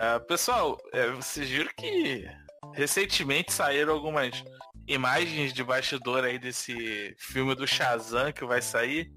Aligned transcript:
É, 0.00 0.18
pessoal, 0.20 0.78
é, 0.92 1.10
vocês 1.10 1.48
viram 1.48 1.70
que 1.76 2.24
recentemente 2.72 3.52
saíram 3.52 3.92
algumas 3.92 4.44
imagens 4.86 5.52
de 5.52 5.64
bastidor 5.64 6.24
aí 6.24 6.38
desse 6.38 7.14
filme 7.18 7.54
do 7.54 7.66
Shazam 7.66 8.32
que 8.32 8.44
vai 8.44 8.62
sair? 8.62 9.12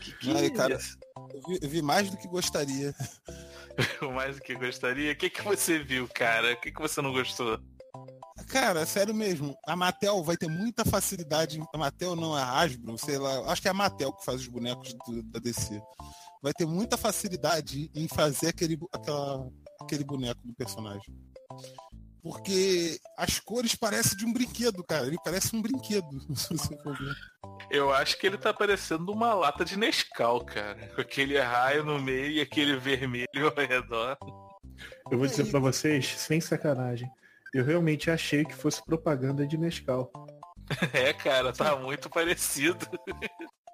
Que, 0.00 0.12
que 0.18 0.36
Ai, 0.36 0.50
cara, 0.50 0.74
eu 0.74 1.40
vi, 1.48 1.58
eu 1.62 1.68
vi, 1.68 1.82
mais 1.82 2.10
do 2.10 2.16
que 2.16 2.28
gostaria. 2.28 2.94
mais 4.14 4.36
do 4.36 4.42
que 4.42 4.54
gostaria? 4.54 5.12
O 5.12 5.16
que, 5.16 5.30
que 5.30 5.42
você 5.42 5.78
viu, 5.78 6.06
cara? 6.08 6.52
O 6.52 6.60
que, 6.60 6.70
que 6.70 6.80
você 6.80 7.00
não 7.00 7.12
gostou? 7.12 7.58
Cara, 8.54 8.86
sério 8.86 9.12
mesmo, 9.12 9.58
a 9.66 9.74
Mattel 9.74 10.22
vai 10.22 10.36
ter 10.36 10.46
muita 10.46 10.84
facilidade. 10.84 11.60
A 11.74 11.76
Mattel 11.76 12.14
não, 12.14 12.36
a 12.36 12.60
Hasbro, 12.60 12.96
sei 12.96 13.18
lá, 13.18 13.50
acho 13.50 13.60
que 13.60 13.66
é 13.66 13.72
a 13.72 13.74
Mattel 13.74 14.12
que 14.12 14.24
faz 14.24 14.42
os 14.42 14.46
bonecos 14.46 14.94
do, 14.94 15.24
da 15.24 15.40
DC. 15.40 15.82
Vai 16.40 16.52
ter 16.52 16.64
muita 16.64 16.96
facilidade 16.96 17.90
em 17.92 18.06
fazer 18.06 18.50
aquele, 18.50 18.78
aquela, 18.92 19.50
aquele 19.80 20.04
boneco 20.04 20.40
do 20.44 20.54
personagem. 20.54 21.12
Porque 22.22 22.96
as 23.18 23.40
cores 23.40 23.74
parecem 23.74 24.16
de 24.16 24.24
um 24.24 24.32
brinquedo, 24.32 24.84
cara. 24.84 25.08
Ele 25.08 25.18
parece 25.24 25.56
um 25.56 25.60
brinquedo, 25.60 26.06
se 26.38 26.56
você 26.56 26.78
for 26.80 26.96
ver. 26.96 27.16
Eu 27.72 27.92
acho 27.92 28.16
que 28.16 28.24
ele 28.24 28.38
tá 28.38 28.54
parecendo 28.54 29.10
uma 29.10 29.34
lata 29.34 29.64
de 29.64 29.76
Nescau, 29.76 30.44
cara. 30.44 30.94
Com 30.94 31.00
aquele 31.00 31.40
raio 31.40 31.82
no 31.82 32.00
meio 32.00 32.30
e 32.30 32.40
aquele 32.40 32.76
vermelho 32.76 33.26
ao 33.48 33.66
redor. 33.66 34.16
Eu 35.10 35.18
vou 35.18 35.26
dizer 35.26 35.50
para 35.50 35.58
vocês, 35.58 36.06
sem 36.06 36.40
sacanagem, 36.40 37.10
eu 37.54 37.64
realmente 37.64 38.10
achei 38.10 38.44
que 38.44 38.54
fosse 38.54 38.84
propaganda 38.84 39.46
de 39.46 39.56
Nescau. 39.56 40.10
É, 40.94 41.12
cara, 41.12 41.52
tá 41.52 41.76
muito 41.76 42.08
parecido. 42.10 42.86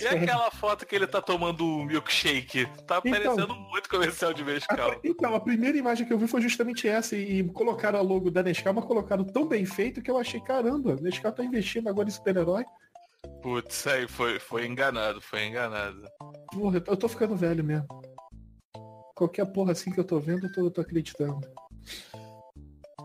E 0.00 0.06
aquela 0.06 0.50
foto 0.50 0.86
que 0.86 0.94
ele 0.94 1.06
tá 1.06 1.20
tomando 1.20 1.62
um 1.62 1.84
milkshake? 1.84 2.64
Tá 2.86 3.02
então, 3.04 3.12
parecendo 3.12 3.54
muito 3.54 3.90
comercial 3.90 4.32
de 4.32 4.42
Nescau. 4.42 4.92
A, 4.92 4.96
então, 5.04 5.34
a 5.34 5.40
primeira 5.40 5.76
imagem 5.76 6.06
que 6.06 6.12
eu 6.12 6.18
vi 6.18 6.26
foi 6.26 6.40
justamente 6.40 6.88
essa. 6.88 7.14
E, 7.14 7.40
e 7.40 7.44
colocaram 7.52 7.98
a 7.98 8.02
logo 8.02 8.30
da 8.30 8.42
Nescau, 8.42 8.72
mas 8.72 8.84
colocaram 8.86 9.24
tão 9.24 9.46
bem 9.46 9.66
feito 9.66 10.00
que 10.00 10.10
eu 10.10 10.16
achei, 10.16 10.40
caramba, 10.40 10.96
Nescau 10.96 11.30
tá 11.30 11.44
investindo 11.44 11.88
agora 11.88 12.08
em 12.08 12.12
super-herói. 12.12 12.64
Putz, 13.42 13.86
aí 13.86 14.08
foi, 14.08 14.38
foi 14.38 14.66
enganado, 14.66 15.20
foi 15.20 15.44
enganado. 15.44 16.02
Porra, 16.52 16.82
eu 16.86 16.96
tô 16.96 17.08
ficando 17.08 17.36
velho 17.36 17.62
mesmo. 17.62 17.86
Qualquer 19.14 19.44
porra 19.46 19.72
assim 19.72 19.90
que 19.90 20.00
eu 20.00 20.04
tô 20.04 20.18
vendo, 20.18 20.46
eu 20.46 20.52
tô, 20.52 20.60
eu 20.62 20.70
tô 20.70 20.80
acreditando. 20.80 21.40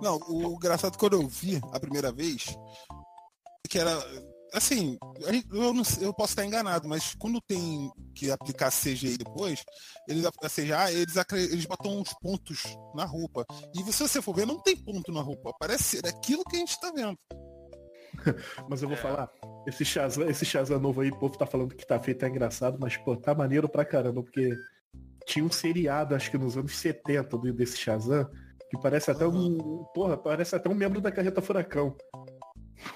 Não, 0.01 0.19
o 0.27 0.53
engraçado 0.53 0.97
quando 0.97 1.13
eu 1.13 1.27
vi 1.27 1.61
a 1.71 1.79
primeira 1.79 2.11
vez, 2.11 2.57
que 3.69 3.77
era 3.77 3.91
assim, 4.53 4.97
eu, 5.51 5.73
não, 5.73 5.83
eu 6.01 6.13
posso 6.13 6.33
estar 6.33 6.45
enganado, 6.45 6.87
mas 6.87 7.15
quando 7.15 7.39
tem 7.41 7.89
que 8.13 8.29
aplicar 8.29 8.71
CGI 8.71 9.17
depois, 9.17 9.63
eles, 10.07 10.25
a 10.25 10.49
CGI, 10.49 10.93
eles, 10.93 11.15
eles 11.51 11.65
botam 11.65 11.99
uns 11.99 12.13
pontos 12.15 12.63
na 12.93 13.05
roupa. 13.05 13.45
E 13.73 13.91
se 13.91 14.07
você 14.07 14.21
for 14.21 14.35
ver, 14.35 14.45
não 14.45 14.59
tem 14.61 14.75
ponto 14.75 15.11
na 15.11 15.21
roupa. 15.21 15.53
Parece 15.59 15.83
ser 15.83 16.07
aquilo 16.07 16.43
que 16.43 16.57
a 16.57 16.59
gente 16.59 16.71
está 16.71 16.91
vendo. 16.91 17.17
mas 18.69 18.81
eu 18.81 18.89
vou 18.89 18.97
é. 18.97 19.01
falar, 19.01 19.31
esse 19.67 19.85
Shazam, 19.85 20.29
esse 20.29 20.45
Shazam 20.45 20.79
novo 20.79 21.01
aí, 21.01 21.09
o 21.09 21.17
povo 21.17 21.37
tá 21.37 21.45
falando 21.45 21.75
que 21.75 21.87
tá 21.87 21.99
feito, 21.99 22.19
tá 22.19 22.27
engraçado, 22.27 22.77
mas 22.79 22.97
pô, 22.97 23.15
tá 23.15 23.33
maneiro 23.33 23.69
pra 23.69 23.85
caramba, 23.85 24.21
porque 24.21 24.53
tinha 25.25 25.45
um 25.45 25.51
seriado, 25.51 26.13
acho 26.13 26.29
que 26.29 26.37
nos 26.37 26.57
anos 26.57 26.75
70 26.75 27.37
desse 27.53 27.77
Shazam, 27.77 28.29
que 28.71 28.81
parece 28.81 29.11
até 29.11 29.27
um. 29.27 29.83
Porra, 29.93 30.17
parece 30.17 30.55
até 30.55 30.69
um 30.69 30.73
membro 30.73 31.01
da 31.01 31.11
carreta 31.11 31.41
furacão. 31.41 31.95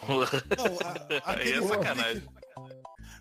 Não, 0.07 0.21
a, 0.21 1.31
aquele, 1.31 1.57
é 1.57 1.61
sacanagem. 1.67 2.23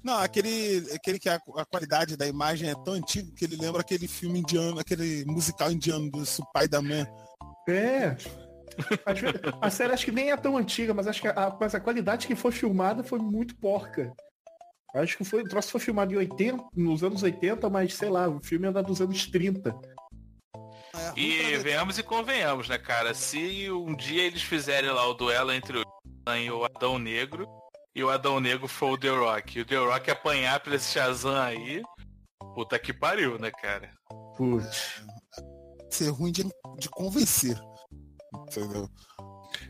Não, 0.03 0.19
aquele, 0.19 0.93
aquele 0.95 1.19
que 1.19 1.29
a, 1.29 1.35
a, 1.35 1.64
qualidade 1.64 2.17
da 2.17 2.27
imagem 2.27 2.70
é 2.70 2.75
tão 2.85 2.95
antigo 2.95 3.35
que 3.35 3.45
ele 3.45 3.57
lembra 3.57 3.81
aquele 3.81 4.07
filme 4.07 4.39
indiano, 4.39 4.79
aquele 4.79 5.25
musical 5.25 5.73
indiano 5.73 6.09
do 6.11 6.23
Pai 6.53 6.69
da 6.69 6.81
Man. 6.81 7.07
É. 7.69 8.17
A, 9.05 9.67
a, 9.67 9.70
série 9.70 9.93
acho 9.93 10.05
que 10.05 10.13
nem 10.13 10.31
é 10.31 10.37
tão 10.37 10.57
antiga, 10.57 10.95
mas 10.95 11.09
acho 11.09 11.20
que 11.20 11.29
a, 11.29 11.57
mas 11.61 11.75
a 11.75 11.81
qualidade 11.81 12.27
que 12.27 12.37
foi 12.37 12.53
filmada 12.53 13.03
foi 13.03 13.19
muito 13.19 13.57
porca. 13.57 14.13
Acho 14.95 15.19
que 15.19 15.25
foi, 15.25 15.43
o 15.43 15.48
troço 15.48 15.73
foi 15.73 15.81
filmado 15.81 16.13
em 16.13 16.19
80, 16.19 16.64
nos 16.77 17.03
anos 17.03 17.23
80, 17.23 17.69
mas 17.69 17.95
sei 17.95 18.09
lá, 18.09 18.29
o 18.29 18.41
filme 18.41 18.69
é 18.69 18.83
dos 18.83 19.01
anos 19.01 19.27
30. 19.27 19.75
É, 20.97 21.13
e 21.19 21.57
venhamos 21.59 21.99
e 21.99 22.03
convenhamos, 22.03 22.69
né, 22.69 22.79
cara? 22.79 23.15
Se 23.15 23.71
um 23.71 23.95
dia 23.95 24.23
eles 24.23 24.43
fizerem 24.43 24.91
lá 24.91 25.07
o 25.09 25.15
duelo 25.15 25.53
entre 25.53 25.79
o 25.79 25.85
e 26.33 26.51
o 26.51 26.65
Adão 26.65 26.99
Negro. 26.99 27.47
E 27.95 28.03
o 28.03 28.11
Adão 28.11 28.41
Negro 28.41 28.67
foi 28.67 28.91
o 28.91 28.99
The 28.99 29.11
Rock. 29.11 29.59
E 29.59 29.63
o 29.63 29.67
The 29.67 29.77
Rock 29.77 30.11
apanhar 30.11 30.59
pra 30.61 30.75
esse 30.75 30.93
Shazam 30.93 31.37
aí. 31.37 31.83
Puta 32.55 32.79
que 32.79 32.93
pariu, 32.93 33.39
né, 33.39 33.51
cara? 33.51 33.91
Putz. 34.37 35.03
Ser 35.91 36.09
ruim 36.11 36.33
de, 36.33 36.45
de 36.79 36.89
convencer. 36.89 37.57
Entendeu? 38.35 38.89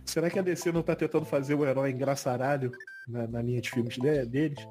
Será 0.07 0.31
que 0.31 0.39
a 0.39 0.43
DC 0.43 0.73
não 0.73 0.83
tá 0.83 0.95
tentando 0.97 1.27
fazer 1.27 1.55
o 1.55 1.67
herói 1.67 1.91
engraçaralho 1.91 2.71
na, 3.09 3.27
na 3.27 3.43
linha 3.43 3.61
de 3.61 3.71
filmes 3.71 3.97
de, 3.97 4.25
deles? 4.25 4.67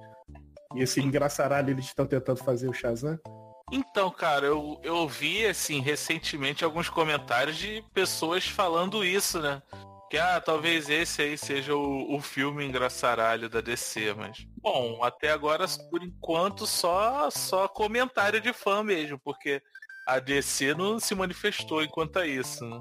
E 0.75 0.81
esse 0.81 0.99
engraçaralho 0.99 1.69
eles 1.69 1.85
estão 1.85 2.07
tentando 2.07 2.43
fazer 2.43 2.67
o 2.67 2.73
Shazam? 2.73 3.19
Então, 3.75 4.11
cara, 4.11 4.45
eu, 4.45 4.79
eu 4.83 5.07
vi, 5.07 5.47
assim, 5.47 5.81
recentemente 5.81 6.63
alguns 6.63 6.89
comentários 6.89 7.57
de 7.57 7.83
pessoas 7.91 8.45
falando 8.45 9.03
isso, 9.03 9.41
né? 9.41 9.63
que 10.13 10.17
ah, 10.19 10.39
talvez 10.39 10.89
esse 10.89 11.23
aí 11.23 11.35
seja 11.35 11.75
o, 11.75 12.15
o 12.15 12.21
filme 12.21 12.63
engraçaralho 12.63 13.49
da 13.49 13.61
DC, 13.61 14.13
mas 14.13 14.45
bom, 14.61 15.03
até 15.03 15.31
agora 15.31 15.65
por 15.89 16.03
enquanto 16.03 16.67
só 16.67 17.31
só 17.31 17.67
comentário 17.67 18.39
de 18.39 18.53
fã 18.53 18.83
mesmo, 18.83 19.17
porque 19.17 19.59
a 20.07 20.19
DC 20.19 20.75
não 20.75 20.99
se 20.99 21.15
manifestou 21.15 21.81
enquanto 21.81 22.17
a 22.17 22.27
isso, 22.27 22.63
né? 22.63 22.79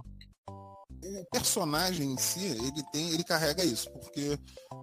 O 1.02 1.24
personagem 1.32 2.12
em 2.12 2.18
si, 2.18 2.44
ele 2.44 2.82
tem, 2.92 3.14
ele 3.14 3.24
carrega 3.24 3.64
isso, 3.64 3.90
porque 3.92 4.38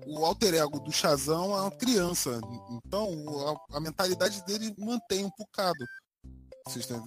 o 0.08 0.26
alter 0.26 0.56
ego 0.56 0.80
do 0.80 0.92
Shazam 0.92 1.56
é 1.56 1.62
uma 1.62 1.72
criança, 1.78 2.42
então 2.72 3.60
a, 3.72 3.78
a 3.78 3.80
mentalidade 3.80 4.44
dele 4.46 4.74
mantém 4.76 5.24
um 5.24 5.32
bocado. 5.38 5.86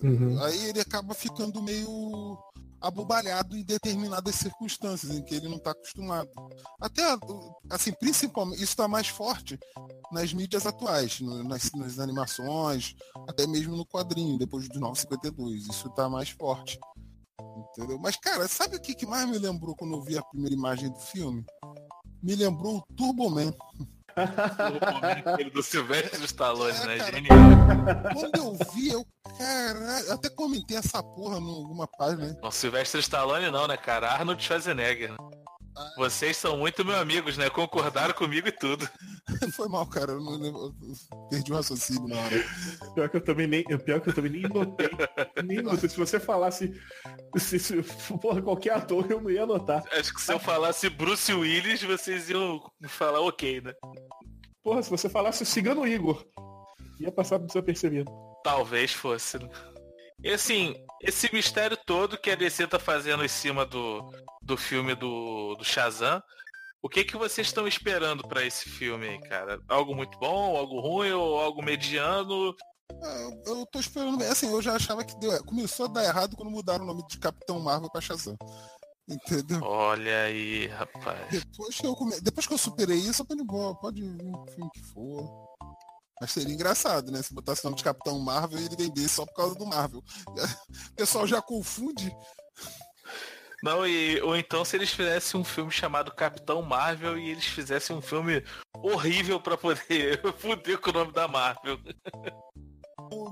Uhum. 0.02 0.42
Aí 0.42 0.64
ele 0.66 0.80
acaba 0.80 1.14
ficando 1.14 1.62
meio 1.62 2.38
abobalhado 2.82 3.56
em 3.56 3.62
determinadas 3.62 4.34
circunstâncias 4.34 5.12
em 5.12 5.22
que 5.22 5.34
ele 5.34 5.48
não 5.48 5.56
está 5.56 5.70
acostumado. 5.70 6.28
Até, 6.80 7.02
assim, 7.70 7.92
principalmente, 7.92 8.56
isso 8.56 8.72
está 8.72 8.88
mais 8.88 9.06
forte 9.06 9.58
nas 10.10 10.32
mídias 10.34 10.66
atuais, 10.66 11.20
nas, 11.20 11.70
nas, 11.72 11.98
animações, 12.00 12.94
até 13.28 13.46
mesmo 13.46 13.76
no 13.76 13.86
quadrinho, 13.86 14.36
depois 14.36 14.68
do 14.68 14.80
952. 14.80 15.68
Isso 15.68 15.88
está 15.88 16.08
mais 16.08 16.30
forte. 16.30 16.78
Entendeu? 17.56 17.98
Mas, 17.98 18.16
cara, 18.16 18.48
sabe 18.48 18.76
o 18.76 18.80
que, 18.80 18.94
que 18.94 19.06
mais 19.06 19.28
me 19.28 19.38
lembrou 19.38 19.76
quando 19.76 19.94
eu 19.94 20.02
vi 20.02 20.18
a 20.18 20.22
primeira 20.22 20.54
imagem 20.54 20.90
do 20.90 20.98
filme? 20.98 21.44
Me 22.22 22.34
lembrou 22.34 22.78
o 22.78 22.94
Turbo 22.94 23.30
Man. 23.30 23.52
o 25.46 25.50
do 25.50 25.62
Silvestre 25.62 26.24
Stallone, 26.24 26.78
né? 26.86 26.98
Genial. 27.10 27.38
Quando 28.14 28.36
eu 28.36 28.72
vi, 28.74 28.90
eu, 28.90 29.06
caralho, 29.38 30.12
até 30.12 30.28
comentei 30.30 30.76
essa 30.76 31.02
porra 31.02 31.38
em 31.38 31.48
alguma 31.48 31.86
página. 31.86 32.36
Não, 32.42 32.50
Silvestre 32.50 33.00
Stallone 33.00 33.50
não, 33.50 33.66
né, 33.66 33.76
cara? 33.76 34.10
Arnold 34.12 34.42
Schwarzenegger. 34.42 35.10
Né? 35.10 35.41
Vocês 35.96 36.36
são 36.36 36.58
muito 36.58 36.84
meus 36.84 36.98
amigos, 36.98 37.36
né? 37.36 37.48
Concordaram 37.48 38.14
comigo 38.14 38.48
e 38.48 38.52
tudo. 38.52 38.88
Foi 39.56 39.68
mal, 39.68 39.86
cara. 39.86 40.12
Eu, 40.12 40.20
não, 40.20 40.44
eu 40.44 40.74
perdi 41.30 41.52
o 41.52 41.54
raciocínio 41.54 42.08
na 42.08 42.16
hora. 42.16 42.44
Pior 42.94 43.08
que 43.08 43.16
eu 43.16 43.24
também 43.24 43.46
nem, 43.46 43.64
pior 43.64 44.00
que 44.00 44.10
eu 44.10 44.14
também 44.14 44.32
nem 44.32 44.42
notei. 44.42 44.90
nem 45.44 45.62
notei. 45.62 45.88
Se 45.88 45.96
você 45.96 46.20
falasse 46.20 46.78
se, 47.36 47.58
se 47.58 47.82
porra, 48.20 48.42
qualquer 48.42 48.74
ator, 48.74 49.10
eu 49.10 49.20
não 49.20 49.30
ia 49.30 49.46
notar. 49.46 49.82
Acho 49.92 50.12
que 50.14 50.20
se 50.20 50.32
eu 50.32 50.38
falasse 50.38 50.90
Bruce 50.90 51.32
Willis, 51.32 51.82
vocês 51.82 52.28
iam 52.28 52.60
falar 52.88 53.20
ok, 53.20 53.60
né? 53.60 53.72
Porra, 54.62 54.82
se 54.82 54.90
você 54.90 55.08
falasse 55.08 55.42
o 55.42 55.46
Cigano 55.46 55.86
Igor, 55.86 56.24
ia 57.00 57.10
passar 57.10 57.38
desapercebido. 57.38 58.10
Talvez 58.44 58.92
fosse. 58.92 59.38
Né? 59.38 59.48
E 60.22 60.30
assim, 60.30 60.74
esse 61.00 61.32
mistério 61.32 61.76
todo 61.76 62.18
que 62.18 62.30
a 62.30 62.36
DC 62.36 62.66
tá 62.66 62.78
fazendo 62.78 63.24
em 63.24 63.28
cima 63.28 63.66
do, 63.66 64.08
do 64.42 64.56
filme 64.56 64.94
do, 64.94 65.54
do 65.56 65.64
Shazam, 65.64 66.22
o 66.82 66.88
que 66.88 67.04
que 67.04 67.16
vocês 67.16 67.46
estão 67.46 67.66
esperando 67.66 68.26
para 68.26 68.44
esse 68.44 68.68
filme 68.68 69.08
aí, 69.08 69.20
cara? 69.20 69.60
Algo 69.68 69.94
muito 69.94 70.18
bom, 70.18 70.56
algo 70.56 70.80
ruim 70.80 71.12
ou 71.12 71.38
algo 71.38 71.62
mediano? 71.62 72.54
É, 72.90 73.50
eu 73.50 73.66
tô 73.66 73.78
esperando. 73.78 74.22
Assim, 74.24 74.50
eu 74.50 74.60
já 74.60 74.74
achava 74.74 75.04
que 75.04 75.18
deu, 75.18 75.42
começou 75.44 75.86
a 75.86 75.88
dar 75.88 76.04
errado 76.04 76.36
quando 76.36 76.50
mudaram 76.50 76.84
o 76.84 76.86
nome 76.86 77.06
de 77.08 77.18
Capitão 77.18 77.60
Marvel 77.60 77.90
pra 77.90 78.00
Shazam. 78.00 78.36
Entendeu? 79.08 79.60
Olha 79.62 80.24
aí, 80.24 80.66
rapaz. 80.68 81.28
Depois 81.30 81.80
que 81.80 81.86
eu, 81.86 81.94
come... 81.94 82.20
Depois 82.20 82.46
que 82.46 82.54
eu 82.54 82.58
superei 82.58 82.98
isso, 82.98 83.24
eu 83.28 83.44
boa, 83.44 83.74
pode 83.76 84.00
vir 84.00 84.32
o 84.34 84.46
filme 84.46 84.70
que 84.72 84.82
for. 84.92 85.51
Mas 86.22 86.30
seria 86.30 86.54
engraçado, 86.54 87.10
né? 87.10 87.20
Se 87.20 87.34
botasse 87.34 87.62
o 87.62 87.64
nome 87.64 87.76
de 87.76 87.82
Capitão 87.82 88.16
Marvel 88.20 88.60
e 88.60 88.66
ele 88.66 88.76
vendesse 88.76 89.08
só 89.08 89.26
por 89.26 89.34
causa 89.34 89.56
do 89.56 89.66
Marvel. 89.66 90.04
O 90.92 90.94
pessoal 90.94 91.26
já 91.26 91.42
confunde. 91.42 92.14
Não, 93.60 93.84
e, 93.84 94.20
ou 94.22 94.36
então 94.36 94.64
se 94.64 94.76
eles 94.76 94.90
fizessem 94.90 95.40
um 95.40 95.42
filme 95.42 95.72
chamado 95.72 96.14
Capitão 96.14 96.62
Marvel 96.62 97.18
e 97.18 97.30
eles 97.30 97.44
fizessem 97.44 97.96
um 97.96 98.00
filme 98.00 98.44
horrível 98.78 99.40
para 99.40 99.56
poder 99.56 100.20
fuder 100.38 100.78
com 100.78 100.90
o 100.90 100.92
nome 100.92 101.12
da 101.12 101.26
Marvel. 101.26 101.76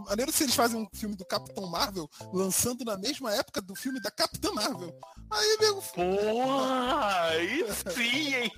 maneiro 0.09 0.33
se 0.33 0.43
eles 0.43 0.57
fazem 0.57 0.81
um 0.81 0.89
filme 0.93 1.15
do 1.15 1.25
Capitão 1.25 1.69
Marvel 1.69 2.11
lançando 2.33 2.85
na 2.85 2.99
mesma 2.99 3.33
época 3.33 3.63
do 3.63 3.77
filme 3.77 4.01
da 4.01 4.11
Capitã 4.11 4.51
Marvel. 4.53 4.93
Aí, 5.31 5.57
nego. 5.61 5.81
Porra! 5.95 7.25
Aí 7.29 7.65
sim, 7.95 8.35
hein? 8.35 8.49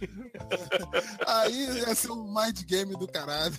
Aí 1.26 1.78
ia 1.78 1.94
ser 1.94 2.10
um 2.10 2.32
mind 2.32 2.62
game 2.64 2.94
do 2.96 3.06
caralho. 3.06 3.54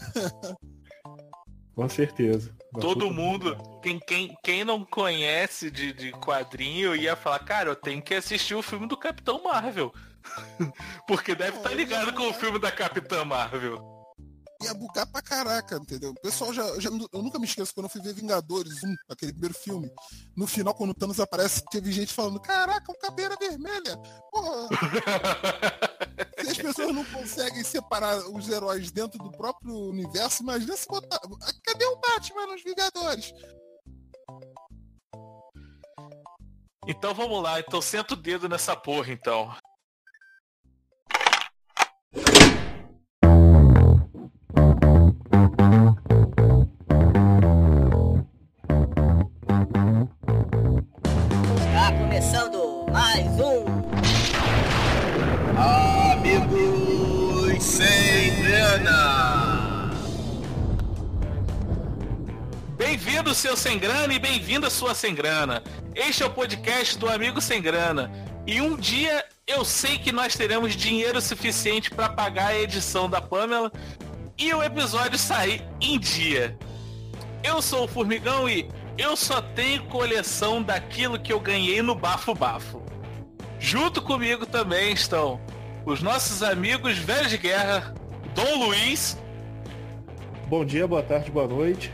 Com 1.76 1.90
certeza. 1.90 2.56
Todo 2.80 3.12
mundo, 3.12 3.58
quem, 3.82 4.00
quem, 4.00 4.38
quem 4.44 4.64
não 4.64 4.86
conhece 4.86 5.72
de, 5.72 5.92
de 5.92 6.12
quadrinho 6.12 6.96
ia 6.96 7.16
falar, 7.16 7.40
cara, 7.40 7.70
eu 7.70 7.76
tenho 7.76 8.02
que 8.02 8.14
assistir 8.14 8.56
o 8.56 8.62
filme 8.62 8.88
do 8.88 8.98
Capitão 8.98 9.44
Marvel. 9.44 9.92
Porque 11.08 11.36
deve 11.36 11.58
estar 11.58 11.70
tá 11.70 11.76
ligado 11.76 12.14
com 12.14 12.30
o 12.30 12.34
filme 12.34 12.60
da 12.60 12.72
Capitã 12.72 13.26
Marvel 13.26 13.94
ia 14.64 14.74
bugar 14.74 15.06
pra 15.06 15.22
caraca, 15.22 15.76
entendeu? 15.76 16.12
O 16.12 16.22
pessoal 16.22 16.54
já, 16.54 16.64
já, 16.80 16.90
Eu 16.90 17.22
nunca 17.22 17.38
me 17.38 17.46
esqueço 17.46 17.74
quando 17.74 17.86
eu 17.86 17.90
fui 17.90 18.02
ver 18.02 18.14
Vingadores 18.14 18.84
1, 18.84 18.96
aquele 19.10 19.32
primeiro 19.34 19.56
filme. 19.56 19.92
No 20.36 20.48
final, 20.48 20.74
quando 20.74 20.92
o 20.92 20.94
Thanos 20.94 21.20
aparece, 21.20 21.64
teve 21.70 21.92
gente 21.92 22.14
falando, 22.14 22.40
caraca, 22.40 22.92
um 22.92 22.96
caveira 22.96 23.36
vermelha. 23.36 23.98
Porra. 24.32 24.70
se 26.44 26.50
as 26.50 26.58
pessoas 26.58 26.94
não 26.94 27.06
conseguem 27.06 27.64
separar 27.64 28.18
os 28.30 28.50
heróis 28.50 28.92
dentro 28.92 29.18
do 29.18 29.32
próprio 29.32 29.76
universo, 29.76 30.44
imagina 30.44 30.76
se 30.76 30.88
botar. 30.88 31.20
Cadê 31.66 31.86
o 31.86 31.96
Batman 31.98 32.48
nos 32.48 32.64
Vingadores? 32.64 33.34
Então 36.88 37.14
vamos 37.14 37.42
lá, 37.42 37.60
então 37.60 37.82
senta 37.82 38.14
o 38.14 38.18
dedo 38.18 38.50
nessa 38.50 38.76
porra 38.76 39.12
então. 39.12 39.54
Bem-vindo, 62.76 63.36
seu 63.36 63.56
sem 63.56 63.78
grana, 63.78 64.14
e 64.14 64.20
bem-vinda, 64.20 64.70
sua 64.70 64.96
sem 64.96 65.14
grana. 65.14 65.62
Este 65.96 66.24
é 66.24 66.26
o 66.26 66.30
podcast 66.32 66.98
do 66.98 67.08
Amigo 67.08 67.40
Sem 67.40 67.62
Grana. 67.62 68.12
E 68.48 68.60
um 68.62 68.76
dia 68.76 69.24
eu 69.46 69.64
sei 69.64 70.00
que 70.00 70.12
nós 70.12 70.36
teremos 70.36 70.76
dinheiro 70.76 71.22
suficiente 71.22 71.92
para 71.92 72.10
pagar 72.10 72.48
a 72.48 72.60
edição 72.60 73.08
da 73.08 73.22
Pamela 73.22 73.72
e 74.38 74.54
o 74.54 74.64
episódio 74.64 75.20
sair 75.20 75.64
em 75.80 76.00
dia. 76.00 76.58
Eu 77.44 77.62
sou 77.62 77.86
o 77.86 77.88
Formigão 77.88 78.50
e 78.50 78.68
eu 78.98 79.16
só 79.16 79.42
tenho 79.42 79.84
coleção 79.86 80.64
daquilo 80.64 81.20
que 81.20 81.32
eu 81.32 81.40
ganhei 81.40 81.82
no 81.82 81.94
Bafo 81.94 82.34
Bafo. 82.34 82.93
Junto 83.64 84.02
comigo 84.02 84.46
também 84.46 84.92
estão 84.92 85.40
os 85.86 86.02
nossos 86.02 86.44
amigos 86.44 86.98
velhos 86.98 87.30
de 87.30 87.38
guerra, 87.38 87.94
Dom 88.36 88.66
Luiz. 88.66 89.18
Bom 90.48 90.66
dia, 90.66 90.86
boa 90.86 91.02
tarde, 91.02 91.32
boa 91.32 91.48
noite. 91.48 91.90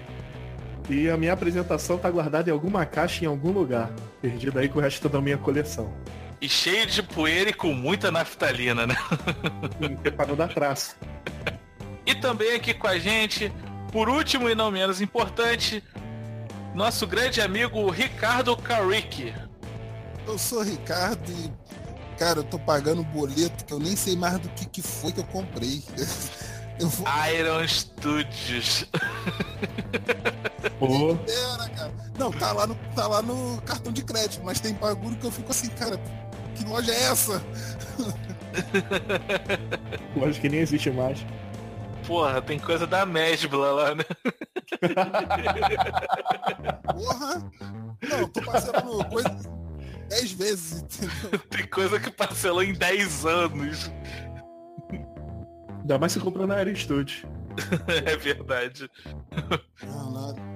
E 0.89 1.07
a 1.07 1.15
minha 1.15 1.31
apresentação 1.31 1.99
tá 1.99 2.09
guardada 2.09 2.49
em 2.49 2.53
alguma 2.53 2.87
caixa 2.87 3.23
em 3.23 3.27
algum 3.27 3.51
lugar. 3.51 3.91
Perdida 4.19 4.61
aí 4.61 4.67
com 4.67 4.79
o 4.79 4.81
resto 4.81 5.07
da 5.07 5.21
minha 5.21 5.37
coleção. 5.37 5.93
E 6.41 6.49
cheio 6.49 6.87
de 6.87 7.03
poeira 7.03 7.51
e 7.51 7.53
com 7.53 7.71
muita 7.71 8.09
naftalina, 8.09 8.87
né? 8.87 8.95
Para 10.17 10.25
não 10.25 10.35
dar 10.35 10.51
traço. 10.51 10.97
E 12.03 12.15
também 12.15 12.55
aqui 12.55 12.73
com 12.73 12.87
a 12.87 12.97
gente, 12.97 13.53
por 13.91 14.09
último 14.09 14.49
e 14.49 14.55
não 14.55 14.71
menos 14.71 15.01
importante, 15.01 15.83
nosso 16.73 17.05
grande 17.05 17.39
amigo 17.39 17.87
Ricardo 17.91 18.57
Carrick. 18.57 19.31
Eu 20.27 20.37
sou 20.37 20.61
Ricardo 20.61 21.31
e, 21.31 21.51
cara, 22.17 22.39
eu 22.39 22.43
tô 22.43 22.59
pagando 22.59 23.03
boleto 23.03 23.65
que 23.65 23.73
eu 23.73 23.79
nem 23.79 23.95
sei 23.95 24.15
mais 24.15 24.39
do 24.39 24.49
que, 24.49 24.65
que 24.65 24.81
foi 24.81 25.11
que 25.11 25.19
eu 25.19 25.25
comprei. 25.25 25.83
Eu 26.79 26.87
vou... 26.87 27.05
Iron 27.37 27.67
Studios. 27.67 28.85
Pô. 30.79 31.17
Era, 31.27 31.69
cara. 31.69 31.91
Não, 32.17 32.31
tá 32.31 32.53
lá, 32.53 32.65
no, 32.65 32.75
tá 32.95 33.05
lá 33.05 33.21
no 33.21 33.61
cartão 33.63 33.91
de 33.91 34.01
crédito, 34.01 34.41
mas 34.45 34.61
tem 34.61 34.73
bagulho 34.73 35.17
que 35.17 35.27
eu 35.27 35.31
fico 35.31 35.51
assim, 35.51 35.67
cara, 35.71 35.99
que 36.55 36.63
loja 36.63 36.93
é 36.93 37.03
essa? 37.03 37.43
Loja 40.15 40.39
que 40.39 40.49
nem 40.49 40.61
existe 40.61 40.89
mais. 40.89 41.19
Porra, 42.07 42.41
tem 42.41 42.57
coisa 42.57 42.87
da 42.87 43.05
Mesbla 43.05 43.71
lá, 43.71 43.95
né? 43.95 44.03
Porra! 46.93 47.51
Não, 48.09 48.27
tô 48.29 48.41
passando 48.41 49.05
coisa 49.05 49.29
10 50.09 50.31
vezes, 50.33 50.81
entendeu? 50.81 51.39
Tem 51.49 51.67
coisa 51.67 51.99
que 51.99 52.11
parcelou 52.11 52.63
em 52.63 52.73
10 52.73 53.25
anos. 53.25 53.91
Ainda 55.81 55.97
mais 55.97 56.11
se 56.11 56.19
comprou 56.19 56.45
na 56.45 56.55
Aristote. 56.55 57.25
é 57.87 58.15
verdade. 58.17 58.89
Não, 59.83 60.11
não. 60.11 60.49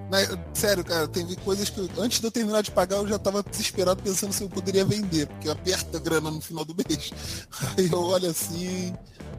Sério, 0.53 0.83
cara, 0.83 1.07
tem 1.07 1.25
coisas 1.37 1.69
que 1.69 1.89
antes 1.97 2.19
de 2.19 2.27
eu 2.27 2.31
terminar 2.31 2.61
de 2.61 2.69
pagar 2.69 2.97
eu 2.97 3.07
já 3.07 3.17
tava 3.17 3.41
desesperado 3.41 4.03
pensando 4.03 4.31
se 4.31 4.43
eu 4.43 4.49
poderia 4.49 4.85
vender, 4.85 5.25
porque 5.25 5.49
aperta 5.49 5.97
a 5.97 5.99
grana 5.99 6.29
no 6.29 6.39
final 6.39 6.63
do 6.63 6.75
mês. 6.75 7.11
Aí 7.77 7.89
eu 7.91 7.99
olho 7.99 8.29
assim, 8.29 8.93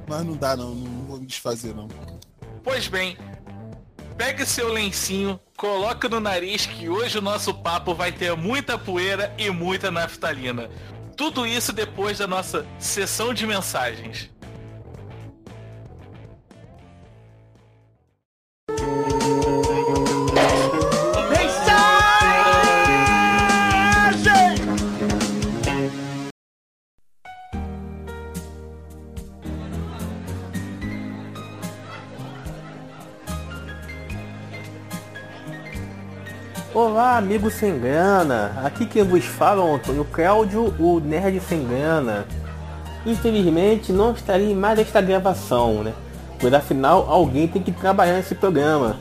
mas 0.08 0.26
não 0.26 0.36
dá 0.36 0.56
não, 0.56 0.74
não 0.74 1.04
vou 1.06 1.18
me 1.18 1.26
desfazer 1.26 1.74
não. 1.74 1.86
Pois 2.64 2.88
bem, 2.88 3.16
pegue 4.16 4.46
seu 4.46 4.72
lencinho, 4.72 5.40
coloque 5.56 6.08
no 6.08 6.20
nariz 6.20 6.66
que 6.66 6.88
hoje 6.88 7.18
o 7.18 7.22
nosso 7.22 7.52
papo 7.54 7.94
vai 7.94 8.12
ter 8.12 8.36
muita 8.36 8.78
poeira 8.78 9.34
e 9.38 9.50
muita 9.50 9.90
naftalina. 9.90 10.70
Tudo 11.16 11.46
isso 11.46 11.72
depois 11.72 12.18
da 12.18 12.26
nossa 12.26 12.66
sessão 12.78 13.32
de 13.32 13.46
mensagens. 13.46 14.30
Olá, 36.74 37.18
amigo 37.18 37.52
sem 37.52 37.78
grana. 37.78 38.50
Aqui 38.64 38.84
quem 38.84 39.04
vos 39.04 39.24
fala 39.24 39.62
é 39.62 39.64
o 39.64 39.76
Antônio 39.76 40.04
Cláudio, 40.04 40.74
o 40.76 40.98
Nerd 40.98 41.38
sem 41.38 41.64
grana. 41.64 42.26
Infelizmente 43.06 43.92
não 43.92 44.10
estarei 44.10 44.56
mais 44.56 44.76
nesta 44.76 45.00
gravação, 45.00 45.84
né? 45.84 45.92
Pois 46.40 46.52
afinal 46.52 47.06
alguém 47.08 47.46
tem 47.46 47.62
que 47.62 47.70
trabalhar 47.70 48.14
nesse 48.14 48.34
programa. 48.34 48.96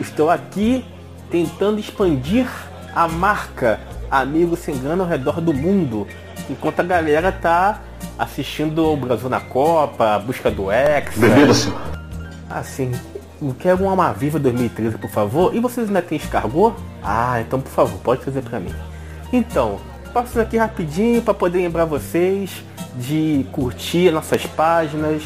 Estou 0.00 0.30
aqui 0.30 0.84
tentando 1.28 1.80
expandir 1.80 2.46
a 2.94 3.08
marca 3.08 3.80
Amigo 4.08 4.54
Sem 4.54 4.78
Grana 4.78 5.02
ao 5.02 5.10
redor 5.10 5.40
do 5.40 5.52
mundo, 5.52 6.06
enquanto 6.48 6.78
a 6.78 6.84
galera 6.84 7.32
tá 7.32 7.80
assistindo 8.16 8.92
o 8.92 8.96
Brasil 8.96 9.28
na 9.28 9.40
Copa, 9.40 10.14
a 10.14 10.18
busca 10.20 10.52
do 10.52 10.70
X. 10.70 11.18
Bebida, 11.18 11.52
senhor. 11.52 11.96
Assim, 13.36 13.54
Quero 13.58 13.82
uma 13.82 13.90
Alma 13.90 14.12
Viva 14.12 14.38
2013, 14.38 14.98
por 14.98 15.10
favor. 15.10 15.54
E 15.54 15.60
vocês 15.60 15.88
ainda 15.88 16.02
têm 16.02 16.18
escargot? 16.18 16.74
Ah, 17.02 17.40
então 17.40 17.60
por 17.60 17.70
favor, 17.70 17.98
pode 18.00 18.24
fazer 18.24 18.42
para 18.42 18.58
mim. 18.58 18.74
Então, 19.32 19.78
passo 20.12 20.40
aqui 20.40 20.56
rapidinho 20.56 21.22
para 21.22 21.34
poder 21.34 21.58
lembrar 21.58 21.84
vocês 21.84 22.64
de 22.96 23.46
curtir 23.52 24.10
nossas 24.10 24.46
páginas, 24.46 25.22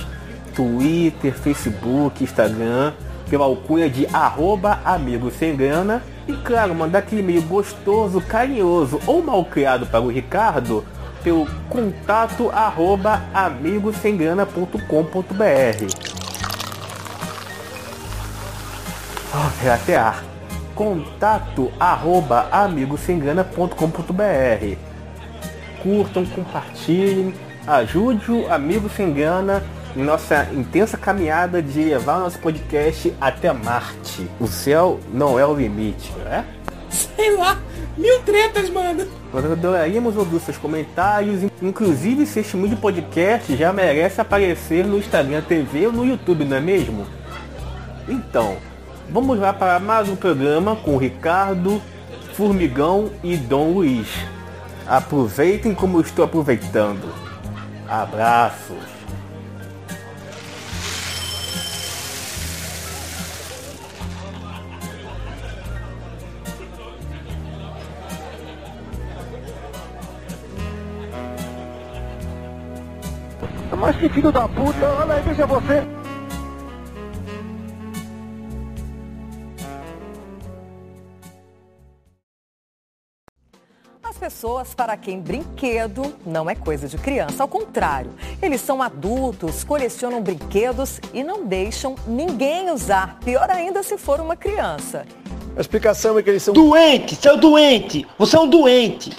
Twitter, 0.54 1.32
Facebook, 1.32 2.24
Instagram, 2.24 2.92
pela 3.28 3.44
alcunha 3.44 3.88
de 3.88 4.06
arroba 4.12 4.80
amigo 4.84 5.30
sem 5.30 5.56
grana. 5.56 6.02
E 6.26 6.32
claro, 6.32 6.74
mandar 6.74 6.98
aquele 7.00 7.22
e-mail 7.22 7.42
gostoso, 7.42 8.20
carinhoso 8.20 9.00
ou 9.06 9.22
mal 9.22 9.44
criado 9.44 9.86
para 9.86 10.00
o 10.00 10.08
Ricardo 10.08 10.84
pelo 11.22 11.46
contato 11.68 12.48
arroba 12.50 13.22
amigosemgrana.com.br. 13.34 16.19
oh, 19.34 19.70
até 19.70 19.96
ar. 19.96 20.22
Contato 20.74 21.70
arroba 21.78 22.48
amigosengana.com.br 22.50 24.76
Curtam, 25.82 26.26
compartilhem, 26.26 27.34
ajude 27.66 28.30
o 28.30 28.52
Amigo 28.52 28.88
Sem 28.88 29.12
Grana 29.12 29.62
em 29.96 30.02
nossa 30.02 30.48
intensa 30.52 30.96
caminhada 30.96 31.62
de 31.62 31.84
levar 31.84 32.20
nosso 32.20 32.38
podcast 32.38 33.12
até 33.20 33.52
Marte. 33.52 34.28
O 34.38 34.46
céu 34.46 35.00
não 35.12 35.38
é 35.38 35.44
o 35.44 35.54
limite, 35.54 36.12
né? 36.24 36.44
sei 36.90 37.36
lá, 37.36 37.58
mil 37.96 38.20
tretas, 38.22 38.68
mano. 38.70 39.06
Nós 39.32 39.44
adoraríamos 39.44 40.16
ouvir 40.16 40.40
seus 40.40 40.56
comentários, 40.56 41.42
inclusive 41.62 42.26
se 42.26 42.40
este 42.40 42.56
de 42.56 42.76
podcast 42.76 43.56
já 43.56 43.72
merece 43.72 44.20
aparecer 44.20 44.84
no 44.84 44.98
Instagram 44.98 45.42
TV 45.42 45.86
ou 45.86 45.92
no 45.92 46.04
YouTube, 46.04 46.44
não 46.44 46.56
é 46.56 46.60
mesmo? 46.60 47.06
Então, 48.08 48.56
vamos 49.10 49.38
lá 49.38 49.52
para 49.52 49.80
mais 49.80 50.08
um 50.08 50.14
programa 50.14 50.76
com 50.76 50.96
Ricardo, 50.96 51.82
Formigão 52.34 53.10
e 53.24 53.36
Dom 53.36 53.72
Luiz. 53.72 54.08
Aproveitem 54.86 55.74
como 55.74 56.00
estou 56.00 56.24
aproveitando. 56.24 57.12
Abraços. 57.88 58.78
Mas 73.76 73.96
que 73.96 74.08
filho 74.10 74.30
da 74.30 74.46
puta, 74.46 74.86
olha 74.86 75.14
aí, 75.14 75.22
veja 75.22 75.46
você. 75.46 75.99
Pessoas 84.20 84.74
para 84.74 84.98
quem 84.98 85.18
brinquedo 85.18 86.14
não 86.26 86.50
é 86.50 86.54
coisa 86.54 86.86
de 86.86 86.98
criança, 86.98 87.42
ao 87.42 87.48
contrário, 87.48 88.12
eles 88.42 88.60
são 88.60 88.82
adultos, 88.82 89.64
colecionam 89.64 90.20
brinquedos 90.20 91.00
e 91.14 91.24
não 91.24 91.46
deixam 91.46 91.96
ninguém 92.06 92.70
usar, 92.70 93.18
pior 93.20 93.50
ainda 93.50 93.82
se 93.82 93.96
for 93.96 94.20
uma 94.20 94.36
criança. 94.36 95.06
A 95.56 95.60
explicação 95.60 96.18
é 96.18 96.22
que 96.22 96.28
eles 96.28 96.42
são 96.42 96.52
doentes, 96.52 97.18
seu 97.18 97.38
doente, 97.38 98.06
você 98.18 98.36
é 98.36 98.40
um 98.40 98.46
doente. 98.46 99.16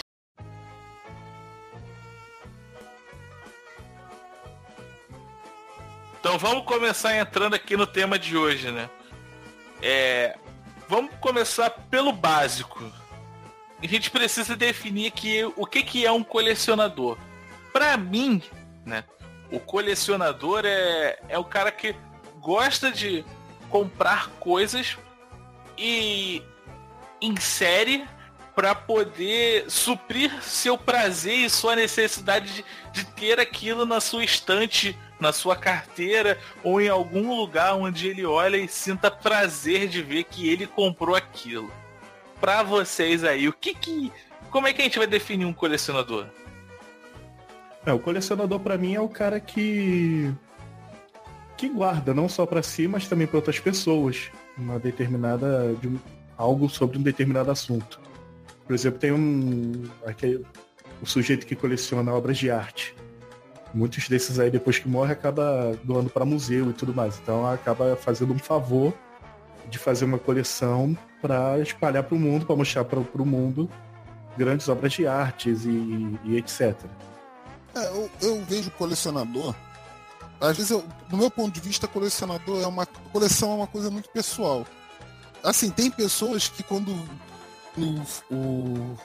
Então 6.20 6.38
vamos 6.38 6.64
começar 6.66 7.18
entrando 7.18 7.56
aqui 7.56 7.76
no 7.76 7.88
tema 7.88 8.20
de 8.20 8.38
hoje, 8.38 8.70
né? 8.70 8.88
É, 9.82 10.38
vamos 10.88 11.12
começar 11.20 11.72
pelo 11.90 12.12
básico. 12.12 13.01
A 13.82 13.88
gente 13.88 14.12
precisa 14.12 14.56
definir 14.56 15.08
aqui 15.08 15.44
o 15.56 15.66
que, 15.66 15.82
que 15.84 16.06
é 16.06 16.12
um 16.12 16.24
colecionador. 16.24 17.18
Para 17.74 17.98
mim, 17.98 18.42
né? 18.86 19.04
O 19.52 19.60
colecionador 19.60 20.64
é, 20.66 21.20
é 21.28 21.38
o 21.38 21.44
cara 21.44 21.72
que 21.72 21.96
gosta 22.40 22.92
de 22.92 23.26
comprar 23.70 24.30
coisas 24.40 24.98
e 25.78 26.42
insere 27.22 28.08
para 28.56 28.76
poder 28.76 29.70
suprir 29.70 30.32
seu 30.44 30.78
prazer 30.78 31.46
e 31.46 31.50
sua 31.50 31.76
necessidade 31.76 32.54
de, 32.54 32.66
de 32.92 33.06
ter 33.06 33.40
aquilo 33.40 33.86
na 33.86 34.00
sua 34.00 34.24
estante 34.24 34.98
na 35.22 35.32
sua 35.32 35.56
carteira 35.56 36.38
ou 36.64 36.82
em 36.82 36.90
algum 36.90 37.36
lugar 37.36 37.76
onde 37.76 38.08
ele 38.08 38.26
olha 38.26 38.58
e 38.58 38.68
sinta 38.68 39.12
prazer 39.12 39.88
de 39.88 40.02
ver 40.02 40.24
que 40.24 40.50
ele 40.50 40.66
comprou 40.66 41.16
aquilo. 41.16 41.72
Para 42.42 42.64
vocês 42.64 43.24
aí, 43.24 43.48
o 43.48 43.54
que 43.54 43.74
que 43.76 44.12
como 44.50 44.68
é 44.68 44.74
que 44.74 44.82
a 44.82 44.84
gente 44.84 44.98
vai 44.98 45.08
definir 45.08 45.46
um 45.46 45.54
colecionador? 45.54 46.26
É, 47.86 47.94
o 47.94 48.00
colecionador 48.00 48.60
para 48.60 48.78
mim 48.78 48.96
é 48.96 49.00
o 49.00 49.08
cara 49.08 49.40
que 49.40 50.34
que 51.56 51.70
guarda 51.70 52.14
não 52.14 52.28
só 52.28 52.46
para 52.46 52.64
si, 52.64 52.88
mas 52.88 53.08
também 53.08 53.28
para 53.28 53.38
outras 53.38 53.60
pessoas 53.60 54.32
uma 54.58 54.80
determinada 54.80 55.76
de 55.80 55.88
um, 55.88 56.00
algo 56.36 56.68
sobre 56.68 56.98
um 56.98 57.02
determinado 57.02 57.52
assunto. 57.52 58.02
Por 58.66 58.74
exemplo, 58.74 59.00
tem 59.00 59.12
um 59.12 59.84
aquele, 60.06 60.44
o 61.02 61.06
sujeito 61.06 61.46
que 61.46 61.56
coleciona 61.56 62.12
obras 62.14 62.38
de 62.38 62.50
arte 62.50 62.96
muitos 63.74 64.08
desses 64.08 64.40
aí, 64.40 64.50
depois 64.50 64.80
que 64.80 64.88
morre, 64.88 65.14
acaba 65.14 65.78
doando 65.84 66.10
para 66.10 66.26
museu 66.26 66.70
e 66.70 66.74
tudo 66.74 66.94
mais. 66.94 67.20
Então 67.22 67.46
acaba 67.48 67.96
fazendo 67.96 68.34
um 68.34 68.40
favor 68.40 68.94
de 69.70 69.78
fazer 69.78 70.06
uma 70.06 70.18
coleção 70.18 70.98
para 71.22 71.60
espalhar 71.60 72.04
para 72.04 72.16
o 72.16 72.20
mundo, 72.20 72.46
para 72.46 72.56
mostrar 72.56 72.84
para 72.86 73.00
o 73.00 73.26
mundo 73.26 73.70
grandes 74.38 74.68
obras 74.70 74.94
de 74.94 75.06
artes 75.06 75.66
e, 75.66 76.20
e 76.24 76.38
etc. 76.38 76.76
É, 77.76 77.88
eu, 77.88 78.10
eu, 78.22 78.44
vejo 78.46 78.72
colecionador. 78.72 79.56
Às 80.40 80.58
vezes, 80.58 80.72
eu, 80.72 80.84
do 81.10 81.18
meu 81.18 81.30
ponto 81.30 81.54
de 81.54 81.60
vista, 81.60 81.88
colecionador 81.88 82.62
é 82.62 82.68
uma 82.68 82.86
coleção 82.86 83.52
é 83.52 83.56
uma 83.56 83.68
coisa 83.68 83.92
muito 83.92 84.10
pessoal. 84.10 84.66
Assim, 85.44 85.70
tem 85.70 85.90
pessoas 85.90 86.48
que 86.48 86.64
quando 86.64 86.92
o, 87.78 88.34
o 88.34 88.98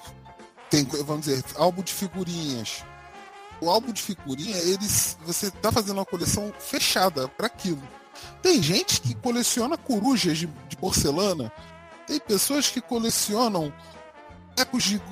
tem, 0.71 0.85
vamos 0.85 1.27
dizer, 1.27 1.45
álbum 1.57 1.83
de 1.83 1.93
figurinhas 1.93 2.85
o 3.61 3.71
álbum 3.71 3.93
de 3.93 4.03
figurinha, 4.03 4.57
eles, 4.59 5.17
você 5.25 5.51
tá 5.51 5.73
fazendo 5.73 5.99
uma 5.99 6.05
coleção 6.05 6.53
fechada 6.59 7.29
para 7.29 7.47
aquilo. 7.47 7.83
Tem 8.43 8.63
gente 8.63 9.01
que 9.01 9.15
coleciona 9.15 9.77
corujas 9.77 10.39
de, 10.39 10.47
de, 10.69 10.77
porcelana, 10.77 11.53
tem 12.07 12.21
pessoas 12.21 12.69
que 12.69 12.81
colecionam 12.81 13.73
ecos 14.57 14.85
de, 14.85 15.03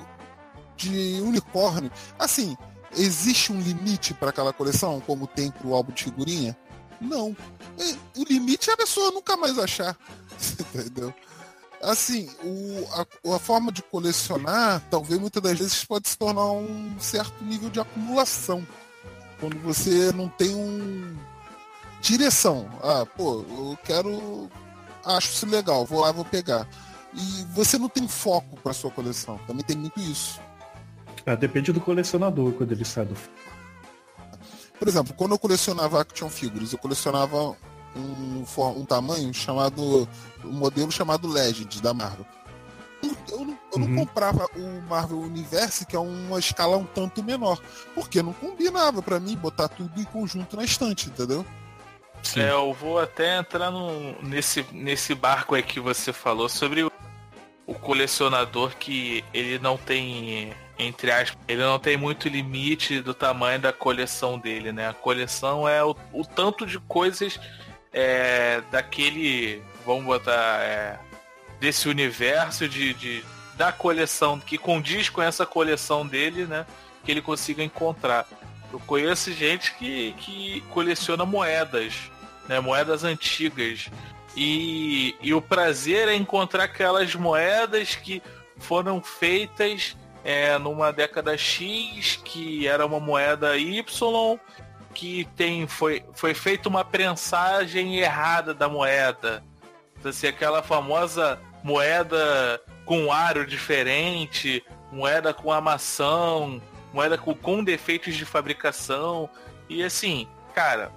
de 0.77 1.21
unicórnio. 1.23 1.91
Assim, 2.19 2.57
existe 2.97 3.53
um 3.53 3.61
limite 3.61 4.15
para 4.15 4.31
aquela 4.31 4.53
coleção, 4.53 5.01
como 5.01 5.27
tem 5.27 5.51
para 5.51 5.67
o 5.67 5.75
álbum 5.75 5.93
de 5.93 6.05
figurinha? 6.05 6.57
Não. 7.01 7.37
O 8.17 8.25
limite 8.25 8.71
é 8.71 8.73
a 8.73 8.77
pessoa 8.77 9.11
nunca 9.11 9.37
mais 9.37 9.59
achar. 9.59 9.97
Entendeu? 10.75 11.13
assim, 11.85 12.29
o, 12.43 12.87
a, 12.93 13.37
a, 13.37 13.39
forma 13.39 13.71
de 13.71 13.83
colecionar, 13.83 14.83
talvez 14.91 15.21
muitas 15.21 15.43
das 15.43 15.59
vezes 15.59 15.85
pode 15.85 16.09
se 16.09 16.17
tornar 16.17 16.51
um 16.51 16.99
certo 16.99 17.45
nível 17.45 17.71
de 17.71 17.81
acumulação. 17.81 18.67
Quando 19.39 19.59
você 19.61 20.13
não 20.13 20.29
tem 20.29 20.55
um 20.55 21.17
direção. 22.05 22.69
Ah, 22.83 23.07
pô, 23.07 23.45
eu 23.49 23.79
quero. 23.83 24.51
Acho 25.05 25.31
isso 25.31 25.47
legal, 25.47 25.85
vou 25.85 26.01
lá, 26.01 26.13
vou 26.13 26.25
pegar. 26.25 26.69
E 27.13 27.45
você 27.53 27.79
não 27.79 27.89
tem 27.89 28.07
foco 28.07 28.57
para 28.61 28.73
sua 28.73 28.91
coleção. 28.91 29.39
Também 29.47 29.65
tem 29.65 29.77
muito 29.77 29.99
isso. 30.01 30.41
Ah, 31.27 31.35
depende 31.35 31.73
do 31.73 31.81
colecionador 31.81 32.53
quando 32.53 32.73
ele 32.73 32.85
sai 32.85 33.07
do 33.07 33.17
Por 34.79 34.89
exemplo, 34.89 35.15
quando 35.15 35.33
eu 35.33 35.39
colecionava 35.39 36.01
action 36.01 36.29
figures, 36.29 36.73
eu 36.73 36.79
colecionava 36.79 37.57
um, 37.97 38.45
um 38.77 38.85
tamanho 38.85 39.33
chamado. 39.33 40.09
um 40.45 40.53
modelo 40.53 40.93
chamado 40.93 41.29
Legend 41.29 41.81
da 41.81 41.95
Marvel. 41.95 42.27
Eu 43.31 43.45
não, 43.45 43.59
eu 43.73 43.79
não 43.79 43.89
uhum. 43.89 43.97
comprava 43.97 44.47
o 44.57 44.83
Marvel 44.89 45.21
Universe, 45.21 45.85
que 45.85 45.95
é 45.95 45.99
uma 45.99 46.39
escala 46.39 46.77
um 46.79 46.87
tanto 46.87 47.23
menor, 47.23 47.61
porque 47.95 48.23
não 48.23 48.33
combinava 48.33 49.03
para 49.03 49.21
mim 49.21 49.37
botar 49.37 49.69
tudo 49.69 50.01
em 50.01 50.05
conjunto 50.05 50.57
na 50.57 50.65
estante, 50.65 51.09
entendeu? 51.09 51.45
Sim. 52.25 52.41
É, 52.41 52.51
eu 52.51 52.73
vou 52.73 52.99
até 52.99 53.39
entrar 53.39 53.71
no, 53.71 54.21
nesse, 54.23 54.67
nesse 54.73 55.15
barco 55.15 55.55
aí 55.55 55.63
que 55.63 55.79
você 55.79 56.13
falou 56.13 56.49
sobre 56.49 56.83
o, 56.83 56.91
o 57.67 57.75
colecionador 57.75 58.75
que 58.77 59.23
ele 59.33 59.59
não 59.59 59.77
tem 59.77 60.53
entre 60.79 61.11
aspas, 61.11 61.39
ele 61.47 61.63
não 61.63 61.79
tem 61.79 61.97
muito 61.97 62.29
limite 62.29 63.01
do 63.01 63.15
tamanho 63.15 63.61
da 63.61 63.73
coleção 63.73 64.39
dele, 64.39 64.73
né? 64.73 64.89
A 64.89 64.93
coleção 64.93 65.69
é 65.69 65.85
o, 65.85 65.95
o 66.13 66.25
tanto 66.25 66.67
de 66.67 66.81
coisas 66.81 67.39
é, 67.93 68.61
daquele, 68.73 69.63
vamos 69.87 70.05
botar, 70.05 70.61
é, 70.63 70.99
desse 71.61 71.89
universo 71.89 72.69
de, 72.69 72.93
de, 72.95 73.25
da 73.57 73.71
coleção, 73.71 74.41
que 74.41 74.59
condiz 74.59 75.09
com 75.09 75.23
essa 75.23 75.47
coleção 75.47 76.05
dele, 76.05 76.45
né? 76.45 76.67
Que 77.05 77.13
ele 77.13 77.23
consiga 77.23 77.63
encontrar. 77.63 78.27
Eu 78.75 78.81
conheço 78.81 79.33
gente 79.33 79.73
que, 79.75 80.13
que 80.19 80.61
coleciona 80.71 81.25
moedas, 81.25 81.95
né? 82.49 82.59
Moedas 82.59 83.05
antigas. 83.05 83.89
E, 84.37 85.15
e 85.23 85.33
o 85.33 85.41
prazer 85.41 86.09
é 86.09 86.15
encontrar 86.17 86.65
aquelas 86.65 87.15
moedas 87.15 87.95
que 87.95 88.21
foram 88.59 89.01
feitas 89.01 89.97
é, 90.25 90.59
numa 90.59 90.93
década 90.93 91.39
X, 91.39 92.19
que 92.25 92.67
era 92.67 92.85
uma 92.85 92.99
moeda 92.99 93.57
Y, 93.57 94.41
que 94.93 95.25
tem 95.37 95.69
foi, 95.69 96.05
foi 96.13 96.35
feita 96.35 96.69
uma 96.69 96.85
prensagem 96.85 97.99
errada 97.99 98.53
da 98.53 98.69
moeda. 98.69 99.45
Então, 99.97 100.11
assim, 100.11 100.27
aquela 100.27 100.65
famosa 100.65 101.39
moeda 101.63 102.61
com 102.85 103.13
aro 103.13 103.47
diferente, 103.47 104.65
moeda 104.91 105.33
com 105.33 105.53
amação, 105.53 106.61
moeda 106.95 107.19
com, 107.19 107.35
com 107.35 107.65
defeitos 107.65 108.15
de 108.15 108.25
fabricação. 108.25 109.29
E 109.69 109.83
assim, 109.83 110.29
cara, 110.55 110.93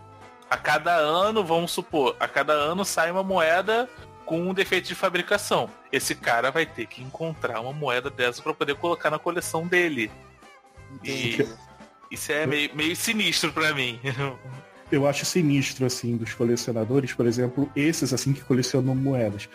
a 0.50 0.56
cada 0.56 0.96
ano, 0.96 1.44
vamos 1.44 1.72
supor, 1.72 2.16
a 2.20 2.28
cada 2.28 2.54
ano 2.54 2.86
sai 2.86 3.12
uma 3.12 3.24
moeda 3.24 3.90
com 4.26 4.40
um 4.42 4.54
defeito 4.54 4.88
de 4.88 4.96
fabricação. 4.96 5.70
Esse 5.92 6.14
cara 6.14 6.52
vai 6.52 6.66
ter 6.66 6.86
que 6.86 7.02
encontrar 7.02 7.60
uma 7.62 7.74
moeda 7.74 8.10
dessa 8.10 8.42
para 8.42 8.54
poder 8.54 8.76
colocar 8.76 9.10
na 9.10 9.18
coleção 9.18 9.66
dele. 9.66 10.12
E 11.04 11.48
isso 12.12 12.32
é 12.32 12.46
meio, 12.46 12.76
meio 12.76 12.96
sinistro 12.96 13.52
para 13.52 13.74
mim. 13.74 14.00
Eu 14.90 15.06
acho 15.06 15.26
sinistro, 15.26 15.86
assim, 15.86 16.16
dos 16.16 16.34
colecionadores, 16.34 17.12
por 17.12 17.26
exemplo, 17.26 17.70
esses, 17.76 18.14
assim, 18.14 18.32
que 18.32 18.40
colecionam 18.40 18.96
moedas. 18.96 19.50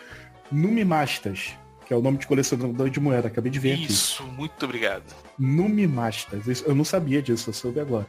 Numimastas, 0.51 1.55
que 1.93 1.95
é 1.95 1.99
o 1.99 2.01
nome 2.01 2.17
de 2.17 2.25
colecionador 2.25 2.89
de 2.89 2.99
moeda. 2.99 3.27
Acabei 3.27 3.51
de 3.51 3.59
ver 3.59 3.75
Isso, 3.77 4.23
aqui. 4.23 4.31
muito 4.33 4.65
obrigado. 4.65 5.03
Numimastas. 5.37 6.47
Isso- 6.47 6.63
Eu 6.65 6.73
não 6.73 6.83
sabia 6.83 7.21
disso, 7.21 7.49
eu 7.51 7.53
soube 7.53 7.79
agora. 7.79 8.07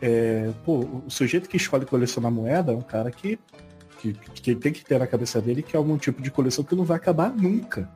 É, 0.00 0.50
pô, 0.64 0.78
o 0.80 1.04
sujeito 1.08 1.48
que 1.48 1.56
escolhe 1.56 1.84
colecionar 1.84 2.30
moeda 2.32 2.72
é 2.72 2.74
um 2.74 2.80
cara 2.80 3.10
que, 3.10 3.38
que, 3.98 4.12
que 4.14 4.54
tem 4.54 4.72
que 4.72 4.82
ter 4.84 4.98
na 4.98 5.06
cabeça 5.06 5.40
dele 5.40 5.62
que 5.62 5.76
é 5.76 5.78
algum 5.78 5.96
tipo 5.98 6.20
de 6.22 6.30
coleção 6.30 6.64
que 6.64 6.74
não 6.74 6.84
vai 6.84 6.96
acabar 6.96 7.30
nunca. 7.30 7.88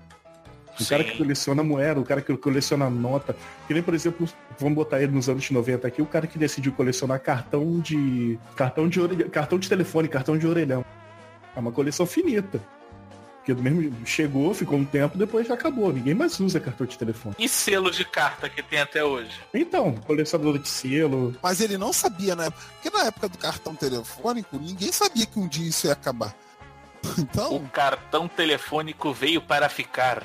O 0.81 0.85
cara 0.87 1.03
que 1.03 1.13
Sim. 1.13 1.19
coleciona 1.19 1.63
moeda, 1.65 1.99
o 2.01 2.05
cara 2.05 2.21
que 2.21 2.37
coleciona 2.37 2.89
nota. 2.89 3.35
Que 3.67 3.75
nem, 3.75 3.83
por 3.83 3.95
exemplo, 3.95 4.29
vamos 4.59 4.77
botar 4.77 5.03
ele 5.03 5.11
nos 5.11 5.29
anos 5.29 5.51
90 5.51 5.89
aqui, 5.89 6.01
o 6.01 6.07
cara 6.07 6.27
que 6.27 6.39
decidiu 6.39 6.71
colecionar 6.73 7.19
cartão 7.21 7.81
de. 7.81 8.39
cartão 8.55 8.89
de 8.89 9.01
orelhão, 9.01 9.29
cartão 9.29 9.59
de 9.59 9.69
telefone, 9.69 10.07
cartão 10.07 10.39
de 10.39 10.47
orelhão. 10.47 10.85
É 11.57 11.59
uma 11.59 11.73
coleção 11.73 12.07
finita. 12.07 12.61
Porque 13.49 13.55
do 13.55 13.63
mesmo 13.63 14.07
chegou, 14.07 14.53
ficou 14.53 14.79
um 14.79 14.85
tempo, 14.85 15.17
depois 15.17 15.49
já 15.49 15.55
acabou. 15.55 15.91
Ninguém 15.91 16.13
mais 16.13 16.39
usa 16.39 16.61
cartão 16.61 16.87
de 16.87 16.99
telefone. 16.99 17.35
E 17.39 17.49
selo 17.49 17.91
de 17.91 18.05
carta 18.05 18.47
que 18.47 18.63
tem 18.63 18.79
até 18.79 19.03
hoje? 19.03 19.31
Então, 19.55 19.95
colecionador 20.07 20.59
de 20.59 20.69
selo. 20.69 21.35
Mas 21.43 21.63
ele 21.63 21.79
não 21.79 21.91
sabia 21.91 22.37
na 22.37 22.45
época. 22.45 22.63
Porque 22.75 22.95
na 22.95 23.05
época 23.07 23.27
do 23.27 23.39
cartão 23.39 23.75
telefônico, 23.75 24.59
ninguém 24.59 24.93
sabia 24.93 25.25
que 25.25 25.41
um 25.41 25.49
dia 25.49 25.67
isso 25.67 25.87
ia 25.87 25.95
acabar. 25.95 26.35
Então, 27.17 27.57
O 27.57 27.61
cartão 27.71 28.29
telefônico 28.29 29.15
veio 29.15 29.41
para 29.41 29.71
ficar. 29.71 30.25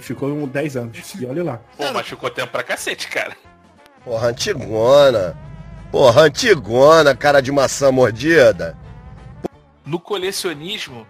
Ficou 0.00 0.30
uns 0.30 0.50
10 0.50 0.76
anos. 0.76 1.14
E 1.14 1.24
olha 1.24 1.44
lá. 1.44 1.60
Pô, 1.76 1.92
mas 1.92 2.08
ficou 2.08 2.30
tempo 2.30 2.50
pra 2.50 2.64
cacete, 2.64 3.06
cara. 3.06 3.36
Porra, 4.02 4.30
antigona. 4.30 5.38
Porra, 5.92 6.22
antigona, 6.22 7.14
cara 7.14 7.40
de 7.40 7.52
maçã 7.52 7.92
mordida. 7.92 8.76
No 9.86 10.00
colecionismo, 10.00 11.06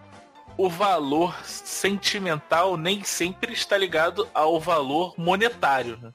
o 0.59 0.69
valor 0.69 1.35
sentimental 1.45 2.77
nem 2.77 3.05
sempre 3.05 3.53
está 3.53 3.79
ligado 3.79 4.29
ao 4.35 4.61
valor 4.61 5.15
monetário. 5.17 5.97
né? 6.03 6.13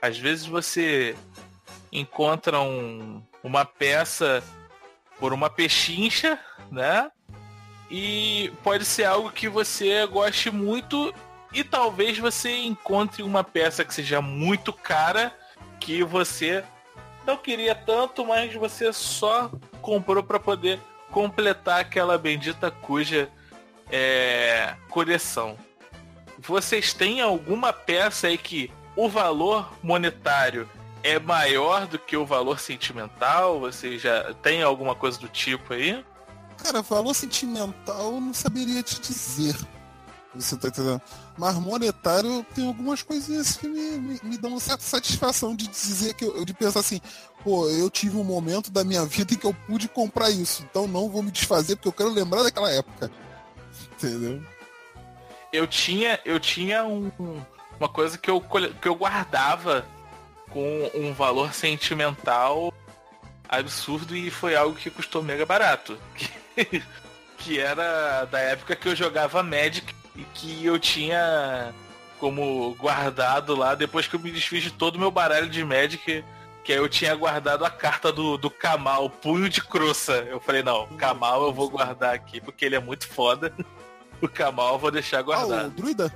Às 0.00 0.18
vezes 0.18 0.46
você 0.46 1.14
encontra 1.92 2.60
um- 2.60 3.22
uma 3.44 3.64
peça 3.66 4.42
por 5.20 5.32
uma 5.32 5.50
pechincha, 5.50 6.38
né? 6.70 7.10
E 7.90 8.50
pode 8.64 8.84
ser 8.84 9.04
algo 9.04 9.30
que 9.30 9.48
você 9.48 10.04
goste 10.06 10.50
muito 10.50 11.14
e 11.52 11.62
talvez 11.62 12.18
você 12.18 12.56
encontre 12.64 13.22
uma 13.22 13.44
peça 13.44 13.84
que 13.84 13.94
seja 13.94 14.20
muito 14.20 14.72
cara 14.72 15.32
que 15.78 16.02
você 16.02 16.64
não 17.26 17.36
queria 17.36 17.74
tanto, 17.74 18.24
mas 18.24 18.54
você 18.54 18.92
só 18.92 19.50
comprou 19.82 20.22
para 20.22 20.40
poder 20.40 20.80
completar 21.10 21.80
aquela 21.80 22.18
bendita 22.18 22.70
cuja 22.70 23.30
é, 23.90 24.74
coleção. 24.88 25.56
Vocês 26.38 26.92
têm 26.92 27.20
alguma 27.20 27.72
peça 27.72 28.26
aí 28.26 28.38
que 28.38 28.70
o 28.94 29.08
valor 29.08 29.72
monetário 29.82 30.68
é 31.02 31.18
maior 31.18 31.86
do 31.86 31.98
que 31.98 32.16
o 32.16 32.26
valor 32.26 32.58
sentimental? 32.58 33.60
Você 33.60 33.98
já 33.98 34.34
tem 34.34 34.62
alguma 34.62 34.94
coisa 34.94 35.18
do 35.18 35.28
tipo 35.28 35.72
aí? 35.72 36.04
cara, 36.56 36.82
valor 36.82 37.14
sentimental 37.14 38.14
eu 38.14 38.20
não 38.20 38.34
saberia 38.34 38.82
te 38.82 39.00
dizer. 39.00 39.56
Você 40.34 40.56
tá 40.56 40.68
entendendo? 40.68 41.00
Mas 41.38 41.54
monetário 41.54 42.44
tem 42.54 42.66
algumas 42.66 43.02
coisinhas 43.02 43.56
que 43.56 43.66
me, 43.66 43.98
me, 43.98 44.20
me 44.22 44.36
dão 44.36 44.50
uma 44.50 44.60
certa 44.60 44.82
satisfação 44.82 45.56
de 45.56 45.66
dizer 45.66 46.12
que 46.14 46.24
eu, 46.24 46.44
de 46.44 46.52
pensar 46.52 46.80
assim, 46.80 47.00
pô, 47.42 47.68
eu 47.70 47.88
tive 47.88 48.18
um 48.18 48.24
momento 48.24 48.70
da 48.70 48.84
minha 48.84 49.04
vida 49.06 49.32
em 49.32 49.36
que 49.38 49.46
eu 49.46 49.54
pude 49.66 49.88
comprar 49.88 50.30
isso, 50.30 50.62
então 50.68 50.86
não 50.86 51.08
vou 51.08 51.22
me 51.22 51.30
desfazer 51.30 51.76
porque 51.76 51.88
eu 51.88 51.92
quero 51.92 52.10
lembrar 52.10 52.42
daquela 52.42 52.70
época. 52.70 53.10
Entendeu? 53.96 54.42
Eu 55.52 55.66
tinha, 55.66 56.20
eu 56.24 56.38
tinha 56.38 56.84
um- 56.84 57.10
uma 57.78 57.88
coisa 57.88 58.18
que 58.18 58.30
eu, 58.30 58.40
que 58.80 58.88
eu 58.88 58.94
guardava 58.94 59.86
com 60.50 60.90
um 60.94 61.12
valor 61.12 61.52
sentimental 61.52 62.72
absurdo 63.48 64.16
e 64.16 64.30
foi 64.30 64.56
algo 64.56 64.76
que 64.76 64.90
custou 64.90 65.22
mega 65.22 65.46
barato. 65.46 65.98
Que, 66.56 66.82
que 67.36 67.60
era 67.60 68.24
da 68.24 68.38
época 68.40 68.74
que 68.74 68.88
eu 68.88 68.96
jogava 68.96 69.42
Magic 69.42 69.94
e 70.16 70.24
que 70.32 70.64
eu 70.64 70.78
tinha 70.78 71.72
como 72.18 72.74
guardado 72.76 73.54
lá 73.54 73.74
depois 73.74 74.08
que 74.08 74.16
eu 74.16 74.20
me 74.20 74.30
desfiz 74.32 74.62
de 74.62 74.70
todo 74.72 74.96
o 74.96 74.98
meu 74.98 75.10
baralho 75.10 75.50
de 75.50 75.62
Magic. 75.62 76.24
Que 76.64 76.72
aí 76.72 76.78
eu 76.78 76.88
tinha 76.88 77.14
guardado 77.14 77.62
a 77.64 77.70
carta 77.70 78.10
do, 78.10 78.38
do 78.38 78.48
Kamal, 78.50 79.08
punho 79.10 79.50
de 79.50 79.60
croça. 79.62 80.14
Eu 80.28 80.40
falei, 80.40 80.62
não, 80.62 80.86
Kamal 80.96 81.44
eu 81.44 81.52
vou 81.52 81.68
guardar 81.68 82.14
aqui 82.14 82.40
porque 82.40 82.64
ele 82.64 82.74
é 82.74 82.80
muito 82.80 83.06
foda. 83.06 83.52
O 84.22 84.28
Kamal 84.28 84.74
eu 84.74 84.78
vou 84.78 84.90
deixar 84.90 85.18
Ah, 85.18 85.22
guardado. 85.22 85.66
o 85.66 85.70
druida? 85.70 86.12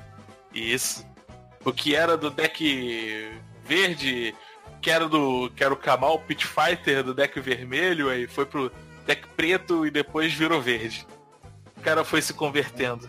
Isso. 0.55 1.07
O 1.65 1.73
que 1.73 1.95
era 1.95 2.17
do 2.17 2.31
deck 2.31 3.31
verde, 3.65 4.35
que 4.81 4.91
era 4.91 5.09
do. 5.09 5.51
que 5.55 5.63
era 5.63 5.73
o 5.75 5.77
Kamal 5.77 6.19
Pit 6.21 6.47
Fighter 6.47 7.03
do 7.05 7.15
deck 7.15 7.39
vermelho, 7.41 8.09
aí 8.09 8.27
foi 8.27 8.47
pro 8.47 8.73
deck 9.07 9.27
preto 9.37 9.87
e 9.87 9.91
depois 9.91 10.33
virou 10.33 10.61
verde. 10.61 11.07
O 11.77 11.81
cara 11.83 12.05
foi 12.05 12.23
se 12.23 12.33
convertendo. 12.33 13.09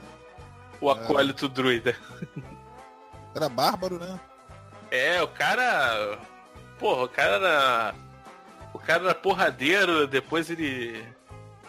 O 0.82 0.90
acólito 0.90 1.48
druida. 1.48 1.96
Era 3.36 3.48
bárbaro, 3.48 3.98
né? 4.00 4.20
É, 4.90 5.22
o 5.22 5.28
cara. 5.28 6.20
Porra, 6.80 7.04
o 7.04 7.10
cara 7.10 7.36
era. 7.36 7.96
O 8.74 8.80
cara 8.80 9.04
era 9.06 9.16
porradeiro, 9.16 10.08
depois 10.08 10.50
ele 10.50 11.06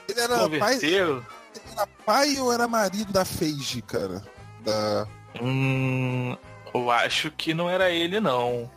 Ele 0.08 0.20
era 0.20 0.38
converteu. 0.38 1.16
ele 1.18 1.26
era 1.72 1.86
pai 2.04 2.38
ou 2.38 2.52
era 2.52 2.68
marido 2.68 3.12
da 3.12 3.24
Feige, 3.24 3.82
cara? 3.82 4.22
Da... 4.60 5.06
Hum, 5.40 6.36
eu 6.74 6.90
acho 6.90 7.30
que 7.30 7.54
não 7.54 7.68
era 7.68 7.90
ele 7.90 8.20
não. 8.20 8.70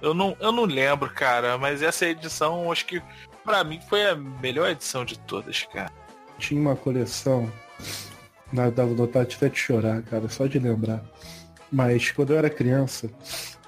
Eu 0.00 0.12
não, 0.14 0.36
eu 0.40 0.50
não 0.50 0.64
lembro, 0.64 1.08
cara, 1.10 1.56
mas 1.56 1.82
essa 1.82 2.06
edição 2.06 2.70
acho 2.72 2.86
que 2.86 3.02
pra 3.44 3.62
mim 3.62 3.80
foi 3.88 4.08
a 4.08 4.16
melhor 4.16 4.68
edição 4.68 5.04
de 5.04 5.18
todas, 5.18 5.62
cara. 5.64 5.92
Tinha 6.38 6.60
uma 6.60 6.76
coleção. 6.76 7.50
Dá 8.52 8.68
dá 8.68 8.84
vontade 8.84 9.36
até 9.36 9.48
de 9.48 9.58
chorar, 9.58 10.02
cara, 10.02 10.28
só 10.28 10.46
de 10.46 10.58
lembrar. 10.58 11.02
Mas 11.70 12.10
quando 12.10 12.32
eu 12.32 12.38
era 12.38 12.50
criança, 12.50 13.08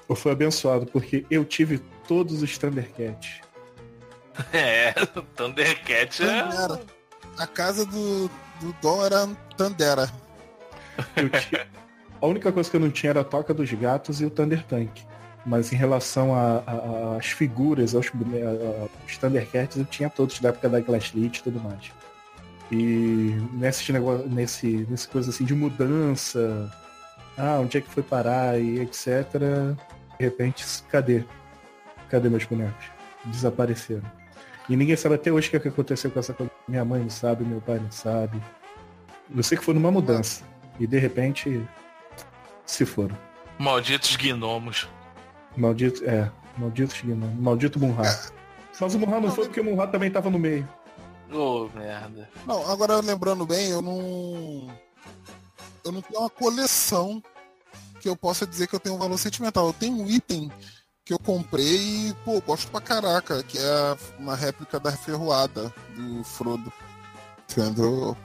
eu 0.07 0.15
fui 0.15 0.31
abençoado, 0.31 0.85
porque 0.85 1.25
eu 1.31 1.43
tive 1.43 1.79
todos 2.07 2.41
os 2.41 2.57
Thundercats. 2.57 3.41
É, 4.51 4.93
o 5.15 5.21
Thundercat 5.21 6.21
é... 6.21 6.94
A 7.37 7.45
casa 7.47 7.85
do, 7.85 8.29
do 8.61 8.73
Dom 8.81 9.05
era 9.05 9.27
Tandera. 9.57 10.09
Tinha- 11.15 11.67
A 12.21 12.25
única 12.27 12.51
coisa 12.51 12.69
que 12.69 12.75
eu 12.75 12.79
não 12.79 12.89
tinha 12.89 13.09
era 13.11 13.21
a 13.21 13.23
Toca 13.23 13.53
dos 13.53 13.71
Gatos 13.73 14.21
e 14.21 14.25
o 14.25 14.29
Thunder 14.29 14.63
Tank. 14.65 14.89
Mas 15.45 15.71
em 15.71 15.75
relação 15.75 16.31
às 17.17 17.27
figuras, 17.27 17.93
aos 17.93 18.09
bone- 18.09 18.41
a- 18.41 18.49
a- 18.49 18.87
os 19.05 19.17
Thundercats, 19.17 19.77
eu 19.77 19.85
tinha 19.85 20.09
todos 20.09 20.39
da 20.39 20.49
época 20.49 20.67
da 20.69 20.79
Glasslit 20.79 21.39
e 21.39 21.43
tudo 21.43 21.59
mais. 21.59 21.91
E 22.71 23.37
nesse 23.53 23.91
negócio, 23.91 24.27
nesse, 24.27 24.87
nesse 24.89 25.07
coisa 25.07 25.29
assim 25.29 25.45
de 25.45 25.53
mudança, 25.53 26.71
ah, 27.37 27.59
onde 27.59 27.77
é 27.77 27.81
que 27.81 27.89
foi 27.91 28.01
parar 28.01 28.59
e 28.59 28.79
etc. 28.79 29.27
De 30.17 30.23
repente, 30.25 30.65
cadê? 30.89 31.23
Cadê 32.09 32.27
meus 32.27 32.45
bonecos? 32.45 32.85
Desapareceram. 33.25 34.01
E 34.67 34.75
ninguém 34.75 34.95
sabe 34.95 35.15
até 35.15 35.31
hoje 35.31 35.47
o 35.47 35.51
que, 35.51 35.57
é 35.57 35.59
que 35.59 35.67
aconteceu 35.67 36.09
com 36.09 36.19
essa 36.19 36.33
coisa. 36.33 36.51
Minha 36.67 36.83
mãe 36.83 37.01
não 37.01 37.09
sabe, 37.09 37.43
meu 37.43 37.61
pai 37.61 37.79
não 37.79 37.91
sabe. 37.91 38.41
Eu 39.35 39.43
sei 39.43 39.57
que 39.57 39.63
foi 39.63 39.73
numa 39.73 39.91
mudança. 39.91 40.43
E 40.79 40.87
de 40.87 40.97
repente 40.97 41.65
se 42.65 42.85
foram. 42.85 43.17
Malditos 43.59 44.15
gnomos. 44.15 44.87
Maldito. 45.55 46.03
É, 46.05 46.31
maldito 46.57 46.95
Shigema. 46.95 47.27
Maldito 47.37 47.79
Munra. 47.79 48.03
Mas 48.79 48.93
o 48.93 48.99
Munra 48.99 49.21
não 49.21 49.31
foi 49.31 49.45
porque 49.45 49.61
o 49.61 49.63
Munra 49.63 49.87
também 49.87 50.11
tava 50.11 50.29
no 50.29 50.39
meio. 50.39 50.67
Ô, 51.31 51.69
merda. 51.73 52.29
Não, 52.45 52.69
agora 52.69 52.99
lembrando 52.99 53.45
bem, 53.45 53.69
eu 53.69 53.81
não. 53.81 54.67
Eu 55.83 55.91
não 55.91 56.01
tenho 56.01 56.19
uma 56.19 56.29
coleção 56.29 57.21
que 58.01 58.09
eu 58.09 58.15
possa 58.15 58.45
dizer 58.45 58.67
que 58.67 58.75
eu 58.75 58.79
tenho 58.79 58.95
um 58.95 58.99
valor 58.99 59.17
sentimental. 59.17 59.67
Eu 59.67 59.73
tenho 59.73 59.95
um 59.95 60.07
item 60.07 60.51
que 61.05 61.13
eu 61.13 61.19
comprei 61.19 62.09
e, 62.09 62.13
pô, 62.25 62.41
gosto 62.41 62.69
pra 62.71 62.81
caraca, 62.81 63.43
que 63.43 63.57
é 63.59 63.97
uma 64.17 64.35
réplica 64.35 64.79
da 64.79 64.91
ferroada 64.91 65.71
do 65.95 66.23
Frodo. 66.23 66.73
Entendeu? 67.49 68.17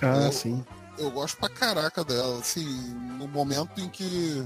Ah, 0.00 0.24
Eu- 0.26 0.32
sim. 0.32 0.64
Eu 0.96 1.10
gosto 1.10 1.36
pra 1.38 1.48
caraca 1.50 2.02
dela. 2.04 2.38
Assim, 2.38 2.64
no 3.18 3.28
momento 3.28 3.78
em 3.80 3.88
que 3.88 4.42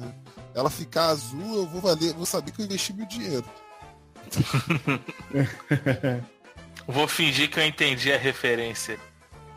ela 0.55 0.69
ficar 0.71 1.07
azul, 1.11 1.57
eu 1.57 1.67
vou 1.67 1.81
valer, 1.81 2.15
vou 2.15 2.27
saber 2.27 2.51
que 2.53 2.63
eu 2.63 2.67
investi 2.67 2.93
meu 2.93 3.07
dinheiro. 3.07 3.45
Vou 6.87 7.07
fingir 7.07 7.51
que 7.51 7.61
eu 7.61 7.67
entendi 7.67 8.11
a 8.11 8.17
referência. 8.17 8.99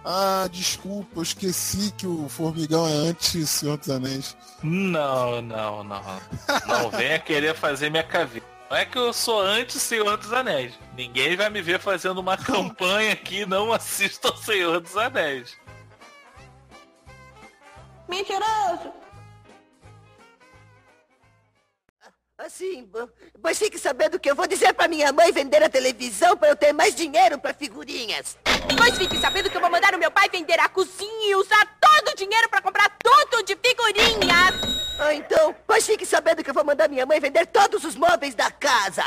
Ah, 0.03 0.47
desculpa, 0.51 1.19
eu 1.19 1.21
esqueci 1.21 1.91
que 1.91 2.07
o 2.07 2.27
Formigão 2.27 2.87
é 2.87 2.91
antes 2.91 3.49
Senhor 3.49 3.77
dos 3.77 3.89
Anéis. 3.89 4.35
Não, 4.63 5.41
não, 5.41 5.83
não. 5.83 6.21
Não 6.67 6.89
venha 6.89 7.19
querer 7.19 7.55
fazer 7.55 7.89
minha 7.91 8.03
caveira. 8.03 8.45
Não 8.69 8.77
é 8.77 8.85
que 8.85 8.97
eu 8.97 9.11
sou 9.11 9.41
anti-Senhor 9.41 10.17
dos 10.17 10.31
Anéis. 10.31 10.73
Ninguém 10.95 11.35
vai 11.35 11.49
me 11.49 11.61
ver 11.61 11.79
fazendo 11.79 12.19
uma 12.19 12.37
campanha 12.37 13.13
aqui, 13.13 13.45
não 13.45 13.71
assista 13.71 14.29
ao 14.29 14.37
Senhor 14.37 14.79
dos 14.79 14.95
Anéis. 14.95 15.55
Mentiroso! 18.07 19.00
Assim, 22.45 22.89
pois 23.39 23.59
fique 23.59 23.77
sabendo 23.77 24.19
que 24.19 24.29
eu 24.29 24.35
vou 24.35 24.47
dizer 24.47 24.73
pra 24.73 24.87
minha 24.87 25.11
mãe 25.13 25.31
vender 25.31 25.61
a 25.61 25.69
televisão 25.69 26.35
pra 26.35 26.49
eu 26.49 26.55
ter 26.55 26.73
mais 26.73 26.95
dinheiro 26.95 27.37
pra 27.37 27.53
figurinhas. 27.53 28.35
Pois 28.75 28.97
fique 28.97 29.15
sabendo 29.17 29.47
que 29.47 29.55
eu 29.55 29.61
vou 29.61 29.69
mandar 29.69 29.93
o 29.93 29.99
meu 29.99 30.09
pai 30.09 30.27
vender 30.27 30.59
a 30.59 30.67
cozinha 30.67 31.29
e 31.29 31.35
usar 31.35 31.77
todo 31.79 32.13
o 32.13 32.15
dinheiro 32.15 32.49
pra 32.49 32.59
comprar 32.59 32.97
tudo 32.97 33.43
de 33.43 33.55
figurinhas. 33.55 34.55
Ah, 34.99 35.13
então, 35.13 35.55
pois 35.67 35.85
fique 35.85 36.03
sabendo 36.03 36.43
que 36.43 36.49
eu 36.49 36.53
vou 36.53 36.65
mandar 36.65 36.89
minha 36.89 37.05
mãe 37.05 37.19
vender 37.19 37.45
todos 37.45 37.83
os 37.83 37.95
móveis 37.95 38.33
da 38.33 38.49
casa. 38.49 39.03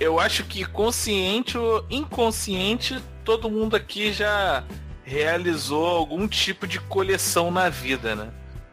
Eu 0.00 0.18
acho 0.18 0.44
que 0.44 0.64
consciente 0.64 1.58
ou 1.58 1.84
inconsciente, 1.90 2.98
todo 3.22 3.50
mundo 3.50 3.76
aqui 3.76 4.10
já 4.14 4.64
realizou 5.04 5.86
algum 5.86 6.26
tipo 6.26 6.66
de 6.66 6.80
coleção 6.80 7.50
na 7.50 7.68
vida, 7.68 8.16
né? 8.16 8.30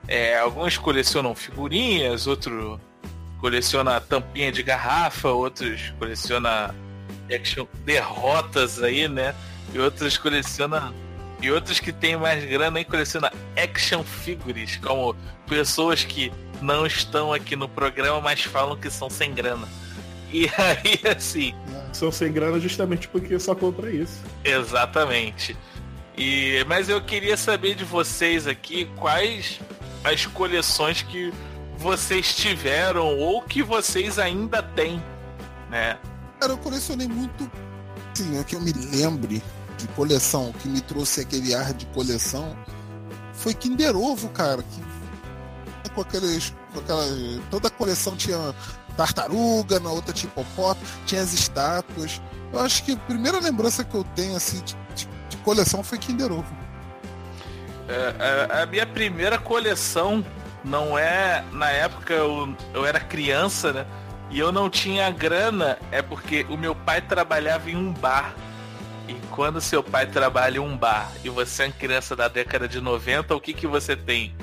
É, 0.07 0.39
alguns 0.39 0.77
colecionam 0.77 1.35
figurinhas, 1.35 2.27
outros 2.27 2.79
coleciona 3.41 3.99
tampinha 3.99 4.53
de 4.53 4.63
garrafa, 4.63 5.29
outros 5.29 5.93
coleciona 5.99 6.73
action 7.29 7.67
derrotas 7.83 8.81
aí, 8.81 9.09
né? 9.09 9.35
E 9.73 9.79
outros 9.79 10.17
coleciona 10.17 10.93
e 11.41 11.51
outros 11.51 11.81
que 11.81 11.91
tem 11.91 12.15
mais 12.15 12.43
grana 12.45 12.79
aí 12.79 12.85
coleciona 12.85 13.33
action 13.61 14.01
figures, 14.01 14.77
como 14.77 15.13
pessoas 15.45 16.05
que 16.05 16.31
não 16.61 16.85
estão 16.85 17.33
aqui 17.33 17.57
no 17.57 17.67
programa, 17.67 18.21
mas 18.21 18.43
falam 18.43 18.77
que 18.77 18.89
são 18.89 19.09
sem 19.09 19.33
grana. 19.33 19.67
E 20.31 20.49
aí, 20.57 21.01
assim. 21.15 21.53
São 21.93 22.11
sem 22.11 22.31
grana 22.31 22.59
justamente 22.59 23.07
porque 23.07 23.39
só 23.39 23.55
compra 23.55 23.89
isso. 23.91 24.19
Exatamente. 24.43 25.57
E, 26.17 26.63
mas 26.67 26.89
eu 26.89 27.01
queria 27.01 27.37
saber 27.37 27.75
de 27.75 27.83
vocês 27.83 28.47
aqui 28.47 28.85
quais 28.95 29.59
as 30.03 30.25
coleções 30.25 31.01
que 31.01 31.31
vocês 31.77 32.35
tiveram 32.35 33.17
ou 33.17 33.41
que 33.41 33.61
vocês 33.61 34.17
ainda 34.17 34.63
têm, 34.63 35.01
né? 35.69 35.97
Cara, 36.39 36.53
eu 36.53 36.57
colecionei 36.57 37.07
muito. 37.07 37.49
Sim, 38.13 38.39
é 38.39 38.43
que 38.43 38.55
eu 38.55 38.61
me 38.61 38.73
lembre 38.73 39.43
de 39.77 39.87
coleção, 39.89 40.51
que 40.53 40.67
me 40.67 40.81
trouxe 40.81 41.21
aquele 41.21 41.53
ar 41.53 41.71
de 41.73 41.85
coleção, 41.87 42.57
foi 43.33 43.53
Kinder 43.53 43.95
Ovo, 43.95 44.29
cara. 44.29 44.63
Que 44.63 45.89
com 45.97 46.01
aqueles. 46.01 46.53
Com 46.73 46.79
aquela, 46.79 47.03
toda 47.49 47.67
a 47.67 47.71
coleção 47.71 48.15
tinha 48.15 48.53
tartaruga, 48.97 49.79
na 49.79 49.91
outra 49.91 50.11
tinha 50.11 50.29
hipopótamo, 50.29 50.85
tinha 51.05 51.21
as 51.21 51.31
estátuas. 51.31 52.19
Eu 52.51 52.59
acho 52.59 52.83
que 52.83 52.93
a 52.93 52.97
primeira 52.97 53.39
lembrança 53.39 53.83
que 53.83 53.95
eu 53.95 54.03
tenho 54.15 54.35
assim 54.35 54.61
de, 54.63 54.75
de, 54.95 55.07
de 55.29 55.37
coleção 55.37 55.83
foi 55.83 55.99
Kinder 55.99 56.31
Ovo. 56.31 56.67
É, 57.87 58.49
a, 58.51 58.63
a, 58.63 58.65
minha 58.65 58.85
primeira 58.85 59.37
coleção 59.37 60.25
não 60.65 60.97
é. 60.97 61.43
Na 61.51 61.69
época 61.69 62.13
eu, 62.13 62.55
eu 62.73 62.85
era 62.85 62.99
criança, 62.99 63.71
né? 63.71 63.85
E 64.29 64.39
eu 64.39 64.51
não 64.51 64.69
tinha 64.69 65.09
grana, 65.09 65.77
é 65.89 66.01
porque 66.01 66.45
o 66.49 66.57
meu 66.57 66.75
pai 66.75 66.99
trabalhava 66.99 67.69
em 67.69 67.77
um 67.77 67.93
bar. 67.93 68.35
E 69.07 69.13
quando 69.31 69.61
seu 69.61 69.81
pai 69.81 70.05
trabalha 70.05 70.57
em 70.57 70.59
um 70.59 70.75
bar 70.75 71.09
e 71.23 71.29
você 71.29 71.63
é 71.63 71.65
uma 71.67 71.71
criança 71.71 72.13
da 72.13 72.27
década 72.27 72.67
de 72.67 72.81
90, 72.81 73.33
o 73.33 73.39
que, 73.39 73.53
que 73.53 73.65
você 73.65 73.95
tem? 73.95 74.35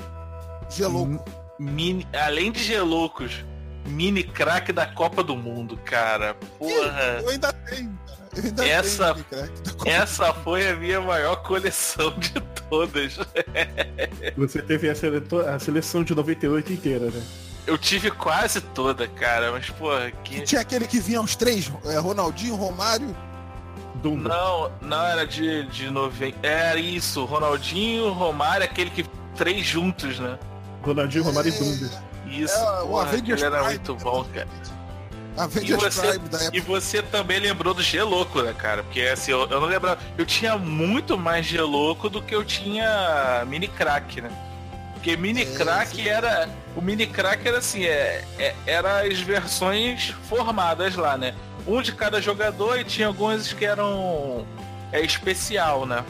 Gelouco. 0.71 1.23
Mini, 1.59 2.07
além 2.11 2.51
de 2.51 2.63
geloucos, 2.63 3.45
mini 3.85 4.23
crack 4.23 4.71
da 4.71 4.85
Copa 4.85 5.23
do 5.23 5.35
Mundo, 5.35 5.77
cara. 5.77 6.33
Porra. 6.57 7.21
Eu 7.21 7.29
ainda 7.29 7.53
tenho, 7.53 7.97
cara. 8.07 8.29
Eu 8.35 8.43
ainda 8.43 8.67
essa, 8.67 9.13
tenho 9.13 9.49
essa 9.85 10.33
foi 10.33 10.69
a 10.69 10.75
minha 10.75 11.01
maior 11.01 11.37
coleção 11.37 12.11
de 12.17 12.33
todas. 12.69 13.17
Você 14.37 14.61
teve 14.61 14.89
a, 14.89 14.95
seletor, 14.95 15.47
a 15.47 15.59
seleção 15.59 16.03
de 16.03 16.13
98 16.13 16.73
inteira, 16.73 17.09
né? 17.09 17.23
Eu 17.67 17.77
tive 17.77 18.11
quase 18.11 18.61
toda, 18.61 19.07
cara, 19.07 19.51
mas 19.51 19.69
porra, 19.71 20.11
que. 20.23 20.41
Tinha 20.41 20.61
aquele 20.61 20.85
que 20.85 20.99
vinha 20.99 21.19
os 21.21 21.35
três, 21.35 21.71
é, 21.85 21.97
Ronaldinho, 21.97 22.55
Romário. 22.55 23.15
Dumba. 23.95 24.29
Não, 24.29 24.71
não 24.81 25.03
era 25.03 25.25
de, 25.25 25.65
de 25.67 25.89
90. 25.89 26.45
Era 26.45 26.79
isso, 26.79 27.25
Ronaldinho, 27.25 28.11
Romário, 28.11 28.63
aquele 28.63 28.91
que 28.91 29.05
três 29.35 29.65
juntos, 29.65 30.19
né? 30.19 30.37
Ronaldinho, 30.83 31.23
Romário 31.23 31.51
é... 31.51 31.55
e 31.55 31.59
Dumba. 31.59 32.03
Isso, 32.27 32.55
é, 32.55 32.81
porra, 32.81 33.15
ele 33.15 33.43
era 33.43 33.63
muito 33.63 33.95
bom, 33.95 34.23
cara. 34.25 34.47
E 35.61 35.73
você, 35.73 36.21
e 36.53 36.59
você, 36.61 37.01
também 37.01 37.39
lembrou 37.39 37.73
do 37.73 37.83
Geloco, 37.83 38.41
né, 38.41 38.53
cara? 38.53 38.83
Porque 38.83 39.01
assim, 39.01 39.31
eu, 39.31 39.41
eu 39.41 39.59
não 39.59 39.67
lembrava. 39.67 39.99
Eu 40.17 40.25
tinha 40.25 40.57
muito 40.57 41.17
mais 41.17 41.45
Geloco 41.45 42.09
do 42.09 42.21
que 42.21 42.33
eu 42.33 42.45
tinha 42.45 43.43
Mini 43.45 43.67
Crack, 43.67 44.21
né? 44.21 44.31
Porque 44.93 45.17
Mini 45.17 45.41
é, 45.41 45.45
Crack 45.45 45.95
sim. 45.97 46.07
era. 46.07 46.49
O 46.73 46.81
Mini 46.81 47.05
Crack 47.05 47.45
era 47.45 47.57
assim, 47.57 47.83
é, 47.83 48.23
é, 48.39 48.55
era 48.65 49.01
as 49.01 49.19
versões 49.19 50.15
formadas 50.29 50.95
lá, 50.95 51.17
né? 51.17 51.35
Um 51.67 51.81
de 51.81 51.91
cada 51.91 52.21
jogador 52.21 52.79
e 52.79 52.85
tinha 52.85 53.07
alguns 53.07 53.51
que 53.51 53.65
eram 53.65 54.47
é, 54.91 55.01
especial, 55.01 55.85
né? 55.85 56.03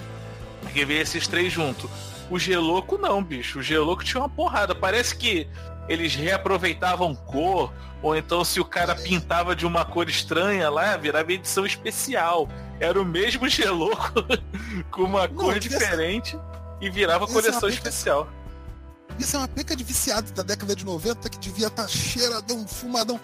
Que 0.72 0.86
veio 0.86 1.02
esses 1.02 1.28
três 1.28 1.52
juntos. 1.52 1.90
O 2.30 2.40
Geloco 2.40 2.98
não, 2.98 3.24
bicho. 3.24 3.60
O 3.60 3.64
Geloco 3.64 4.04
tinha 4.04 4.22
uma 4.22 4.30
porrada. 4.30 4.74
Parece 4.74 5.16
que 5.16 5.48
eles 5.88 6.16
reaproveitavam 6.16 7.14
cor, 7.16 7.72
ou 8.02 8.16
então 8.16 8.44
se 8.44 8.60
o 8.60 8.66
cara 8.66 8.96
pintava 8.96 9.56
de 9.56 9.66
uma 9.66 9.86
cor 9.86 10.10
estranha 10.10 10.70
lá, 10.70 10.98
virava 10.98 11.32
edição 11.32 11.66
especial. 11.66 12.50
Era 12.80 13.00
o 13.00 13.06
mesmo 13.06 13.48
geloco 13.48 14.26
com 14.92 15.04
uma 15.04 15.28
Não, 15.28 15.36
cor 15.36 15.60
diferente 15.60 16.36
essa... 16.36 16.78
e 16.82 16.90
virava 16.90 17.28
coleção 17.28 17.70
é 17.70 17.72
especial. 17.72 18.28
Isso 19.18 19.36
é 19.36 19.40
uma 19.40 19.48
peca 19.48 19.76
de 19.76 19.84
viciado 19.84 20.32
da 20.34 20.44
década 20.44 20.76
de 20.76 20.84
90 20.84 21.30
que 21.30 21.38
devia 21.40 21.68
estar 21.68 21.84
tá 21.84 21.88
cheiradão, 21.88 22.68
fumadão. 22.68 23.20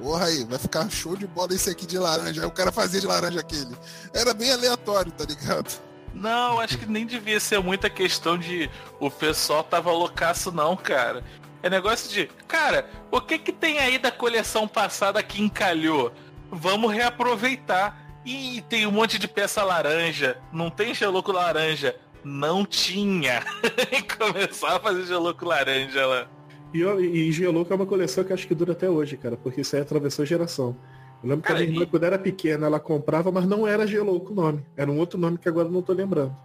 Porra 0.00 0.26
aí, 0.26 0.44
vai 0.44 0.58
ficar 0.58 0.88
show 0.90 1.16
de 1.16 1.26
bola 1.26 1.54
esse 1.54 1.70
aqui 1.70 1.86
de 1.86 1.98
laranja. 1.98 2.42
Aí 2.42 2.46
o 2.46 2.50
cara 2.50 2.70
fazia 2.70 3.00
de 3.00 3.06
laranja 3.06 3.40
aquele. 3.40 3.76
Era 4.12 4.34
bem 4.34 4.52
aleatório, 4.52 5.10
tá 5.12 5.24
ligado? 5.24 5.70
Não, 6.14 6.60
acho 6.60 6.78
que 6.78 6.86
nem 6.86 7.06
devia 7.06 7.40
ser 7.40 7.60
muita 7.60 7.88
questão 7.88 8.36
de 8.36 8.70
o 9.00 9.10
pessoal 9.10 9.64
tava 9.64 9.90
loucaço, 9.90 10.52
não, 10.52 10.76
cara. 10.76 11.24
É 11.62 11.70
negócio 11.70 12.10
de, 12.12 12.26
cara, 12.46 12.88
o 13.10 13.20
que 13.20 13.38
que 13.38 13.52
tem 13.52 13.78
aí 13.78 13.98
da 13.98 14.10
coleção 14.10 14.66
passada 14.66 15.22
que 15.22 15.40
encalhou? 15.40 16.12
Vamos 16.50 16.92
reaproveitar. 16.92 18.00
E 18.24 18.62
tem 18.68 18.86
um 18.86 18.92
monte 18.92 19.18
de 19.18 19.26
peça 19.26 19.64
laranja. 19.64 20.36
Não 20.52 20.70
tem 20.70 20.94
geloco 20.94 21.32
laranja. 21.32 21.96
Não 22.22 22.64
tinha. 22.64 23.42
começar 24.16 24.76
a 24.76 24.80
fazer 24.80 25.06
geloco 25.06 25.44
laranja 25.44 26.06
lá. 26.06 26.28
E, 26.74 26.80
e 26.80 27.32
Geloco 27.32 27.72
é 27.72 27.76
uma 27.76 27.86
coleção 27.86 28.24
que 28.24 28.32
acho 28.32 28.46
que 28.46 28.54
dura 28.54 28.72
até 28.72 28.88
hoje, 28.88 29.16
cara, 29.16 29.36
porque 29.36 29.60
isso 29.60 29.76
aí 29.76 29.82
atravessou 29.82 30.24
geração. 30.24 30.74
Eu 31.22 31.28
lembro 31.28 31.42
cara, 31.42 31.58
que 31.58 31.62
a 31.62 31.66
minha 31.66 31.76
irmã, 31.76 31.84
e... 31.84 31.86
quando 31.86 32.04
era 32.04 32.18
pequena, 32.18 32.66
ela 32.66 32.80
comprava, 32.80 33.30
mas 33.30 33.46
não 33.46 33.66
era 33.66 33.86
Geloco 33.86 34.32
o 34.32 34.34
nome. 34.34 34.64
Era 34.76 34.90
um 34.90 34.98
outro 34.98 35.18
nome 35.18 35.38
que 35.38 35.48
agora 35.48 35.68
não 35.68 35.82
tô 35.82 35.92
lembrando. 35.92 36.36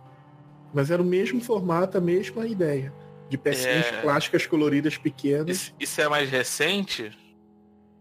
Mas 0.73 0.91
era 0.91 1.01
o 1.01 1.05
mesmo 1.05 1.41
formato, 1.41 1.97
a 1.97 2.01
mesma 2.01 2.45
ideia 2.45 2.93
de 3.29 3.37
pecinhas 3.37 3.87
é... 3.87 4.01
plásticas 4.01 4.45
coloridas 4.45 4.97
pequenas. 4.97 5.49
Isso, 5.49 5.73
isso, 5.79 6.01
é 6.01 6.07
mais 6.07 6.29
recente? 6.29 7.11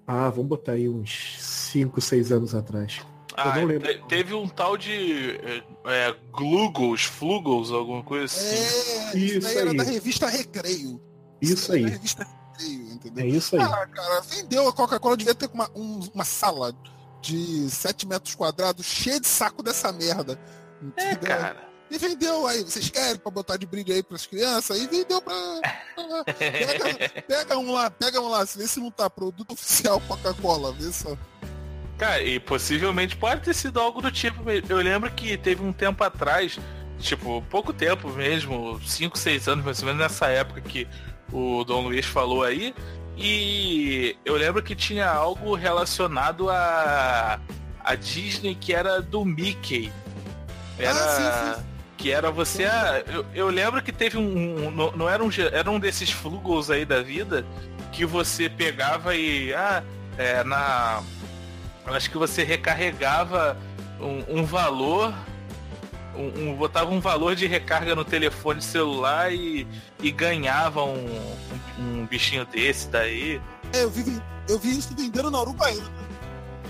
Ah, 0.06 0.30
vamos 0.30 0.48
botar 0.48 0.72
aí 0.72 0.88
uns 0.88 1.36
5, 1.40 2.00
6 2.00 2.32
anos 2.32 2.54
atrás. 2.54 3.00
Ah, 3.36 3.52
te, 3.52 4.02
teve 4.08 4.32
um 4.32 4.48
tal 4.48 4.78
de 4.78 5.38
é, 5.42 5.62
é, 5.86 6.16
Glugos, 6.32 7.04
Flugos, 7.04 7.70
alguma 7.70 8.02
coisa 8.02 8.24
assim. 8.24 8.56
É, 9.14 9.18
isso, 9.18 9.38
isso 9.38 9.48
aí 9.48 9.56
era 9.58 9.74
da 9.74 9.82
revista 9.82 10.26
Recreio. 10.26 11.00
Isso, 11.40 11.72
aí. 11.72 11.84
Entendeu? 13.06 13.34
É 13.34 13.38
isso 13.38 13.56
aí. 13.56 13.62
Ah, 13.62 13.86
cara, 13.86 14.20
vendeu 14.22 14.68
a 14.68 14.72
Coca-Cola, 14.72 15.16
devia 15.16 15.34
ter 15.34 15.48
uma, 15.52 15.70
um, 15.74 16.00
uma 16.14 16.24
sala 16.24 16.74
de 17.20 17.68
7 17.70 18.06
metros 18.06 18.34
quadrados 18.34 18.86
cheia 18.86 19.20
de 19.20 19.26
saco 19.26 19.62
dessa 19.62 19.92
merda. 19.92 20.38
É, 20.96 21.12
entendeu? 21.12 21.34
É, 21.34 21.38
cara. 21.38 21.66
E 21.88 21.98
vendeu 21.98 22.46
aí, 22.46 22.64
vocês 22.64 22.90
querem 22.90 23.16
pra 23.16 23.30
botar 23.30 23.56
de 23.56 23.64
brinde 23.64 23.92
aí 23.92 24.02
pras 24.02 24.26
crianças? 24.26 24.76
E 24.76 24.88
vendeu 24.88 25.22
pra. 25.22 25.34
pega, 26.36 27.22
pega, 27.22 27.58
um 27.58 27.72
lá, 27.72 27.88
pega 27.90 28.20
um 28.20 28.28
lá, 28.28 28.44
vê 28.44 28.66
se 28.66 28.80
não 28.80 28.90
tá 28.90 29.08
produto 29.08 29.52
oficial 29.52 30.00
Coca-Cola, 30.00 30.72
vê 30.72 30.90
só. 30.92 31.16
Cara, 31.96 32.22
e 32.22 32.40
possivelmente 32.40 33.16
pode 33.16 33.42
ter 33.42 33.54
sido 33.54 33.80
algo 33.80 34.02
do 34.02 34.10
tipo. 34.10 34.42
Eu 34.68 34.78
lembro 34.78 35.10
que 35.12 35.38
teve 35.38 35.62
um 35.62 35.72
tempo 35.72 36.02
atrás, 36.02 36.58
tipo, 36.98 37.40
pouco 37.48 37.72
tempo 37.72 38.10
mesmo, 38.10 38.80
5, 38.84 39.16
6 39.16 39.48
anos 39.48 39.64
mais 39.64 39.78
ou 39.80 39.86
menos 39.86 40.02
nessa 40.02 40.26
época 40.26 40.60
que 40.60 40.88
o 41.32 41.64
Dom 41.64 41.82
Luiz 41.82 42.04
falou 42.04 42.42
aí. 42.42 42.74
E 43.16 44.16
eu 44.24 44.36
lembro 44.36 44.62
que 44.62 44.74
tinha 44.74 45.08
algo 45.08 45.54
relacionado 45.54 46.50
a, 46.50 47.40
a 47.82 47.94
Disney 47.94 48.54
que 48.54 48.74
era 48.74 49.00
do 49.00 49.24
Mickey. 49.24 49.90
Era. 50.78 50.90
Ah, 50.90 51.54
sim, 51.54 51.60
sim 51.60 51.66
que 51.96 52.12
era 52.12 52.30
você. 52.30 52.64
Ah, 52.64 53.02
eu, 53.06 53.26
eu, 53.34 53.48
lembro 53.48 53.82
que 53.82 53.92
teve 53.92 54.16
um. 54.16 54.66
um 54.66 54.70
não, 54.70 54.92
não, 54.92 55.08
era 55.08 55.24
um. 55.24 55.30
Era 55.52 55.70
um 55.70 55.80
desses 55.80 56.10
flugos 56.10 56.70
aí 56.70 56.84
da 56.84 57.02
vida. 57.02 57.44
que 57.92 58.04
você 58.04 58.48
pegava 58.48 59.14
e. 59.16 59.52
Ah, 59.54 59.82
é, 60.18 60.44
na. 60.44 61.02
Acho 61.86 62.10
que 62.10 62.18
você 62.18 62.44
recarregava 62.44 63.56
um, 64.00 64.40
um 64.40 64.44
valor. 64.44 65.14
Um, 66.16 66.50
um- 66.50 66.54
botava 66.56 66.90
um 66.90 67.00
valor 67.00 67.34
de 67.36 67.46
recarga 67.46 67.94
no 67.94 68.04
telefone 68.04 68.62
celular 68.62 69.32
e, 69.32 69.66
e 70.02 70.10
ganhava 70.10 70.82
um, 70.82 71.06
um, 71.78 72.00
um 72.00 72.06
bichinho 72.06 72.44
desse 72.46 72.88
daí. 72.88 73.40
É, 73.72 73.82
eu 73.84 73.90
vi, 73.90 74.22
eu 74.48 74.58
vi 74.58 74.78
isso 74.78 74.94
vendendo 74.96 75.30
na 75.30 75.40
Uruguaiana. 75.40 76.06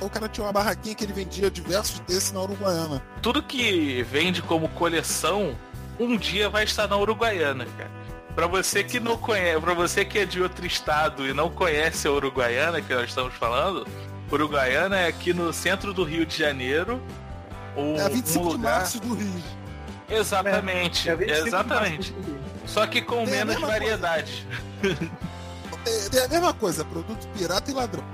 O 0.01 0.11
cara 0.11 0.29
tinha 0.29 0.45
uma 0.47 0.53
barraquinha 0.53 0.95
que 0.95 1.05
ele 1.05 1.13
vendia 1.13 1.51
diversos 1.51 2.01
desses 2.01 2.33
na 2.33 2.43
Uruguaiana. 2.43 3.03
Tudo 3.23 3.43
que 3.43 4.03
vende 4.11 4.43
como 4.43 4.69
coleção, 4.71 5.57
um 5.99 6.17
dia 6.17 6.51
vai 6.51 6.65
estar 6.65 6.87
na 6.87 6.97
Uruguaiana, 6.99 7.65
cara. 7.79 7.91
Pra 8.35 8.47
você 8.47 8.85
que 8.85 9.01
não 9.01 9.17
conhece, 9.17 9.59
para 9.61 9.73
você 9.73 10.05
que 10.05 10.19
é 10.19 10.27
de 10.27 10.43
outro 10.43 10.67
estado 10.67 11.27
e 11.27 11.33
não 11.33 11.49
conhece 11.49 12.07
a 12.07 12.13
Uruguaiana 12.13 12.83
que 12.83 12.93
nós 12.95 13.09
estamos 13.09 13.33
falando, 13.35 13.87
Uruguaiana 14.31 14.99
é 14.99 15.07
aqui 15.07 15.33
no 15.33 15.51
centro 15.55 15.95
do 15.95 16.05
Rio 16.05 16.27
de 16.27 16.37
Janeiro. 16.37 17.01
Um, 17.77 17.97
É 17.97 18.03
a 18.05 18.09
25 18.09 18.45
um 18.45 18.49
de 18.49 18.55
lugar... 18.57 18.79
março 18.79 19.01
do 19.01 19.15
Rio. 19.15 19.43
Exatamente, 20.09 21.09
É, 21.09 21.13
é 21.13 21.17
25 21.17 21.43
de 21.43 21.49
exatamente. 21.49 21.97
março 21.97 22.13
do 22.13 22.23
Rio. 22.33 22.41
Só 22.67 22.87
que 22.87 23.03
com 23.03 23.17
Tem 23.25 23.27
menos 23.27 23.61
variedade. 23.61 24.47
É, 25.87 26.17
é 26.17 26.25
a 26.25 26.29
mesma 26.29 26.53
coisa, 26.55 26.85
produto 26.85 27.29
pirata 27.37 27.71
e 27.71 27.75
ladrão. 27.75 28.05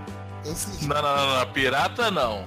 É 0.44 0.48
o 0.50 0.54
seguinte, 0.54 0.86
Não, 0.86 1.00
não, 1.00 1.16
não, 1.16 1.38
não, 1.38 1.46
pirata 1.52 2.10
não. 2.10 2.44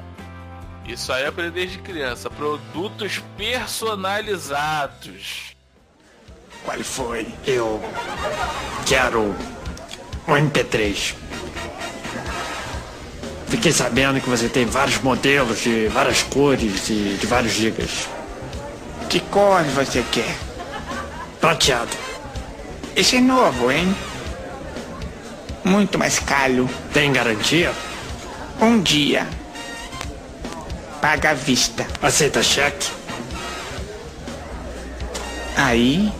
Isso 0.85 1.11
aí 1.11 1.23
é 1.23 1.31
pra 1.31 1.49
desde 1.49 1.79
criança. 1.79 2.29
Produtos 2.29 3.19
personalizados. 3.35 5.55
Qual 6.63 6.77
foi? 6.83 7.27
Eu 7.45 7.81
quero 8.85 9.35
um 10.27 10.33
MP3. 10.33 11.15
Fiquei 13.47 13.71
sabendo 13.71 14.19
que 14.19 14.29
você 14.29 14.49
tem 14.49 14.65
vários 14.65 14.97
modelos 14.99 15.61
de 15.61 15.87
várias 15.87 16.23
cores 16.23 16.89
e 16.89 17.17
de 17.19 17.27
vários 17.27 17.53
gigas. 17.53 18.07
Que 19.09 19.19
cor 19.19 19.63
você 19.63 20.03
quer? 20.11 20.35
Prateado. 21.39 21.95
Esse 22.95 23.17
é 23.17 23.21
novo, 23.21 23.71
hein? 23.71 23.95
Muito 25.63 25.97
mais 25.97 26.19
caro. 26.19 26.69
Tem 26.93 27.11
garantia? 27.11 27.71
Um 28.59 28.81
dia. 28.81 29.27
Paga 31.01 31.31
à 31.31 31.33
vista. 31.33 31.85
Aceita 32.01 32.41
cheque? 32.41 32.89
Aí. 35.55 36.11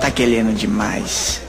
Tá 0.00 0.10
querendo 0.10 0.54
demais. 0.54 1.42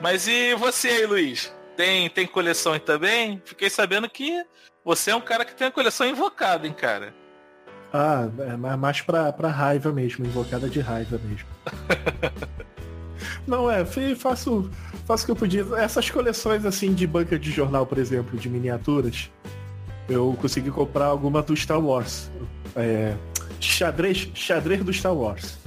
Mas 0.00 0.26
e 0.26 0.54
você 0.54 0.88
aí, 0.88 1.06
Luiz? 1.06 1.52
Tem, 1.76 2.08
tem 2.08 2.26
coleção 2.26 2.72
aí 2.72 2.80
também? 2.80 3.42
Fiquei 3.44 3.68
sabendo 3.68 4.08
que 4.08 4.44
você 4.84 5.10
é 5.10 5.16
um 5.16 5.20
cara 5.20 5.44
que 5.44 5.54
tem 5.54 5.66
a 5.66 5.72
coleção 5.72 6.06
invocada, 6.06 6.66
hein, 6.66 6.72
cara? 6.72 7.12
Ah, 7.92 8.28
é 8.38 8.56
ma- 8.56 8.76
mais 8.76 9.00
pra, 9.00 9.32
pra 9.32 9.48
raiva 9.48 9.92
mesmo, 9.92 10.24
invocada 10.26 10.68
de 10.68 10.80
raiva 10.80 11.18
mesmo. 11.24 11.48
Não, 13.46 13.70
é, 13.70 13.84
faço, 14.16 14.70
faço 15.06 15.22
o 15.22 15.26
que 15.26 15.32
eu 15.32 15.36
podia. 15.36 15.64
Essas 15.76 16.10
coleções 16.10 16.64
assim 16.64 16.92
de 16.92 17.06
banca 17.06 17.38
de 17.38 17.50
jornal, 17.50 17.86
por 17.86 17.98
exemplo, 17.98 18.38
de 18.38 18.48
miniaturas, 18.48 19.30
eu 20.08 20.36
consegui 20.40 20.70
comprar 20.70 21.06
alguma 21.06 21.42
do 21.42 21.56
Star 21.56 21.80
Wars. 21.80 22.30
É, 22.76 23.14
xadrez, 23.60 24.28
xadrez 24.34 24.82
do 24.82 24.92
Star 24.92 25.14
Wars. 25.14 25.58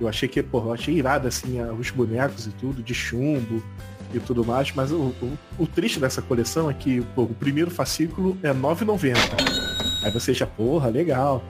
Eu 0.00 0.06
achei 0.06 0.28
que, 0.28 0.42
porra, 0.42 0.68
eu 0.68 0.72
achei 0.74 0.94
irado 0.94 1.26
assim 1.26 1.60
os 1.72 1.90
bonecos 1.90 2.46
e 2.46 2.50
tudo, 2.52 2.82
de 2.82 2.94
chumbo 2.94 3.62
e 4.12 4.18
tudo 4.20 4.44
mais, 4.44 4.72
mas 4.72 4.90
o, 4.90 4.96
o, 5.22 5.38
o 5.58 5.66
triste 5.66 6.00
dessa 6.00 6.22
coleção 6.22 6.70
é 6.70 6.74
que 6.74 7.00
pô, 7.14 7.22
o 7.22 7.34
primeiro 7.34 7.70
fascículo 7.70 8.36
é 8.42 8.48
R$ 8.48 8.54
9,90. 8.58 9.14
Aí 10.04 10.10
você 10.10 10.32
já, 10.32 10.46
porra, 10.46 10.88
legal. 10.88 11.42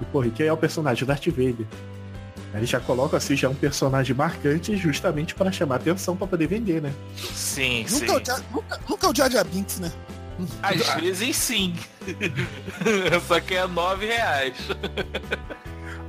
E 0.00 0.04
porra, 0.06 0.26
e 0.26 0.30
quem 0.30 0.46
é 0.46 0.52
o 0.52 0.56
personagem? 0.56 1.06
Darth 1.06 1.26
Vader. 1.26 1.66
Aí 2.54 2.64
já 2.64 2.80
coloca 2.80 3.16
assim, 3.16 3.36
já 3.36 3.48
um 3.48 3.54
personagem 3.54 4.14
marcante 4.16 4.76
justamente 4.76 5.34
para 5.34 5.52
chamar 5.52 5.76
atenção 5.76 6.16
para 6.16 6.26
poder 6.26 6.46
vender, 6.46 6.80
né? 6.80 6.92
Sim, 7.16 7.84
nunca, 7.90 8.06
sim. 8.06 8.06
é 8.06 8.12
o 8.20 8.24
Jar- 8.24 8.42
nunca, 8.52 8.80
nunca 8.88 9.06
é 9.06 9.10
o 9.10 9.14
Jar 9.14 9.30
Jar 9.30 9.44
Binks, 9.44 9.78
né? 9.80 9.92
Às 10.62 11.00
vezes 11.00 11.36
sim. 11.36 11.74
Só 13.26 13.40
que 13.40 13.54
é 13.54 13.66
nove 13.66 14.06
reais. 14.06 14.54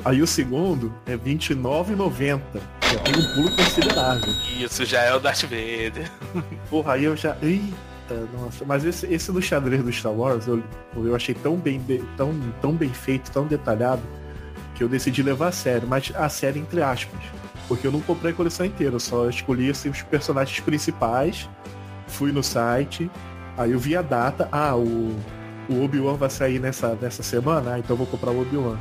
Aí 0.08 0.22
o 0.22 0.28
segundo 0.28 0.94
é 1.06 1.12
R$29,90. 1.12 2.40
Já 2.82 3.00
tem 3.00 3.14
um 3.14 3.34
pulo 3.34 3.52
considerável. 3.58 4.34
Isso 4.58 4.86
já 4.86 5.02
é 5.02 5.14
o 5.14 5.20
Darth 5.20 5.42
Vader. 5.42 6.10
Porra, 6.70 6.94
aí 6.94 7.04
eu 7.04 7.18
já. 7.18 7.36
Eita, 7.42 8.26
nossa. 8.34 8.64
Mas 8.64 8.86
esse, 8.86 9.06
esse 9.08 9.30
do 9.34 9.42
xadrez 9.42 9.84
do 9.84 9.92
Star 9.92 10.14
Wars, 10.14 10.48
eu, 10.48 10.64
eu 10.96 11.14
achei 11.14 11.36
tão 11.36 11.58
bem, 11.58 11.82
tão, 12.16 12.34
tão 12.62 12.72
bem 12.72 12.88
feito, 12.88 13.30
tão 13.32 13.46
detalhado, 13.46 14.02
que 14.76 14.82
eu 14.82 14.88
decidi 14.88 15.22
levar 15.22 15.50
a 15.50 15.52
sério. 15.52 15.86
Mas 15.86 16.10
a 16.16 16.30
série 16.30 16.58
entre 16.58 16.82
aspas. 16.82 17.20
Porque 17.68 17.86
eu 17.86 17.92
não 17.92 18.00
comprei 18.00 18.32
a 18.32 18.34
coleção 18.34 18.66
inteira, 18.66 18.96
eu 18.96 19.02
só 19.02 19.28
escolhi 19.28 19.70
assim, 19.70 19.90
os 19.90 20.02
personagens 20.04 20.58
principais, 20.62 21.50
fui 22.08 22.32
no 22.32 22.42
site, 22.42 23.12
aí 23.58 23.74
eu 23.74 23.80
vi 23.80 23.94
a 23.94 24.02
data, 24.02 24.48
ah, 24.54 24.74
o, 24.74 25.14
o 25.68 25.84
Obi-Wan 25.84 26.14
vai 26.14 26.30
sair 26.30 26.60
nessa, 26.60 26.96
nessa 26.96 27.22
semana, 27.22 27.74
ah, 27.74 27.80
então 27.80 27.94
eu 27.94 27.98
vou 27.98 28.08
comprar 28.08 28.32
o 28.32 28.42
Obi-Wan. 28.42 28.78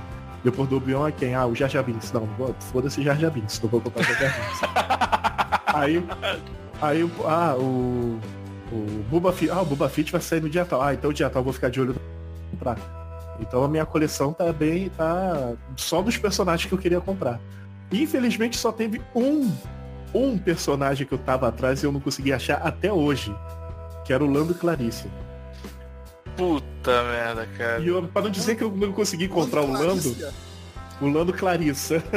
Depois 0.46 0.68
do 0.68 0.76
Obi-Wan 0.76 1.08
é 1.08 1.12
quem? 1.12 1.34
Ah, 1.34 1.44
o 1.44 1.56
Jar 1.56 1.68
Jar 1.68 1.82
Binks. 1.82 2.12
Não, 2.12 2.28
foda-se 2.72 3.02
Jar 3.02 3.18
Jar 3.18 3.32
Binks, 3.32 3.60
não 3.60 3.68
vou 3.68 3.80
comprar 3.80 4.04
Jar 4.04 4.16
Jar 4.16 4.32
Binks. 4.32 4.60
aí, 5.74 6.04
aí, 6.80 7.02
o- 7.02 7.10
ah, 7.26 7.56
o, 7.58 8.20
o 8.72 9.04
Boba 9.10 9.32
Fett, 9.32 9.50
ah, 9.50 9.62
o 9.62 9.64
Boba 9.66 9.88
Fett 9.88 10.12
vai 10.12 10.20
sair 10.20 10.40
no 10.40 10.48
dia 10.48 10.64
tal. 10.64 10.80
Ah, 10.80 10.94
então 10.94 11.10
o 11.10 11.12
dia 11.12 11.28
tal 11.28 11.40
eu 11.40 11.44
vou 11.44 11.52
ficar 11.52 11.68
de 11.68 11.80
olho 11.80 11.96
comprar. 12.52 12.78
Então 13.40 13.64
a 13.64 13.68
minha 13.68 13.84
coleção 13.84 14.32
tá 14.32 14.52
bem, 14.52 14.88
tá 14.90 15.54
só 15.76 16.00
dos 16.00 16.16
personagens 16.16 16.68
que 16.68 16.72
eu 16.72 16.78
queria 16.78 17.00
comprar. 17.00 17.40
Infelizmente 17.90 18.56
só 18.56 18.70
teve 18.70 19.02
um, 19.16 19.52
um 20.14 20.38
personagem 20.38 21.08
que 21.08 21.12
eu 21.12 21.18
tava 21.18 21.48
atrás 21.48 21.82
e 21.82 21.86
eu 21.86 21.90
não 21.90 21.98
consegui 21.98 22.32
achar 22.32 22.58
até 22.58 22.92
hoje, 22.92 23.34
que 24.04 24.12
era 24.12 24.22
o 24.24 24.30
Lando 24.30 24.54
Clarice. 24.54 25.08
Puta 26.36 27.02
merda, 27.04 27.46
cara. 27.56 27.78
E 27.80 27.88
eu, 27.88 28.02
pra 28.04 28.22
não 28.22 28.30
dizer 28.30 28.56
que 28.56 28.62
eu 28.64 28.70
não 28.70 28.92
consegui 28.92 29.24
encontrar 29.24 29.62
o 29.62 29.72
Lando, 29.72 30.16
o 31.00 31.08
Lando 31.08 31.32
Clarissa. 31.32 32.02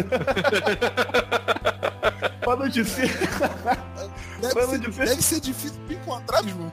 pra 2.41 2.55
não 2.55 2.67
dizer. 2.67 3.10
Deve, 4.41 4.53
Pra 4.53 4.63
não 4.63 4.69
ser, 4.71 4.79
dizer- 4.79 5.05
deve 5.05 5.21
ser 5.21 5.39
difícil 5.39 5.79
de 5.88 5.95
encontrar, 5.95 6.41
mesmo. 6.43 6.71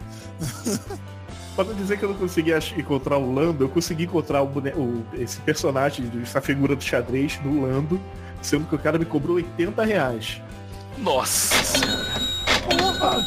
Pra 1.55 1.65
não 1.65 1.75
dizer 1.75 1.99
que 1.99 2.05
eu 2.05 2.11
não 2.11 2.17
consegui 2.17 2.53
encontrar 2.79 3.17
o 3.19 3.33
Lando, 3.35 3.65
eu 3.65 3.69
consegui 3.69 4.05
encontrar 4.05 4.43
o 4.43 4.47
bone- 4.47 4.71
o- 4.73 5.05
esse 5.15 5.41
personagem, 5.41 6.11
essa 6.23 6.41
figura 6.41 6.77
do 6.77 6.83
xadrez 6.85 7.41
no 7.45 7.63
Lando, 7.67 8.01
sendo 8.43 8.67
que 8.67 8.75
o 8.75 8.79
cara 8.79 8.99
me 8.99 9.05
cobrou 9.05 9.37
80 9.37 9.85
reais. 9.85 10.41
Nossa 10.99 11.55
Porra! 12.69 13.25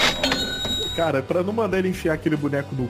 Cara, 0.96 1.22
pra 1.22 1.44
não 1.44 1.54
mandar 1.54 1.80
ele 1.80 1.90
enfiar 1.90 2.14
aquele 2.14 2.36
boneco 2.36 2.74
no. 2.76 2.88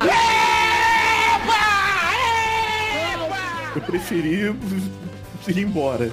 Eu 3.75 3.81
preferi 3.81 4.45
ir 5.47 5.57
embora 5.57 6.11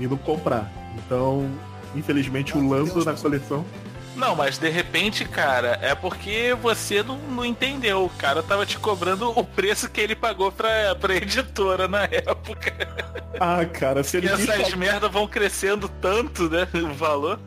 e 0.00 0.06
não 0.06 0.16
comprar. 0.16 0.70
Então, 0.96 1.50
infelizmente, 1.94 2.56
o 2.56 2.68
Lando 2.68 3.04
na 3.04 3.14
coleção. 3.14 3.64
Não, 4.14 4.34
mas 4.34 4.56
de 4.56 4.70
repente, 4.70 5.26
cara, 5.26 5.78
é 5.82 5.94
porque 5.94 6.56
você 6.62 7.02
não, 7.02 7.18
não 7.18 7.44
entendeu. 7.44 8.04
O 8.06 8.08
cara 8.10 8.42
tava 8.42 8.64
te 8.64 8.78
cobrando 8.78 9.28
o 9.38 9.44
preço 9.44 9.90
que 9.90 10.00
ele 10.00 10.16
pagou 10.16 10.50
pra, 10.50 10.94
pra 10.94 11.14
editora 11.16 11.86
na 11.86 12.04
época. 12.04 12.72
Ah, 13.38 13.62
cara, 13.66 14.02
se 14.02 14.16
ele 14.16 14.26
E 14.28 14.30
quis 14.30 14.48
essas 14.48 14.62
pagar- 14.64 14.76
merdas 14.78 15.12
vão 15.12 15.28
crescendo 15.28 15.86
tanto, 16.00 16.48
né? 16.48 16.66
O 16.90 16.94
valor. 16.94 17.38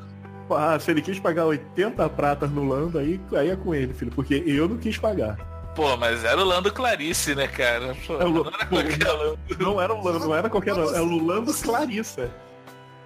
Ah, 0.51 0.77
se 0.79 0.91
ele 0.91 1.01
quis 1.01 1.19
pagar 1.19 1.45
80 1.45 2.07
pratas 2.09 2.51
no 2.51 2.67
Lando, 2.67 2.99
aí, 2.99 3.19
aí 3.33 3.49
é 3.49 3.55
com 3.55 3.73
ele, 3.73 3.93
filho, 3.93 4.11
porque 4.11 4.43
eu 4.45 4.67
não 4.69 4.77
quis 4.77 4.97
pagar. 4.97 5.37
Pô, 5.75 5.95
mas 5.95 6.23
era 6.25 6.41
o 6.41 6.43
Lando 6.43 6.71
Clarice, 6.73 7.33
né, 7.35 7.47
cara? 7.47 7.95
Pô, 8.05 8.13
É 8.19 8.25
o- 8.25 8.29
não 8.43 8.47
era 8.47 8.65
qualquer 8.65 9.11
Lando. 9.11 9.39
Não 9.59 9.81
era 9.81 9.93
o 9.93 10.03
Lando, 10.03 10.19
não 10.19 10.35
era 10.35 10.49
qualquer 10.49 10.73
Lando, 10.73 10.95
é 10.95 11.01
o 11.01 11.25
Lando 11.25 11.53
Clarissa. 11.53 12.29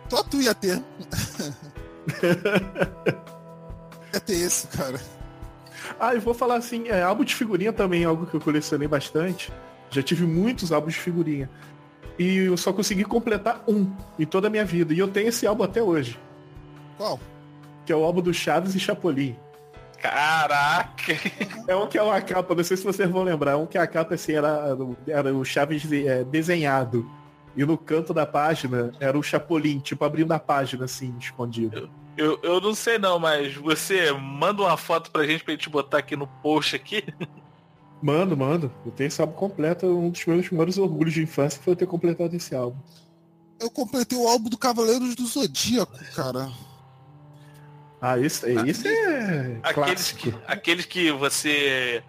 Só 0.10 0.24
tu 0.24 0.42
ia 0.42 0.54
ter. 0.56 0.82
ia 4.14 4.20
ter 4.20 4.34
esse, 4.34 4.68
cara. 4.68 5.00
Ah, 6.00 6.16
e 6.16 6.20
vou 6.20 6.34
falar 6.34 6.56
assim, 6.56 6.88
é, 6.88 7.02
álbum 7.04 7.24
de 7.24 7.36
figurinha 7.36 7.74
também 7.74 8.04
é 8.04 8.06
algo 8.06 8.26
que 8.26 8.34
eu 8.36 8.42
colecionei 8.42 8.88
bastante. 8.88 9.52
Já 9.90 10.02
tive 10.02 10.26
muitos 10.26 10.72
álbuns 10.72 10.94
de 10.94 11.00
figurinha. 11.00 11.50
E 12.18 12.38
eu 12.38 12.58
só 12.58 12.72
consegui 12.72 13.04
completar 13.04 13.64
um 13.68 13.92
em 14.18 14.26
toda 14.26 14.48
a 14.48 14.50
minha 14.50 14.66
vida. 14.66 14.94
E 14.94 15.00
eu 15.00 15.08
tenho 15.08 15.30
esse 15.30 15.46
álbum 15.46 15.64
até 15.64 15.82
hoje. 15.82 16.20
Qual? 16.98 17.20
Que 17.86 17.92
é 17.92 17.96
o 17.96 18.04
álbum 18.04 18.22
do 18.22 18.34
Chaves 18.34 18.76
e 18.76 18.80
Chapolin. 18.80 19.36
Caraca! 20.04 21.14
É 21.66 21.74
um 21.74 21.88
que 21.88 21.98
é 21.98 22.04
uma 22.04 22.20
capa, 22.20 22.54
não 22.54 22.62
sei 22.62 22.76
se 22.76 22.84
vocês 22.84 23.10
vão 23.10 23.24
lembrar, 23.24 23.56
um 23.56 23.66
que 23.66 23.78
a 23.78 23.88
capa 23.88 24.16
assim 24.16 24.34
era, 24.34 24.78
era 25.08 25.34
o 25.34 25.46
Chaves 25.46 25.90
é, 25.90 26.26
desenhado. 26.26 27.10
E 27.56 27.64
no 27.64 27.78
canto 27.78 28.14
da 28.14 28.26
página 28.26 28.92
era 29.00 29.18
o 29.18 29.24
Chapolin, 29.24 29.80
tipo 29.80 30.04
abrindo 30.04 30.34
a 30.34 30.40
página 30.40 30.84
assim, 30.84 31.16
escondido. 31.18 31.90
Eu, 32.18 32.38
eu 32.44 32.60
não 32.60 32.76
sei 32.76 33.00
não, 33.00 33.18
mas 33.18 33.56
você 33.56 34.12
manda 34.12 34.64
uma 34.64 34.76
foto 34.76 35.10
pra 35.10 35.26
gente 35.26 35.42
pra 35.42 35.54
gente 35.54 35.70
botar 35.70 36.00
aqui 36.00 36.18
no 36.18 36.28
post 36.28 36.76
aqui. 36.76 37.06
Mando, 38.02 38.36
mando. 38.36 38.70
Eu 38.86 38.92
tenho 38.92 39.08
esse 39.08 39.22
álbum 39.22 39.34
completo. 39.34 39.86
Um 39.86 40.10
dos 40.10 40.26
meus 40.26 40.50
maiores 40.50 40.78
orgulhos 40.78 41.14
de 41.14 41.24
infância 41.24 41.62
foi 41.64 41.72
eu 41.72 41.78
ter 41.78 41.88
completado 41.88 42.36
esse 42.36 42.54
álbum. 42.54 42.78
Eu 43.58 43.72
completei 43.72 44.18
o 44.18 44.28
álbum 44.28 44.50
do 44.50 44.58
Cavaleiros 44.58 45.16
do 45.16 45.26
Zodíaco, 45.26 45.98
cara. 46.14 46.52
Ah, 48.06 48.20
esse, 48.20 48.46
esse 48.68 48.86
é 48.86 49.60
Aqueles 49.64 50.12
clássico. 50.12 50.20
que, 50.20 50.36
aqueles 50.46 50.86
que 50.86 51.10
você 51.14 52.04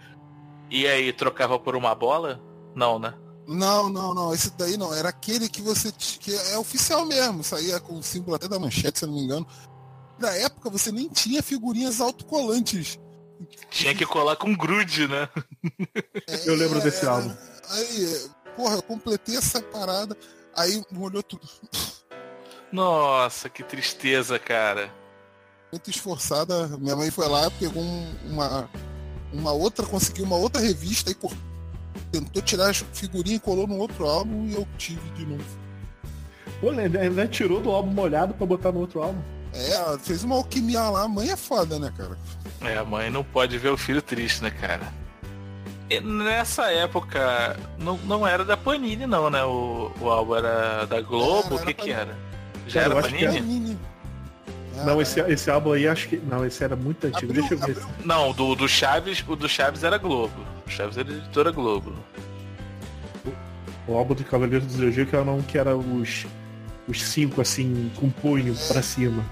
ia 0.68 0.98
e 0.98 1.12
trocava 1.12 1.56
por 1.56 1.76
uma 1.76 1.94
bola? 1.94 2.40
Não, 2.74 2.98
né? 2.98 3.14
Não, 3.46 3.88
não, 3.88 4.12
não. 4.12 4.34
Esse 4.34 4.50
daí 4.56 4.76
não. 4.76 4.92
Era 4.92 5.10
aquele 5.10 5.48
que 5.48 5.62
você. 5.62 5.92
t- 5.92 6.18
que 6.18 6.34
é 6.34 6.58
oficial 6.58 7.06
mesmo. 7.06 7.44
Saía 7.44 7.78
com 7.78 7.94
o 7.96 8.02
símbolo 8.02 8.34
até 8.34 8.48
da 8.48 8.58
manchete, 8.58 8.98
se 8.98 9.04
eu 9.04 9.08
não 9.08 9.14
me 9.14 9.22
engano. 9.22 9.46
Na 10.18 10.30
época 10.34 10.68
você 10.68 10.90
nem 10.90 11.08
tinha 11.08 11.40
figurinhas 11.44 12.00
autocolantes. 12.00 12.98
Tinha 13.70 13.94
que 13.94 14.04
colar 14.04 14.34
com 14.34 14.52
grude, 14.56 15.06
né? 15.06 15.28
Eu 16.44 16.56
lembro 16.56 16.80
desse 16.80 17.06
álbum. 17.06 17.32
Aí, 17.70 18.26
porra, 18.56 18.74
eu 18.76 18.82
completei 18.82 19.36
essa 19.36 19.62
parada. 19.62 20.16
Aí 20.56 20.82
molhou 20.90 21.22
tudo. 21.22 21.46
Nossa, 22.72 23.48
que 23.48 23.62
tristeza, 23.62 24.38
cara. 24.40 24.90
Muito 25.74 25.90
esforçada. 25.90 26.68
Minha 26.78 26.94
mãe 26.94 27.10
foi 27.10 27.28
lá, 27.28 27.50
pegou 27.50 27.82
um- 27.82 28.14
uma, 28.30 28.68
uma 29.32 29.50
outra, 29.50 29.84
conseguiu 29.84 30.24
uma 30.24 30.36
outra 30.36 30.62
revista 30.62 31.10
e 31.10 31.16
tentou 32.12 32.40
tirar 32.40 32.70
as 32.70 32.84
figurinhas 32.92 33.38
e 33.38 33.40
colou 33.40 33.66
no 33.66 33.76
outro 33.78 34.06
álbum 34.06 34.46
e 34.46 34.54
eu 34.54 34.64
tive 34.78 35.10
de 35.16 35.26
novo. 35.26 35.42
Pô, 36.60 36.70
ainda, 36.70 37.00
ainda 37.00 37.26
tirou 37.26 37.60
do 37.60 37.72
álbum 37.72 37.90
molhado 37.90 38.34
pra 38.34 38.46
botar 38.46 38.70
no 38.70 38.78
outro 38.78 39.02
álbum. 39.02 39.20
É, 39.52 39.72
ela 39.72 39.98
fez 39.98 40.22
uma 40.22 40.36
alquimia 40.36 40.80
lá. 40.90 41.02
A 41.02 41.08
mãe 41.08 41.30
é 41.30 41.36
foda, 41.36 41.76
né, 41.76 41.92
cara? 41.96 42.16
É, 42.60 42.78
a 42.78 42.84
mãe 42.84 43.10
não 43.10 43.24
pode 43.24 43.58
ver 43.58 43.70
o 43.70 43.76
filho 43.76 44.00
triste, 44.00 44.44
né, 44.44 44.52
cara? 44.52 44.92
E 45.90 45.98
nessa 45.98 46.70
época, 46.70 47.58
não, 47.80 47.96
não 47.98 48.24
era 48.24 48.44
da 48.44 48.56
Panini, 48.56 49.06
não, 49.06 49.28
né? 49.28 49.42
O, 49.44 49.90
o 50.00 50.08
álbum 50.08 50.36
era 50.36 50.84
da 50.86 51.00
Globo, 51.00 51.56
o 51.56 51.58
que 51.58 51.74
que 51.74 51.90
era? 51.90 52.16
Já 52.68 52.82
era 52.82 52.94
que 53.02 53.26
Panini? 53.26 53.76
Não, 54.84 55.00
esse, 55.00 55.20
esse 55.20 55.50
álbum 55.50 55.72
aí 55.72 55.86
acho 55.86 56.08
que. 56.08 56.16
Não, 56.16 56.44
esse 56.44 56.62
era 56.64 56.74
muito 56.74 57.06
antigo. 57.06 57.32
Deixa 57.32 57.54
eu 57.54 57.58
ver. 57.58 57.76
Não, 58.04 58.32
do, 58.32 58.54
do 58.54 58.68
Chaves, 58.68 59.24
o 59.26 59.36
do 59.36 59.48
Chaves 59.48 59.84
era 59.84 59.98
Globo. 59.98 60.34
O 60.66 60.70
Chaves 60.70 60.96
era 60.96 61.10
editora 61.10 61.50
Globo. 61.52 61.92
O 63.86 63.96
álbum 63.96 64.14
do 64.14 64.24
Cavaleiro 64.24 64.64
do 64.64 64.72
Zodíaco 64.72 65.14
era 65.14 65.30
um 65.30 65.42
que 65.42 65.58
era 65.58 65.76
os. 65.76 66.26
Os 66.86 67.02
cinco, 67.02 67.40
assim, 67.40 67.90
com 67.96 68.10
punho 68.10 68.54
pra 68.68 68.82
cima. 68.82 69.24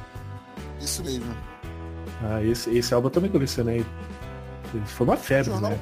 Isso 0.80 1.04
mesmo. 1.04 1.36
Ah, 2.22 2.42
esse, 2.42 2.70
esse 2.70 2.94
álbum 2.94 3.08
eu 3.08 3.10
também 3.10 3.30
colecionei. 3.30 3.84
Foi 4.86 5.06
uma 5.06 5.16
febre, 5.18 5.50
Jornal. 5.50 5.72
né? 5.72 5.78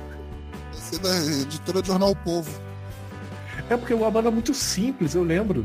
Esse 0.72 0.96
é 0.96 0.98
da 0.98 1.16
editora 1.42 1.80
do 1.80 1.86
Jornal 1.86 2.10
O 2.10 2.16
Povo. 2.16 2.50
É 3.68 3.76
porque 3.76 3.94
o 3.94 4.04
álbum 4.04 4.18
era 4.18 4.30
muito 4.32 4.52
simples, 4.52 5.14
eu 5.14 5.22
lembro. 5.22 5.64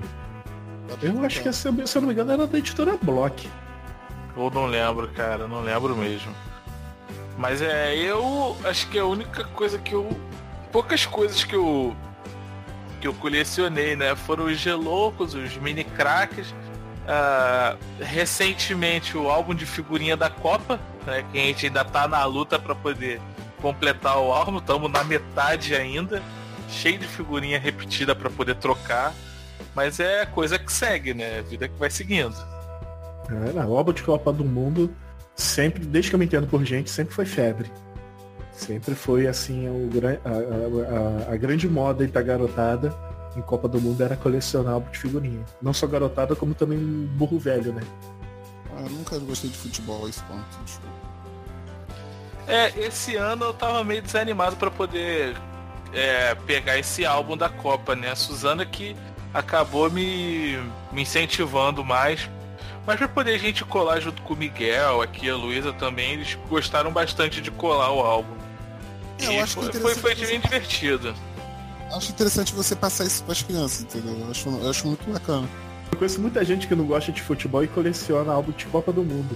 Eu 1.02 1.26
acho 1.26 1.42
que, 1.42 1.52
se 1.52 1.68
eu 1.68 1.88
se 1.88 1.98
eu 1.98 2.02
não 2.02 2.08
me 2.08 2.14
engano, 2.14 2.32
era 2.34 2.46
da 2.46 2.58
editora 2.60 2.98
Block. 3.02 3.50
Eu 4.36 4.52
não 4.52 4.66
lembro, 4.66 5.08
cara, 5.10 5.48
não 5.48 5.62
lembro 5.62 5.96
mesmo. 5.96 6.34
Mas 7.38 7.62
é, 7.62 7.96
eu 7.96 8.56
acho 8.64 8.88
que 8.90 9.00
a 9.00 9.06
única 9.06 9.44
coisa 9.44 9.78
que 9.78 9.94
eu. 9.94 10.10
Poucas 10.72 11.06
coisas 11.06 11.44
que 11.44 11.56
eu. 11.56 11.96
que 13.00 13.08
eu 13.08 13.14
colecionei, 13.14 13.96
né? 13.96 14.16
Foram 14.16 14.46
os 14.46 14.58
geloucos, 14.58 15.34
os 15.34 15.58
mini 15.58 15.84
cracks. 15.84 16.54
Ah, 17.08 17.76
recentemente 18.00 19.16
o 19.16 19.30
álbum 19.30 19.54
de 19.54 19.66
figurinha 19.66 20.18
da 20.18 20.30
Copa, 20.30 20.80
né? 21.06 21.24
Que 21.32 21.40
a 21.40 21.44
gente 21.44 21.68
ainda 21.68 21.86
tá 21.86 22.08
na 22.08 22.24
luta 22.26 22.58
para 22.58 22.74
poder 22.74 23.22
completar 23.62 24.18
o 24.18 24.34
álbum, 24.34 24.58
estamos 24.58 24.92
na 24.92 25.04
metade 25.04 25.76
ainda, 25.76 26.22
cheio 26.70 26.98
de 26.98 27.08
figurinha 27.08 27.60
repetida 27.60 28.16
para 28.16 28.30
poder 28.30 28.56
trocar. 28.56 29.14
Mas 29.74 30.00
é 30.00 30.26
coisa 30.26 30.58
que 30.58 30.72
segue, 30.72 31.14
né? 31.14 31.42
Vida 31.42 31.68
que 31.68 31.78
vai 31.78 31.90
seguindo. 31.90 32.36
É, 33.30 33.66
o 33.66 33.78
álbum 33.78 33.92
de 33.94 34.04
Copa 34.04 34.32
do 34.32 34.46
Mundo, 34.46 34.94
sempre, 35.36 35.84
desde 35.86 36.10
que 36.10 36.16
eu 36.16 36.20
me 36.20 36.26
entendo 36.26 36.48
por 36.48 36.64
gente, 36.64 36.90
sempre 36.90 37.14
foi 37.14 37.26
febre. 37.26 37.72
Sempre 38.52 38.96
foi 38.96 39.28
assim 39.28 39.68
o, 39.68 39.90
a, 40.24 40.30
a- 40.30 41.30
a- 41.32 41.34
a 41.34 41.38
grande 41.38 41.68
moda 41.68 42.08
da 42.08 42.22
garotada 42.22 42.94
em 43.36 43.42
Copa 43.42 43.68
do 43.68 43.82
Mundo 43.82 44.02
era 44.02 44.16
colecionar 44.16 44.76
álbum 44.76 44.90
de 44.92 44.98
figurinha. 45.00 45.44
Não 45.62 45.74
só 45.74 45.86
garotada, 45.88 46.36
como 46.36 46.54
também 46.54 46.78
burro 47.18 47.38
velho, 47.38 47.74
né? 47.74 47.82
Ah, 48.78 48.82
eu 48.84 48.90
nunca 48.92 49.18
gostei 49.20 49.50
de 49.50 49.58
futebol 49.58 50.06
a 50.06 50.10
esse 50.10 50.22
ponto. 50.24 50.46
desculpa. 50.64 50.96
É, 52.48 52.70
esse 52.80 53.16
ano 53.16 53.46
eu 53.46 53.54
tava 53.54 53.84
meio 53.84 54.02
desanimado 54.02 54.56
pra 54.56 54.70
poder 54.70 55.36
é, 55.92 56.36
pegar 56.46 56.78
esse 56.78 57.06
álbum 57.06 57.36
da 57.36 57.50
Copa, 57.50 57.96
né? 57.96 58.12
A 58.12 58.16
Suzana 58.16 58.66
que 58.66 58.96
acabou 59.34 59.90
me, 59.92 60.58
me 60.94 61.02
incentivando 61.02 61.84
mais. 61.84 62.30
Mas 62.86 62.98
pra 62.98 63.08
poder 63.08 63.34
a 63.36 63.38
gente 63.40 63.64
colar 63.66 64.00
junto 64.00 64.22
com 64.22 64.34
o 64.34 64.38
Miguel, 64.38 65.02
aqui 65.02 65.30
a 65.30 65.36
Luísa 65.36 65.74
também, 65.74 66.14
eles 66.14 66.38
gostaram 66.48 66.92
bastante 66.92 67.42
de 67.42 67.50
colar 67.50 67.92
o 67.92 68.00
álbum. 68.00 68.36
É, 69.20 69.26
eu 69.28 69.32
E 69.34 69.40
acho 69.40 69.58
que 69.58 69.64
foi, 69.64 69.72
foi, 69.74 69.80
interessante 69.82 70.02
foi 70.02 70.16
você- 70.16 70.32
bem 70.32 70.40
divertido. 70.40 71.16
Acho 71.96 72.12
interessante 72.12 72.54
você 72.54 72.76
passar 72.76 73.06
isso 73.06 73.24
pras 73.24 73.42
crianças, 73.42 73.82
entendeu? 73.82 74.18
Eu 74.20 74.32
acho, 74.32 74.50
eu 74.50 74.70
acho 74.70 74.88
muito 74.88 75.10
bacana. 75.12 75.48
Eu 75.92 75.98
conheço 75.98 76.20
muita 76.20 76.44
gente 76.44 76.68
que 76.68 76.76
não 76.76 76.86
gosta 76.86 77.12
de 77.12 77.22
futebol 77.22 77.64
e 77.64 77.68
coleciona 77.68 78.34
álbum 78.34 78.52
de 78.52 78.66
Copa 78.66 78.92
do 78.92 79.04
Mundo. 79.04 79.36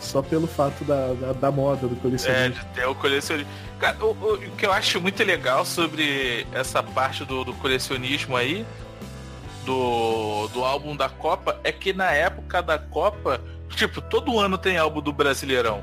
Só 0.00 0.20
pelo 0.20 0.46
fato 0.46 0.84
da, 0.84 1.14
da, 1.14 1.32
da 1.32 1.50
moda 1.50 1.86
do 1.88 1.94
É, 1.94 1.98
colecionismo. 1.98 2.54
de 2.62 2.66
ter 2.74 2.86
o 2.86 2.94
colecionismo. 2.94 3.50
Cara, 3.78 3.96
o, 4.04 4.08
o- 4.10 4.34
o 4.34 4.50
que 4.56 4.66
eu 4.66 4.72
acho 4.72 5.00
muito 5.00 5.22
legal 5.24 5.64
sobre 5.64 6.46
essa 6.52 6.82
parte 6.82 7.24
do, 7.24 7.42
do 7.44 7.54
colecionismo 7.54 8.36
aí, 8.36 8.66
do, 9.64 10.48
do 10.48 10.64
álbum 10.64 10.96
da 10.96 11.08
Copa, 11.08 11.58
é 11.64 11.72
que 11.72 11.92
na 11.92 12.10
época 12.10 12.62
da 12.62 12.78
Copa, 12.78 13.40
tipo, 13.70 14.00
todo 14.00 14.38
ano 14.38 14.56
tem 14.58 14.76
álbum 14.76 15.00
do 15.00 15.12
Brasileirão. 15.12 15.82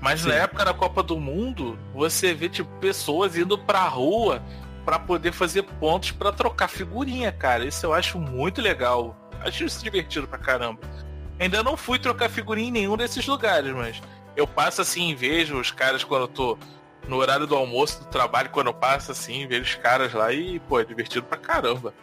Mas 0.00 0.24
na 0.24 0.34
Sim. 0.34 0.40
época 0.40 0.64
da 0.64 0.74
Copa 0.74 1.02
do 1.02 1.18
Mundo, 1.18 1.78
você 1.92 2.32
vê, 2.32 2.48
tipo, 2.48 2.70
pessoas 2.78 3.36
indo 3.36 3.58
pra 3.58 3.82
rua 3.88 4.42
pra 4.84 4.98
poder 4.98 5.32
fazer 5.32 5.62
pontos 5.64 6.12
pra 6.12 6.32
trocar 6.32 6.68
figurinha, 6.68 7.32
cara. 7.32 7.64
Isso 7.64 7.84
eu 7.84 7.92
acho 7.92 8.18
muito 8.18 8.62
legal. 8.62 9.16
Acho 9.40 9.64
isso 9.64 9.82
divertido 9.82 10.26
pra 10.26 10.38
caramba. 10.38 10.80
Ainda 11.38 11.62
não 11.62 11.76
fui 11.76 11.98
trocar 11.98 12.28
figurinha 12.28 12.68
em 12.68 12.72
nenhum 12.72 12.96
desses 12.96 13.26
lugares, 13.26 13.72
mas 13.72 14.00
eu 14.34 14.46
passo 14.46 14.80
assim, 14.80 15.14
vejo 15.14 15.58
os 15.58 15.70
caras 15.70 16.02
quando 16.02 16.22
eu 16.22 16.28
tô 16.28 16.58
no 17.06 17.16
horário 17.16 17.46
do 17.46 17.54
almoço 17.54 18.00
do 18.00 18.06
trabalho, 18.06 18.50
quando 18.50 18.68
eu 18.68 18.74
passo 18.74 19.12
assim, 19.12 19.46
vejo 19.46 19.62
os 19.62 19.74
caras 19.74 20.12
lá 20.12 20.32
e, 20.32 20.58
pô, 20.60 20.80
é 20.80 20.84
divertido 20.84 21.26
pra 21.26 21.38
caramba. 21.38 21.94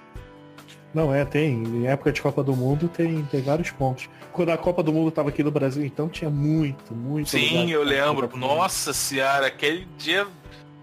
Não, 0.96 1.14
é, 1.14 1.26
tem. 1.26 1.62
Em 1.62 1.88
época 1.88 2.10
de 2.10 2.22
Copa 2.22 2.42
do 2.42 2.56
Mundo 2.56 2.88
tem, 2.88 3.22
tem 3.26 3.42
vários 3.42 3.70
pontos. 3.70 4.10
Quando 4.32 4.50
a 4.50 4.58
Copa 4.58 4.82
do 4.82 4.94
Mundo 4.94 5.12
tava 5.12 5.28
aqui 5.28 5.44
no 5.44 5.52
Brasil, 5.52 5.84
então 5.86 6.08
tinha 6.08 6.30
muito, 6.30 6.96
muito. 6.96 7.30
Sim, 7.30 7.70
eu 7.70 7.84
lembro. 7.84 8.30
Nossa 8.38 8.94
senhora, 8.94 9.48
aquele 9.48 9.86
dia, 9.98 10.26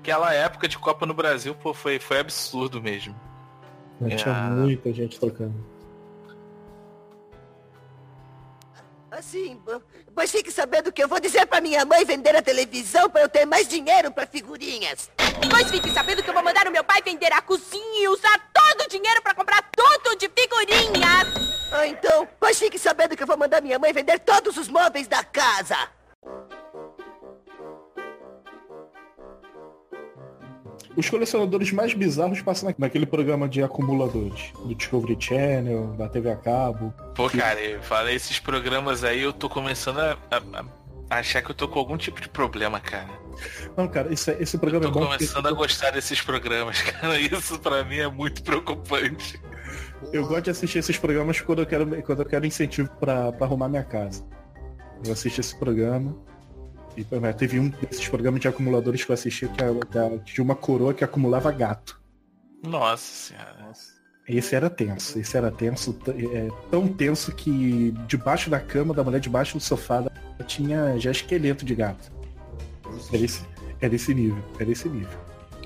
aquela 0.03 0.35
época 0.35 0.69
de 0.69 0.79
Copa 0.79 1.07
no 1.07 1.15
Brasil, 1.15 1.55
pô, 1.55 1.73
foi, 1.73 1.99
foi 1.99 2.19
absurdo 2.21 2.81
mesmo. 2.81 3.15
Tinha 4.17 4.35
É. 4.35 4.51
muita 4.51 4.93
gente 4.93 5.19
trocando. 5.19 5.72
Assim, 9.13 9.61
pois 10.15 10.33
fique 10.33 10.51
sabendo 10.51 10.91
que 10.91 11.03
eu 11.03 11.07
vou 11.07 11.21
dizer 11.21 11.47
pra 11.47 11.61
minha 11.61 11.85
mãe 11.85 12.03
vender 12.03 12.35
a 12.35 12.41
televisão 12.41 13.11
pra 13.11 13.21
eu 13.21 13.29
ter 13.29 13.45
mais 13.45 13.69
dinheiro 13.69 14.11
pra 14.11 14.27
figurinhas. 14.27 15.11
Pois 15.51 15.71
fique 15.71 15.91
sabendo 15.91 16.23
que 16.23 16.31
eu 16.31 16.33
vou 16.33 16.43
mandar 16.43 16.67
o 16.67 16.71
meu 16.71 16.83
pai 16.83 17.03
vender 17.03 17.31
a 17.31 17.43
cozinha 17.43 18.05
e 18.05 18.09
usar 18.09 18.51
todo 18.55 18.87
o 18.87 18.89
dinheiro 18.89 19.21
pra 19.21 19.35
comprar 19.35 19.63
tudo 19.77 20.17
de 20.17 20.31
figurinhas. 20.31 21.29
Ah, 21.71 21.87
então, 21.87 22.27
pois 22.41 22.59
fique 22.59 22.79
sabendo 22.79 23.15
que 23.15 23.23
eu 23.23 23.27
vou 23.27 23.37
mandar 23.37 23.61
minha 23.61 23.79
mãe 23.79 23.93
vender 23.93 24.19
todos 24.21 24.57
os 24.57 24.69
móveis 24.69 25.07
da 25.07 25.23
casa. 25.23 25.77
Os 30.97 31.09
colecionadores 31.09 31.73
mais 31.73 31.95
bizarros 31.95 32.43
passam 32.43 32.69
na- 32.69 32.75
naquele 32.79 33.07
programa 33.07 33.49
de 33.49 33.63
acumuladores. 33.63 34.53
Do 34.65 34.75
Discovery 34.75 35.17
Channel, 35.19 35.95
da 35.97 36.09
TV 36.09 36.31
a 36.31 36.37
cabo. 36.37 36.93
Pô, 37.15 37.31
cara, 37.31 37.61
eu 37.61 37.83
falei 37.83 38.15
esses 38.17 38.39
programas 38.39 39.03
aí, 39.03 39.23
eu 39.23 39.33
tô 39.33 39.49
começando 39.49 39.99
a, 40.01 40.19
a- 40.31 40.65
a 41.11 41.17
achar 41.19 41.41
que 41.43 41.51
eu 41.51 41.55
tô 41.55 41.67
com 41.69 41.79
algum 41.79 41.97
tipo 41.97 42.21
de 42.21 42.29
problema, 42.29 42.79
cara. 42.81 43.09
Não, 43.77 43.89
cara, 43.89 44.13
esse, 44.13 44.31
esse 44.33 44.59
programa 44.59 44.83
Tô 44.85 44.91
é 44.91 44.93
bom 44.93 45.01
porque 45.09 45.17
começando 45.27 45.47
a 45.47 45.53
gostar 45.53 45.91
desses 45.91 46.21
programas, 46.21 46.81
cara. 46.85 47.19
Isso 47.19 47.59
pra 47.59 47.83
mim 47.85 47.97
é 47.99 48.09
muito 48.09 48.43
preocupante. 48.43 49.41
eu 50.13 50.27
gosto 50.27 50.43
de 50.45 50.51
assistir 50.51 50.79
esses 50.79 50.99
programas 50.99 51.41
quando 51.41 51.61
eu 51.63 51.67
quero, 51.67 52.03
quando 52.03 52.19
eu 52.21 52.27
quero 52.27 52.45
incentivo 52.47 52.91
pra 53.01 53.33
arrumar 53.41 53.69
minha 53.69 53.85
casa. 53.85 54.25
Eu 55.05 55.13
assisto 55.13 55.41
esse 55.41 55.57
programa. 55.57 56.15
E 56.97 57.07
mas 57.21 57.35
teve 57.37 57.59
um 57.59 57.69
desses 57.71 58.07
programas 58.09 58.41
de 58.41 58.49
acumuladores 58.49 59.05
que 59.05 59.11
eu 59.11 59.15
assisti 59.15 59.49
que, 59.49 59.63
a- 59.63 59.87
que 59.91 59.99
a- 59.99 60.19
tinha 60.25 60.45
uma 60.45 60.55
coroa 60.55 60.93
que 60.93 61.03
acumulava 61.05 61.51
gato. 61.51 62.01
Nossa 62.63 63.03
senhora. 63.33 63.73
Esse 64.29 64.55
era 64.55 64.71
tenso, 64.71 65.19
esse 65.19 65.37
era 65.37 65.51
tenso, 65.51 65.99
é, 66.07 66.49
tão 66.71 66.87
tenso 66.87 67.33
que 67.33 67.93
debaixo 68.07 68.49
da 68.49 68.61
cama 68.61 68.95
da 68.95 69.03
mulher, 69.03 69.21
debaixo 69.21 69.59
do 69.59 69.63
sofá, 69.63 70.05
tinha 70.47 70.97
já 70.99 71.11
esqueleto 71.11 71.65
de 71.65 71.75
gato. 71.75 72.13
Era 73.13 73.25
esse, 73.25 73.43
era 73.81 73.95
esse 73.95 74.15
nível, 74.15 74.43
era 74.61 74.71
esse 74.71 74.89
nível. 74.89 75.19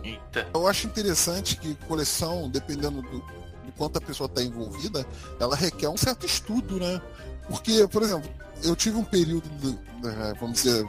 Eita. 0.03 0.49
Eu 0.55 0.67
acho 0.67 0.87
interessante 0.87 1.57
que 1.57 1.75
coleção, 1.87 2.49
dependendo 2.49 3.03
do, 3.03 3.19
do 3.19 3.73
quanto 3.77 3.99
a 3.99 4.01
pessoa 4.01 4.27
está 4.27 4.43
envolvida, 4.43 5.05
ela 5.39 5.55
requer 5.57 5.89
um 5.89 5.97
certo 5.97 6.25
estudo, 6.25 6.79
né? 6.79 7.01
Porque, 7.49 7.87
por 7.89 8.03
exemplo, 8.03 8.31
eu 8.65 8.75
tive 8.75 8.97
um 8.97 9.05
período, 9.05 9.49
de- 9.61 9.79
né, 10.07 10.33
vamos 10.41 10.63
dizer, 10.63 10.87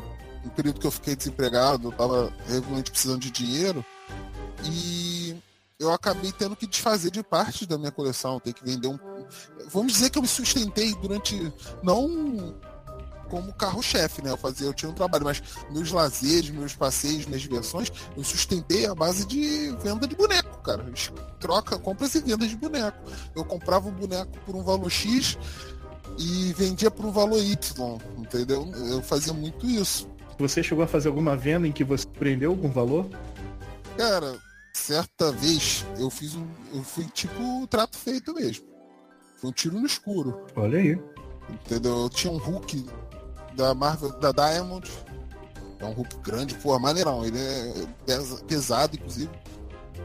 um 0.47 0.49
período 0.49 0.79
que 0.79 0.87
eu 0.87 0.91
fiquei 0.91 1.15
desempregado, 1.15 1.87
eu 1.87 1.91
estava 1.91 2.33
realmente 2.47 2.91
precisando 2.91 3.19
de 3.19 3.29
dinheiro, 3.31 3.85
e 4.63 5.35
eu 5.79 5.91
acabei 5.91 6.31
tendo 6.31 6.55
que 6.55 6.65
desfazer 6.65 7.11
de 7.11 7.21
parte 7.21 7.65
da 7.65 7.77
minha 7.77 7.91
coleção, 7.91 8.39
ter 8.39 8.53
que 8.53 8.65
vender 8.65 8.87
um. 8.87 8.97
Vamos 9.69 9.93
dizer 9.93 10.09
que 10.09 10.17
eu 10.17 10.21
me 10.21 10.27
sustentei 10.27 10.95
durante. 10.95 11.53
Não 11.83 12.55
como 13.29 13.53
carro-chefe, 13.53 14.23
né? 14.23 14.31
Eu 14.31 14.37
fazia, 14.37 14.67
eu 14.67 14.73
tinha 14.73 14.89
um 14.89 14.93
trabalho, 14.93 15.25
mas 15.25 15.43
meus 15.69 15.91
lazeres, 15.91 16.49
meus 16.49 16.73
passeios, 16.73 17.25
minhas 17.25 17.41
diversões, 17.41 17.91
eu 18.15 18.23
sustentei 18.23 18.85
a 18.85 18.95
base 18.95 19.25
de 19.25 19.75
venda 19.83 20.07
de 20.07 20.15
boneco, 20.15 20.61
cara. 20.61 20.85
Troca, 21.37 21.77
compras 21.77 22.15
e 22.15 22.21
vendas 22.21 22.49
de 22.49 22.55
boneco. 22.55 22.97
Eu 23.35 23.43
comprava 23.43 23.89
um 23.89 23.91
boneco 23.91 24.31
por 24.45 24.55
um 24.55 24.63
valor 24.63 24.89
X 24.89 25.37
e 26.17 26.53
vendia 26.53 26.89
por 26.89 27.05
um 27.05 27.11
valor 27.11 27.39
Y, 27.39 27.97
entendeu? 28.17 28.71
Eu 28.89 29.03
fazia 29.03 29.33
muito 29.33 29.65
isso. 29.65 30.09
Você 30.39 30.61
chegou 30.61 30.83
a 30.83 30.87
fazer 30.87 31.07
alguma 31.07 31.35
venda 31.35 31.67
em 31.67 31.71
que 31.71 31.83
você 31.83 32.05
prendeu 32.07 32.51
algum 32.51 32.69
valor? 32.69 33.09
Cara, 33.97 34.37
certa 34.73 35.31
vez 35.31 35.85
eu 35.97 36.09
fiz 36.09 36.35
um. 36.35 36.45
Eu 36.73 36.83
fui 36.83 37.05
tipo 37.05 37.65
trato 37.67 37.97
feito 37.97 38.33
mesmo. 38.33 38.65
Foi 39.37 39.49
um 39.49 39.53
tiro 39.53 39.79
no 39.79 39.85
escuro. 39.85 40.45
Olha 40.55 40.79
aí. 40.79 40.99
Entendeu? 41.49 41.97
Eu 42.03 42.09
tinha 42.09 42.31
um 42.31 42.37
Hulk 42.37 42.85
da 43.55 43.73
Marvel, 43.73 44.11
da 44.19 44.31
Diamond. 44.31 44.89
É 45.79 45.85
um 45.85 45.91
Hulk 45.91 46.17
grande, 46.17 46.55
pô, 46.55 46.77
maneirão. 46.77 47.25
Ele 47.25 47.37
é 47.39 47.85
pesa- 48.05 48.43
pesado, 48.45 48.95
inclusive. 48.95 49.29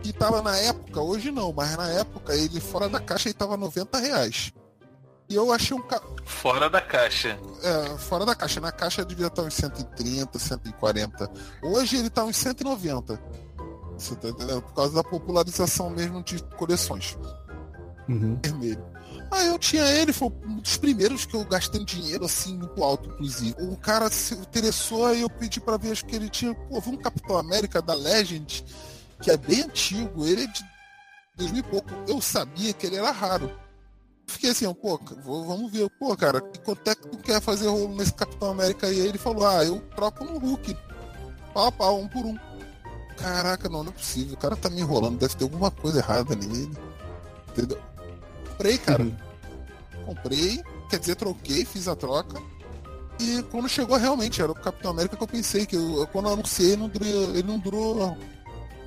Que 0.03 0.12
tava 0.12 0.43
na 0.43 0.57
época, 0.57 1.01
hoje 1.01 1.30
não, 1.30 1.53
mas 1.53 1.76
na 1.76 1.89
época 1.91 2.35
ele 2.35 2.59
fora 2.61 2.89
da 2.89 2.99
caixa 2.99 3.28
ele 3.28 3.35
tava 3.35 3.57
90 3.57 3.99
reais. 3.99 4.53
E 5.33 5.35
eu 5.35 5.51
achei 5.51 5.74
um. 5.74 5.80
Ca... 5.80 5.99
Fora 6.26 6.68
da 6.68 6.78
caixa. 6.78 7.39
É, 7.62 7.97
fora 7.97 8.26
da 8.26 8.35
caixa. 8.35 8.61
Na 8.61 8.70
caixa 8.70 9.03
devia 9.03 9.28
estar 9.28 9.41
uns 9.41 9.55
130, 9.55 10.39
140. 10.39 11.30
Hoje 11.62 11.97
ele 11.97 12.11
tá 12.11 12.22
uns 12.22 12.37
190. 12.37 13.18
Você 13.97 14.14
tá 14.16 14.28
entendendo? 14.28 14.61
Por 14.61 14.74
causa 14.74 14.95
da 14.95 15.03
popularização 15.03 15.89
mesmo 15.89 16.22
de 16.22 16.43
coleções. 16.59 17.16
Uhum. 18.07 18.39
Vermelho. 18.43 18.85
Ah, 19.30 19.45
eu 19.45 19.59
tinha 19.59 19.85
ele, 19.85 20.12
foi 20.12 20.28
um 20.28 20.59
dos 20.59 20.76
primeiros 20.76 21.24
que 21.24 21.35
eu 21.35 21.45
gastei 21.47 21.83
dinheiro 21.83 22.26
assim 22.26 22.59
muito 22.59 22.85
alto, 22.85 23.09
inclusive. 23.09 23.55
O 23.61 23.76
cara 23.78 24.11
se 24.11 24.35
interessou 24.35 25.14
e 25.14 25.22
eu 25.22 25.30
pedi 25.30 25.59
pra 25.59 25.78
ver, 25.78 25.93
acho 25.93 26.05
que 26.05 26.14
ele 26.14 26.28
tinha, 26.28 26.55
pô, 26.55 26.78
vi 26.78 26.91
um 26.91 26.99
Capitão 26.99 27.39
América 27.39 27.80
da 27.80 27.95
Legend, 27.95 28.62
que 29.22 29.30
é 29.30 29.37
bem 29.39 29.62
antigo, 29.62 30.26
ele 30.26 30.45
é 30.45 30.47
de 30.47 30.62
2000 31.39 31.61
e 31.61 31.62
pouco. 31.62 31.91
Eu 32.07 32.20
sabia 32.20 32.74
que 32.74 32.87
ele 32.87 32.97
era 32.97 33.11
raro. 33.11 33.62
Fiquei 34.33 34.51
assim, 34.51 34.66
ó, 34.66 34.72
pô, 34.74 34.99
vou- 35.22 35.47
vamos 35.47 35.70
ver, 35.70 35.89
pô, 35.99 36.16
cara, 36.16 36.41
quanto 36.41 36.89
é 36.91 36.95
que 36.95 37.07
tu 37.09 37.18
quer 37.18 37.41
fazer 37.41 37.68
rolo 37.68 37.95
nesse 37.95 38.12
Capitão 38.14 38.51
América 38.51 38.87
aí? 38.87 39.01
Aí 39.01 39.07
ele 39.09 39.18
falou, 39.18 39.47
ah, 39.47 39.64
eu 39.64 39.78
troco 39.95 40.24
no 40.24 40.39
Hulk. 40.39 40.76
Pau 41.55 41.66
a 41.66 41.72
pau, 41.72 42.01
um 42.01 42.09
por 42.09 42.24
um. 42.24 42.37
Caraca, 43.16 43.68
não, 43.68 43.85
não 43.85 43.91
é 43.91 43.95
possível. 43.95 44.35
O 44.35 44.37
cara 44.39 44.57
tá 44.57 44.70
me 44.70 44.80
enrolando, 44.80 45.18
deve 45.18 45.37
ter 45.37 45.45
alguma 45.45 45.70
coisa 45.70 45.99
errada 45.99 46.35
nele. 46.35 46.70
Entendeu? 47.51 47.78
Comprei, 48.49 48.78
cara. 48.78 49.07
Comprei, 50.07 50.62
quer 50.89 50.99
dizer, 50.99 51.14
troquei, 51.16 51.64
fiz 51.64 51.87
a 51.89 51.95
troca. 51.95 52.41
E 53.20 53.43
quando 53.51 53.68
chegou 53.68 53.97
realmente, 53.97 54.41
era 54.43 54.51
o 54.51 54.55
Capitão 54.55 54.91
América 54.91 55.16
que 55.16 55.22
eu 55.22 55.28
pensei, 55.28 55.66
que 55.66 55.76
eu, 55.76 56.09
quando 56.11 56.26
eu 56.28 56.33
anunciei, 56.33 56.76
não 56.76 56.89
durou, 56.89 57.09
ele 57.35 57.43
não 57.43 57.59
durou 57.59 58.16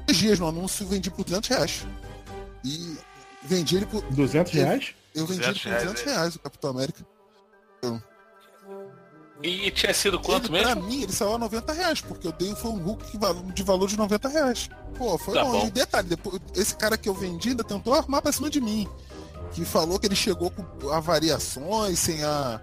dias 0.07 0.39
no 0.39 0.47
anúncio, 0.47 0.85
vendi 0.87 1.09
por 1.11 1.23
200 1.23 1.49
reais. 1.49 1.85
E 2.63 2.97
vendi 3.43 3.77
ele 3.77 3.85
por. 3.85 4.01
200 4.11 4.51
reais? 4.51 4.95
Eu 5.15 5.25
vendi 5.25 5.41
ele 5.43 5.53
200 5.53 5.61
por 5.63 5.69
reais, 5.69 5.83
200 5.83 6.01
é. 6.01 6.05
reais, 6.15 6.35
o 6.35 6.39
Capitão 6.39 6.69
América. 6.71 7.05
Eu- 7.81 8.01
E 9.43 9.69
tinha 9.71 9.93
sido 9.93 10.19
quanto 10.19 10.53
ele, 10.55 10.63
Pra 10.63 10.75
mesmo? 10.75 10.89
mim, 10.89 11.03
ele 11.03 11.11
saiu 11.11 11.33
a 11.35 11.37
90 11.37 11.73
reais, 11.73 12.01
porque 12.01 12.27
eu 12.27 12.31
dei 12.31 12.55
foi 12.55 12.71
um 12.71 12.77
Hulk 12.81 13.17
de 13.53 13.63
valor 13.63 13.87
de 13.87 13.97
90 13.97 14.27
reais. 14.29 14.69
Pô, 14.97 15.17
foi 15.17 15.33
Tá 15.35 15.43
bom. 15.43 15.51
bom. 15.51 15.67
E 15.67 15.71
detalhe, 15.71 16.07
depois, 16.07 16.39
esse 16.55 16.75
cara 16.75 16.97
que 16.97 17.07
eu 17.09 17.13
vendi 17.13 17.49
ainda 17.49 17.63
tentou 17.63 17.93
armar 17.93 18.21
pra 18.21 18.31
cima 18.31 18.49
de 18.49 18.61
mim. 18.61 18.87
Que 19.51 19.63
falou 19.65 19.99
que 19.99 20.07
ele 20.07 20.15
chegou 20.15 20.49
com 20.51 20.89
a 20.89 20.99
variações, 20.99 21.99
sem 21.99 22.23
a. 22.23 22.61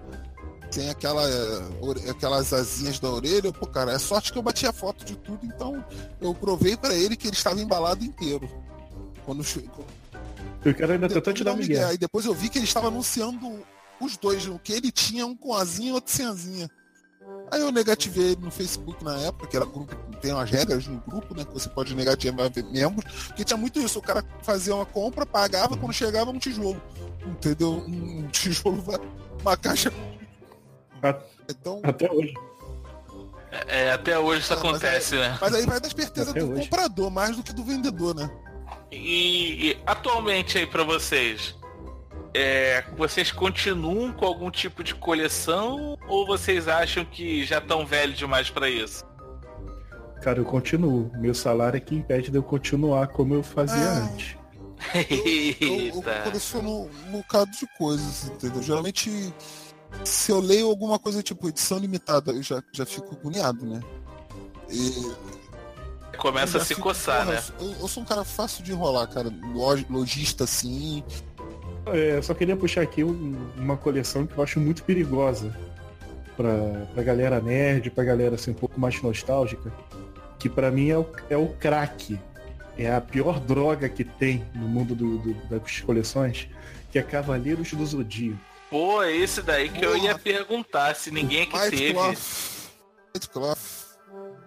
Sem 0.71 0.89
aquela, 0.89 1.23
eh, 1.29 2.11
aquelas 2.11 2.51
asinhas 2.55 2.99
da 2.99 3.11
orelha. 3.11 3.53
Pô, 3.53 3.67
cara, 3.67 3.93
é 3.93 3.99
sorte 3.99 4.33
que 4.33 4.39
eu 4.39 4.43
bati 4.43 4.67
a 4.67 4.73
foto 4.73 5.05
de 5.05 5.15
tudo, 5.17 5.45
então 5.45 5.85
eu 6.19 6.35
provei 6.35 6.79
pra 6.79 6.95
ele 6.95 7.15
que 7.15 7.29
ele 7.29 7.37
estava 7.37 7.61
embalado 7.61 8.03
inteiro. 8.03 8.49
Quando 9.27 9.45
chegou. 9.45 9.85
O 10.65 10.75
cara 10.75 10.95
ainda 10.95 11.09
tentou 11.09 11.33
te 11.33 11.43
dar 11.45 11.53
um 11.53 11.57
migué. 11.57 11.83
Aí 11.85 11.99
depois 11.99 12.25
eu 12.25 12.35
vi 12.35 12.49
que 12.49 12.59
ele 12.59 12.65
estava 12.67 12.89
anunciando 12.89 13.65
os 14.01 14.17
dois, 14.17 14.47
o 14.47 14.59
que 14.59 14.73
ele 14.73 14.91
tinha, 14.93 15.27
um 15.27 15.37
com 15.37 15.55
asinha 15.55 15.91
e 15.91 15.93
outro 15.93 16.13
sem 16.13 16.27
asinha. 16.27 16.71
Aí 17.51 17.61
eu 17.61 17.71
negativei 17.71 18.33
ele 18.33 18.41
no 18.43 18.51
Facebook 18.51 19.05
na 19.05 19.17
época, 19.21 19.47
que 19.47 19.57
era 19.57 19.65
grupo, 19.65 19.95
tem 20.21 20.33
umas 20.33 20.51
regras 20.51 20.87
no 20.87 20.99
grupo, 21.01 21.35
né? 21.37 21.45
Que 21.45 21.53
você 21.53 21.69
pode 21.69 21.95
negativar 21.95 22.51
membros, 22.73 23.05
porque 23.29 23.45
tinha 23.45 23.57
muito 23.57 23.79
isso, 23.81 23.99
o 23.99 24.03
cara 24.03 24.25
fazia 24.43 24.75
uma 24.75 24.87
compra, 24.87 25.25
pagava, 25.27 25.77
quando 25.77 25.93
chegava 25.93 26.31
um 26.31 26.39
tijolo. 26.39 26.81
Entendeu? 27.27 27.75
Um 27.87 28.27
tijolo, 28.29 28.81
vai- 28.83 28.99
uma 29.43 29.57
caixa. 29.57 29.93
Então, 31.49 31.81
Até 31.83 32.11
hoje. 32.11 32.35
É, 33.69 33.93
até 33.93 34.19
hoje 34.19 34.41
isso 34.43 34.55
acontece, 34.55 35.15
né? 35.15 35.37
mas 35.39 35.53
aí 35.55 35.67
vai 35.67 35.79
da 35.79 35.87
esperteza 35.87 36.31
Até 36.31 36.41
do 36.41 36.53
hoje. 36.53 36.63
comprador, 36.63 37.11
mais 37.11 37.37
do 37.37 37.43
que 37.43 37.53
do 37.53 37.63
vendedor, 37.63 38.15
né? 38.15 38.31
E, 38.93 39.77
atualmente 39.87 40.59
aí 40.59 40.67
pra 40.67 40.85
vocês, 40.85 41.55
é, 42.35 42.85
vocês 42.97 43.33
continuam 43.33 44.13
com 44.13 44.25
algum 44.27 44.51
tipo 44.51 44.85
de 44.85 44.95
coleção 44.95 45.97
ou 46.09 46.27
vocês 46.27 46.69
acham 46.69 47.05
que 47.05 47.45
já 47.45 47.59
estão 47.59 47.87
velhos 47.87 48.19
demais 48.19 48.51
pra 48.51 48.69
isso? 48.69 49.05
Cara, 50.23 50.39
eu 50.39 50.45
continuo. 50.45 51.11
Meu 51.17 51.35
salário 51.35 51.77
é 51.77 51.81
que 51.81 51.95
impede 51.95 52.31
de 52.31 52.37
eu 52.37 52.43
continuar 52.43 53.09
como 53.09 53.35
eu 53.35 53.43
fazia 53.43 53.83
Ah. 53.83 53.99
antes. 54.13 54.37
Eu, 54.95 55.69
eu 55.69 55.75
Eita. 55.97 56.23
coleciono 56.25 56.91
um 57.09 57.13
bocado 57.13 57.51
de 57.53 57.67
coisas, 57.79 58.25
entendeu? 58.29 58.63
Geralmente, 58.63 59.33
se 60.05 60.31
eu 60.31 60.39
leio 60.41 60.69
alguma 60.69 60.99
coisa 60.99 61.23
tipo 61.23 61.49
edição 61.49 61.79
limitada, 61.79 62.31
eu 62.33 62.43
já, 62.43 62.63
já 62.73 62.85
fico 62.87 63.15
agoniado, 63.15 63.65
né? 63.67 63.81
E 64.71 65.13
Começa 66.23 66.59
a 66.59 66.61
se 66.61 66.69
fico, 66.69 66.83
coçar, 66.83 67.25
porra, 67.27 67.35
né? 67.37 67.43
Eu, 67.61 67.75
eu 67.81 67.89
sou 67.89 68.03
um 68.03 68.07
cara 68.07 68.23
fácil 68.25 68.63
de 68.63 68.71
enrolar, 68.71 69.09
cara. 69.09 69.29
Log- 69.53 69.85
Logista 69.91 70.45
assim. 70.45 71.03
É, 71.87 72.17
eu 72.19 72.23
só 72.23 72.33
queria 72.33 72.57
puxar 72.57 72.83
aqui 72.83 73.03
um- 73.03 73.37
uma 73.57 73.77
coleção 73.77 74.25
que 74.25 74.39
eu 74.39 74.45
acho 74.45 74.61
muito 74.61 74.85
perigosa 74.85 75.53
pra, 76.37 76.87
pra 76.95 77.03
galera 77.03 77.41
nerd, 77.41 77.91
pra 77.91 78.05
galera 78.05 78.37
assim, 78.37 78.53
um 78.53 78.55
pouco 78.55 78.79
mais 78.79 79.03
nostálgica, 79.03 79.73
que 80.39 80.49
pra 80.49 80.71
mim 80.71 80.91
é 80.91 80.97
o, 80.99 81.07
é 81.29 81.37
o 81.37 81.49
crack. 81.49 82.17
É 82.79 82.91
a 82.95 83.01
pior 83.01 83.41
droga 83.41 83.89
que 83.89 84.05
tem 84.05 84.45
no 84.55 84.69
mundo 84.69 84.95
do- 84.95 85.19
do- 85.19 85.35
das 85.49 85.81
coleções, 85.81 86.49
que 86.93 86.99
é 86.99 87.03
Cavaleiros 87.03 87.73
do 87.73 87.85
Zodíaco. 87.85 88.39
Pô, 88.71 89.03
esse 89.03 89.43
daí 89.43 89.69
que 89.69 89.85
eu 89.85 89.97
ia 89.97 90.17
perguntar 90.17 90.95
se 90.95 91.11
ninguém 91.11 91.43
aqui 91.43 91.71
teve. 91.71 91.93
Cloth. 91.93 92.17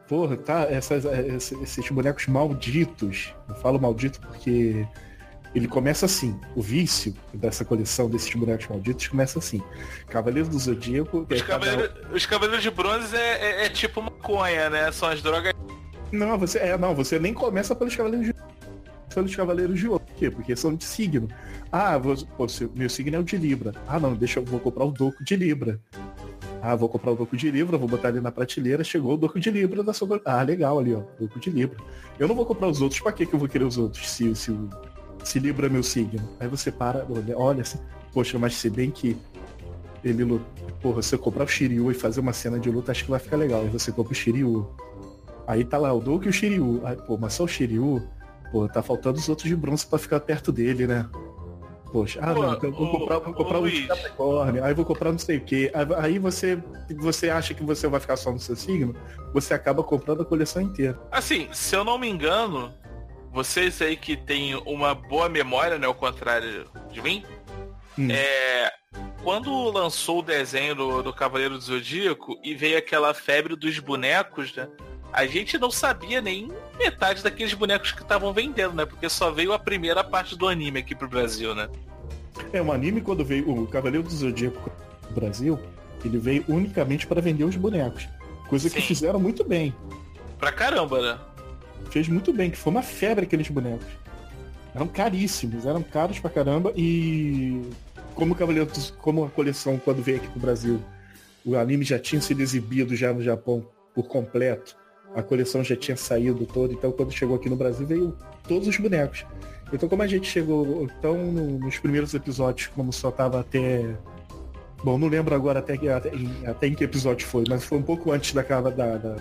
Porra, 0.08 0.38
tá? 0.38 0.68
Essas, 0.70 1.04
esses, 1.06 1.90
bonecos 1.90 2.28
malditos. 2.28 3.34
Eu 3.50 3.56
falo 3.56 3.80
maldito 3.80 4.20
porque 4.22 4.86
ele 5.54 5.68
começa 5.68 6.06
assim. 6.06 6.40
O 6.56 6.62
vício 6.62 7.16
dessa 7.34 7.66
coleção 7.66 8.10
desses 8.10 8.34
bonecos 8.36 8.68
malditos 8.68 9.08
começa 9.08 9.40
assim. 9.40 9.62
Cavaleiro 10.08 10.48
do 10.48 10.60
Zodíaco. 10.60 11.26
Os 11.30 11.42
é 11.42 11.44
cavaleiros, 11.44 11.92
os 12.14 12.26
cavaleiros 12.26 12.64
de 12.64 12.70
bronze 12.70 13.16
é, 13.16 13.64
é- 13.64 13.66
é 13.66 13.70
tipo 13.70 14.02
maconha, 14.02 14.70
né? 14.70 14.92
São 14.92 15.10
as 15.10 15.22
drogas. 15.22 15.54
Não, 16.12 16.38
você, 16.38 16.60
é, 16.60 16.78
não, 16.78 16.94
você 16.94 17.18
nem 17.18 17.34
começa 17.34 17.76
pelos 17.76 17.96
Cavaleiros 17.96 18.28
de 18.28 18.36
pelos 19.14 19.36
Cavaleiros 19.36 19.80
de 19.80 19.88
Ouro. 19.88 20.04
Por 20.04 20.16
quê? 20.16 20.30
Porque 20.30 20.56
são 20.56 20.76
de 20.76 20.84
signo. 20.84 21.30
Ah, 21.72 21.98
vou, 21.98 22.16
pô, 22.38 22.46
meu 22.76 22.90
signo 22.90 23.16
é 23.16 23.20
o 23.20 23.24
de 23.24 23.38
Libra. 23.38 23.74
Ah, 23.88 24.00
não, 24.00 24.14
deixa 24.14 24.40
eu 24.40 24.46
vou 24.46 24.60
comprar 24.60 24.84
o 24.84 24.92
Doco 24.92 25.24
de 25.24 25.36
Libra. 25.36 25.80
Ah, 26.68 26.76
vou 26.76 26.90
comprar 26.90 27.12
o 27.12 27.16
Doco 27.16 27.38
de 27.38 27.52
Libra, 27.52 27.78
vou 27.78 27.88
botar 27.88 28.08
ali 28.08 28.20
na 28.20 28.32
prateleira, 28.32 28.84
chegou 28.84 29.14
o 29.14 29.18
Doco 29.18 29.40
de 29.40 29.52
Libra 29.52 29.84
da 29.84 29.94
sua. 29.94 30.20
Ah, 30.26 30.42
legal 30.42 30.80
ali, 30.80 30.96
ó. 30.96 31.04
Doco 31.20 31.40
de 31.40 31.52
Libra. 31.52 31.78
Eu 32.18 32.28
não 32.28 32.34
vou 32.34 32.44
comprar 32.44 32.68
os 32.68 32.82
outros, 32.82 33.00
pra 33.00 33.12
que 33.12 33.32
eu 33.32 33.38
vou 33.38 33.48
querer 33.48 33.66
os 33.66 33.78
outros? 33.78 34.10
Se, 34.10 34.36
se, 34.36 34.58
se 35.24 35.38
Libra 35.38 35.68
é 35.68 35.70
meu 35.70 35.84
signo. 35.84 36.28
Aí 36.40 36.48
você 36.48 36.72
para, 36.72 37.06
olha, 37.08 37.38
olha 37.38 37.64
poxa, 38.12 38.40
mas 38.40 38.56
se 38.56 38.68
bem 38.68 38.90
que 38.90 39.16
ele 40.04 40.24
luta. 40.24 40.46
Porra, 40.82 41.04
se 41.04 41.14
eu 41.14 41.20
comprar 41.20 41.44
o 41.44 41.48
Shiryu 41.48 41.92
e 41.92 41.94
fazer 41.94 42.20
uma 42.20 42.34
cena 42.34 42.60
de 42.60 42.72
luta, 42.72 42.92
acho 42.92 43.04
que 43.04 43.12
vai 43.12 43.20
ficar 43.20 43.38
legal. 43.38 43.62
Aí 43.62 43.70
você 43.70 43.92
compra 43.92 44.14
o 44.14 44.16
Shiryu. 44.16 44.68
Aí 45.46 45.64
tá 45.64 45.78
lá 45.78 45.94
o 45.94 46.00
Doku 46.00 46.26
e 46.26 46.30
o 46.30 46.34
Shiryu. 46.34 46.82
Aí, 46.84 46.96
pô, 46.96 47.16
mas 47.16 47.34
só 47.34 47.44
o 47.44 47.48
Shiryu, 47.48 48.02
pô, 48.52 48.68
tá 48.68 48.82
faltando 48.82 49.20
os 49.20 49.30
outros 49.30 49.48
de 49.48 49.56
bronze 49.56 49.86
pra 49.86 50.00
ficar 50.00 50.20
perto 50.20 50.52
dele, 50.52 50.88
né? 50.88 51.08
Poxa, 51.96 52.20
ah 52.22 52.34
Pô, 52.34 52.42
não, 52.44 52.54
então 52.56 52.70
eu 52.70 52.76
vou 52.76 52.92
comprar, 52.92 53.20
vou 53.20 53.34
comprar 53.34 53.60
um. 53.60 53.88
Capricórnio, 53.88 54.66
aí 54.66 54.74
vou 54.74 54.84
comprar 54.84 55.14
não 55.14 55.18
sei 55.18 55.38
o 55.38 55.42
quê. 55.46 55.72
Aí- 55.98 56.20
você, 56.20 56.62
você 56.98 57.30
acha 57.30 57.54
que 57.54 57.64
você 57.64 57.88
vai 57.88 58.02
ficar 58.02 58.18
só 58.18 58.34
no 58.34 58.40
seu 58.40 58.54
signo, 58.54 58.94
você 59.34 59.54
acaba 59.54 59.82
comprando 59.82 60.22
a 60.22 60.26
coleção 60.26 60.62
inteira. 60.62 61.00
Assim, 61.10 61.48
se 61.54 61.74
eu 61.74 61.86
não 61.86 61.98
me 61.98 62.10
engano, 62.10 62.74
vocês 63.32 63.82
aí 63.82 63.96
que 63.96 64.18
têm 64.18 64.56
uma 64.66 64.94
boa 64.94 65.30
memória, 65.30 65.78
né? 65.80 65.88
Ao 65.88 65.96
contrário 65.96 66.66
de 66.92 67.02
mim, 67.02 67.24
Hum. 67.98 68.10
é. 68.12 68.74
Quando 69.24 69.70
lançou 69.72 70.20
o 70.20 70.22
desenho 70.22 70.76
do, 70.76 71.02
do 71.02 71.14
Cavaleiro 71.14 71.56
do 71.58 71.62
Zodíaco 71.64 72.38
e 72.44 72.54
veio 72.54 72.78
aquela 72.78 73.14
febre 73.14 73.56
dos 73.56 73.80
bonecos, 73.80 74.54
né? 74.54 74.68
A 75.16 75.26
gente 75.26 75.58
não 75.58 75.72
sabia 75.72 76.20
nem 76.20 76.52
metade 76.78 77.24
daqueles 77.24 77.54
bonecos 77.54 77.94
que 77.94 78.02
estavam 78.02 78.34
vendendo, 78.34 78.74
né? 78.74 78.86
Porque 78.86 79.08
só 79.08 79.32
veio 79.32 79.54
a 79.54 79.58
primeira 79.58 80.04
parte 80.04 80.36
do 80.38 80.46
anime 80.46 80.80
aqui 80.80 80.94
pro 80.94 81.08
Brasil, 81.08 81.56
né? 81.56 81.70
É, 82.52 82.62
o 82.62 82.70
anime 82.70 83.00
quando 83.00 83.24
veio, 83.24 83.50
o 83.50 83.66
Cavaleiro 83.66 84.06
do 84.06 84.14
Zodíaco 84.14 84.70
no 85.08 85.16
Brasil, 85.16 85.58
ele 86.04 86.18
veio 86.18 86.44
unicamente 86.50 87.08
para 87.08 87.22
vender 87.22 87.46
os 87.46 87.56
bonecos. 87.56 88.06
Coisa 88.50 88.70
que 88.70 88.82
Sim. 88.82 88.88
fizeram 88.88 89.18
muito 89.18 89.42
bem. 89.46 89.74
Pra 90.38 90.52
caramba, 90.52 91.02
né? 91.02 91.18
Fez 91.90 92.10
muito 92.10 92.34
bem, 92.34 92.52
que 92.52 92.58
foi 92.58 92.72
uma 92.72 92.82
febre 92.84 93.24
aqueles 93.24 93.48
bonecos. 93.48 93.88
Eram 94.76 94.86
caríssimos, 94.88 95.66
eram 95.66 95.82
caros 95.82 96.20
pra 96.20 96.30
caramba 96.30 96.74
e 96.76 97.62
como 98.16 98.34
o 98.34 98.36
Cavaleiro 98.36 98.70
dos- 98.70 98.92
como 98.92 99.24
a 99.24 99.30
coleção 99.30 99.78
quando 99.78 100.04
veio 100.04 100.18
aqui 100.18 100.28
pro 100.28 100.42
Brasil, 100.42 100.84
o 101.46 101.56
anime 101.56 101.86
já 101.86 101.98
tinha 101.98 102.20
sido 102.22 102.42
exibido 102.42 102.94
já 102.98 103.14
no 103.14 103.24
Japão 103.24 103.66
por 103.94 104.10
completo. 104.10 104.76
A 105.16 105.24
coleção 105.24 105.64
já 105.64 105.76
tinha 105.76 105.96
saído 105.98 106.46
toda, 106.46 106.74
então 106.74 106.92
quando 106.92 107.12
chegou 107.12 107.36
aqui 107.38 107.50
no 107.50 107.56
Brasil 107.56 107.88
veio 107.88 108.18
todos 108.48 108.68
os 108.68 108.78
bonecos. 108.78 109.26
Então 109.74 109.88
como 109.90 110.04
a 110.04 110.08
gente 110.08 110.28
chegou 110.28 110.84
então 110.84 111.18
no- 111.32 111.58
nos 111.60 111.78
primeiros 111.80 112.14
episódios, 112.14 112.68
como 112.76 112.92
só 112.94 113.10
tava 113.12 113.40
até 113.40 113.96
Bom, 114.84 115.00
não 115.00 115.08
lembro 115.08 115.34
agora 115.34 115.60
até, 115.60 115.76
que- 115.78 115.90
até, 115.90 116.10
em, 116.14 116.30
até 116.46 116.68
em 116.68 116.76
que 116.76 116.84
episódio 116.84 117.26
foi, 117.26 117.44
mas 117.50 117.64
foi 117.64 117.78
um 117.80 117.82
pouco 117.82 118.12
antes 118.12 118.34
da 118.34 118.44
cava 118.44 118.70
da, 118.70 118.98
da- 118.98 119.16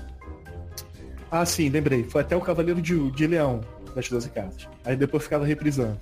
Ah, 1.30 1.46
sim, 1.46 1.68
lembrei. 1.70 2.04
Foi 2.04 2.20
até 2.20 2.36
o 2.36 2.40
Cavaleiro 2.40 2.82
de, 2.82 3.10
de 3.12 3.26
Leão 3.26 3.60
das 3.94 4.08
12 4.08 4.28
Casas. 4.30 4.68
Aí 4.84 4.94
depois 4.94 5.22
ficava 5.22 5.46
reprisando. 5.46 5.98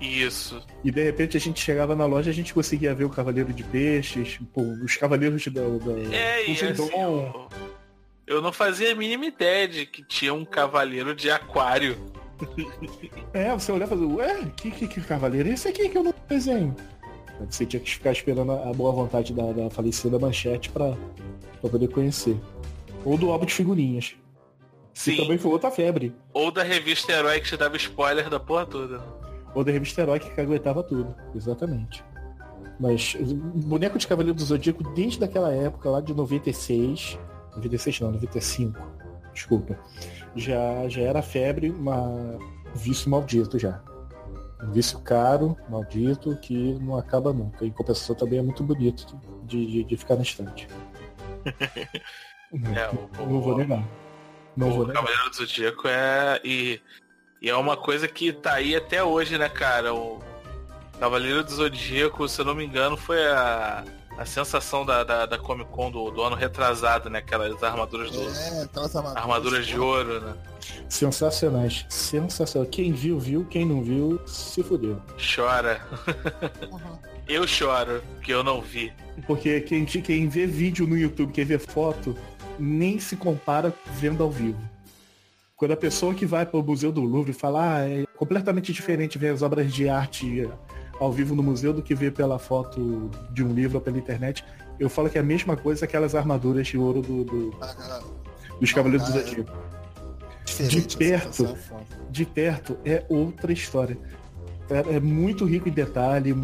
Isso. 0.00 0.60
E 0.82 0.90
de 0.90 1.02
repente 1.04 1.36
a 1.36 1.40
gente 1.40 1.60
chegava 1.60 1.94
na 1.94 2.06
loja 2.06 2.30
e 2.30 2.32
a 2.32 2.34
gente 2.34 2.54
conseguia 2.54 2.94
ver 2.94 3.04
o 3.04 3.10
Cavaleiro 3.10 3.52
de 3.52 3.62
Peixes, 3.64 4.38
pô, 4.54 4.62
os 4.62 4.96
Cavaleiros 4.96 5.42
de, 5.42 5.50
da, 5.50 5.62
da 5.62 5.92
É, 6.16 6.44
Poseidon. 6.46 6.84
assim, 6.84 7.73
eu, 8.26 8.42
não 8.42 8.52
fazia 8.52 8.92
a 8.92 8.94
mínima 8.94 9.26
ideia 9.26 9.68
de 9.68 9.86
que 9.86 10.02
tinha 10.02 10.32
um 10.32 10.44
cavaleiro 10.44 11.14
de 11.14 11.30
aquário. 11.30 11.96
É, 13.32 13.52
você 13.52 13.72
olhava 13.72 13.96
e 13.96 13.98
falava, 13.98 14.14
ué, 14.14 14.52
que, 14.56 14.70
que, 14.70 14.86
que 14.86 15.00
cavaleiro? 15.00 15.48
Esse 15.48 15.66
aqui 15.66 15.88
que 15.88 15.98
eu 15.98 16.04
não 16.04 16.14
desenho. 16.28 16.76
Você 17.50 17.66
tinha 17.66 17.80
que 17.80 17.90
ficar 17.90 18.12
esperando 18.12 18.52
a 18.52 18.72
boa 18.72 18.92
vontade 18.92 19.32
da, 19.32 19.50
da 19.50 19.68
falecida 19.68 20.20
manchete 20.20 20.70
pra, 20.70 20.96
pra 21.60 21.68
poder 21.68 21.88
conhecer. 21.88 22.36
Ou 23.04 23.18
do 23.18 23.32
álbum 23.32 23.44
de 23.44 23.52
figurinhas. 23.52 24.14
Sim. 24.92 25.16
Que 25.16 25.22
também 25.22 25.38
foi 25.38 25.50
outra 25.50 25.70
febre. 25.70 26.14
Ou 26.32 26.52
da 26.52 26.62
revista 26.62 27.12
Herói 27.12 27.40
que 27.40 27.48
te 27.48 27.56
dava 27.56 27.76
spoiler 27.76 28.30
da 28.30 28.38
porra 28.38 28.66
toda. 28.66 29.02
Ou 29.52 29.64
da 29.64 29.72
revista 29.72 30.02
Herói 30.02 30.20
que 30.20 30.40
aguentava 30.40 30.82
tudo. 30.82 31.12
Exatamente. 31.34 32.04
Mas 32.78 33.16
o 33.18 33.34
boneco 33.34 33.98
de 33.98 34.06
Cavaleiro 34.06 34.36
do 34.36 34.44
Zodíaco 34.44 34.82
desde 34.94 35.24
aquela 35.24 35.52
época 35.52 35.90
lá 35.90 36.00
de 36.00 36.14
96. 36.14 37.18
96 37.56 38.00
não, 38.00 38.12
95. 38.12 38.78
Desculpa. 39.32 39.78
Já, 40.36 40.88
já 40.88 41.02
era 41.02 41.22
febre, 41.22 41.70
uma 41.70 42.08
um 42.74 42.78
vício 42.78 43.10
maldito 43.10 43.58
já. 43.58 43.80
Um 44.62 44.72
vício 44.72 44.98
caro, 45.00 45.56
maldito, 45.68 46.36
que 46.36 46.74
não 46.80 46.96
acaba 46.96 47.32
nunca. 47.32 47.64
Em 47.64 47.70
compensação 47.70 48.16
também 48.16 48.38
é 48.38 48.42
muito 48.42 48.62
bonito 48.62 49.06
de, 49.44 49.66
de, 49.66 49.84
de 49.84 49.96
ficar 49.96 50.16
na 50.16 50.22
estante. 50.22 50.66
É, 52.54 52.88
o, 53.20 53.26
Não 53.26 53.40
vou 53.40 53.56
negar. 53.56 53.84
Não 54.56 54.70
vou 54.70 54.84
o 54.84 54.86
negar. 54.86 55.02
Cavaleiro 55.02 55.28
do 55.30 55.36
Zodíaco 55.36 55.88
é. 55.88 56.40
E, 56.44 56.80
e 57.42 57.50
é 57.50 57.56
uma 57.56 57.76
coisa 57.76 58.06
que 58.06 58.32
tá 58.32 58.54
aí 58.54 58.76
até 58.76 59.02
hoje, 59.02 59.36
né, 59.36 59.48
cara? 59.48 59.92
O 59.92 60.20
Cavaleiro 61.00 61.42
do 61.42 61.50
Zodíaco, 61.50 62.28
se 62.28 62.40
eu 62.40 62.44
não 62.44 62.54
me 62.54 62.64
engano, 62.64 62.96
foi 62.96 63.26
a, 63.26 63.84
a 64.16 64.24
sensação 64.24 64.84
da, 64.86 65.02
da, 65.02 65.26
da 65.26 65.38
Comic 65.38 65.70
Con 65.70 65.90
do, 65.90 66.10
do 66.10 66.22
ano 66.22 66.36
retrasado, 66.36 67.10
né? 67.10 67.18
Aquelas 67.18 67.62
armaduras 67.62 68.10
do. 68.10 68.22
É, 68.22 68.62
aquelas 68.62 68.94
armaduras. 68.94 69.22
Armaduras 69.22 69.66
de 69.66 69.78
ouro, 69.78 70.20
né? 70.20 70.34
Sensacionais. 70.88 71.84
Sensacional. 71.88 72.68
Quem 72.68 72.92
viu, 72.92 73.18
viu. 73.18 73.44
Quem 73.44 73.64
não 73.64 73.82
viu, 73.82 74.20
se 74.26 74.62
fudeu. 74.62 75.00
Chora. 75.18 75.80
eu 77.26 77.46
choro, 77.46 78.02
que 78.22 78.32
eu 78.32 78.44
não 78.44 78.60
vi. 78.60 78.92
Porque 79.26 79.60
quem, 79.60 79.84
quem 79.84 80.28
vê 80.28 80.46
vídeo 80.46 80.86
no 80.86 80.96
YouTube, 80.96 81.32
quem 81.32 81.44
vê 81.44 81.58
foto, 81.58 82.16
nem 82.58 82.98
se 82.98 83.16
compara 83.16 83.74
vendo 83.94 84.22
ao 84.22 84.30
vivo. 84.30 84.60
Quando 85.56 85.72
a 85.72 85.76
pessoa 85.76 86.14
que 86.14 86.26
vai 86.26 86.44
para 86.44 86.58
o 86.58 86.62
Museu 86.62 86.92
do 86.92 87.00
Louvre 87.00 87.32
fala, 87.32 87.76
ah, 87.76 87.88
é 87.88 88.04
completamente 88.16 88.72
diferente 88.72 89.18
ver 89.18 89.30
as 89.30 89.42
obras 89.42 89.72
de 89.72 89.88
arte 89.88 90.46
ao 91.00 91.12
vivo 91.12 91.34
no 91.34 91.42
museu 91.42 91.72
do 91.72 91.82
que 91.82 91.94
ver 91.94 92.12
pela 92.12 92.38
foto 92.38 93.10
de 93.30 93.42
um 93.44 93.52
livro 93.52 93.76
ou 93.78 93.80
pela 93.80 93.98
internet, 93.98 94.44
eu 94.78 94.88
falo 94.88 95.08
que 95.10 95.18
é 95.18 95.20
a 95.20 95.24
mesma 95.24 95.56
coisa 95.56 95.84
aquelas 95.84 96.14
armaduras 96.14 96.66
de 96.66 96.78
ouro 96.78 97.00
do, 97.02 97.24
do- 97.24 97.54
dos 98.60 98.72
Cavaleiros 98.72 99.08
do 99.08 99.18
ah, 99.18 99.22
Zodíaco. 99.22 99.52
De 100.68 100.96
perto, 100.96 101.44
é 101.44 101.56
foda. 101.56 101.84
de 102.10 102.24
perto 102.24 102.78
é 102.84 103.04
outra 103.08 103.52
história. 103.52 103.98
É, 104.70 104.96
é 104.96 105.00
muito 105.00 105.44
rico 105.44 105.68
em 105.68 105.72
detalhe, 105.72 106.34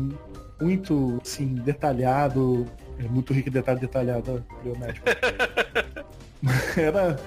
muito 0.60 1.18
assim, 1.22 1.54
detalhado. 1.54 2.66
É 2.98 3.04
muito 3.04 3.32
rico 3.32 3.48
em 3.48 3.52
detalhe 3.52 3.80
detalhado, 3.80 4.44
Leonardo. 4.64 5.00
era. 6.76 7.18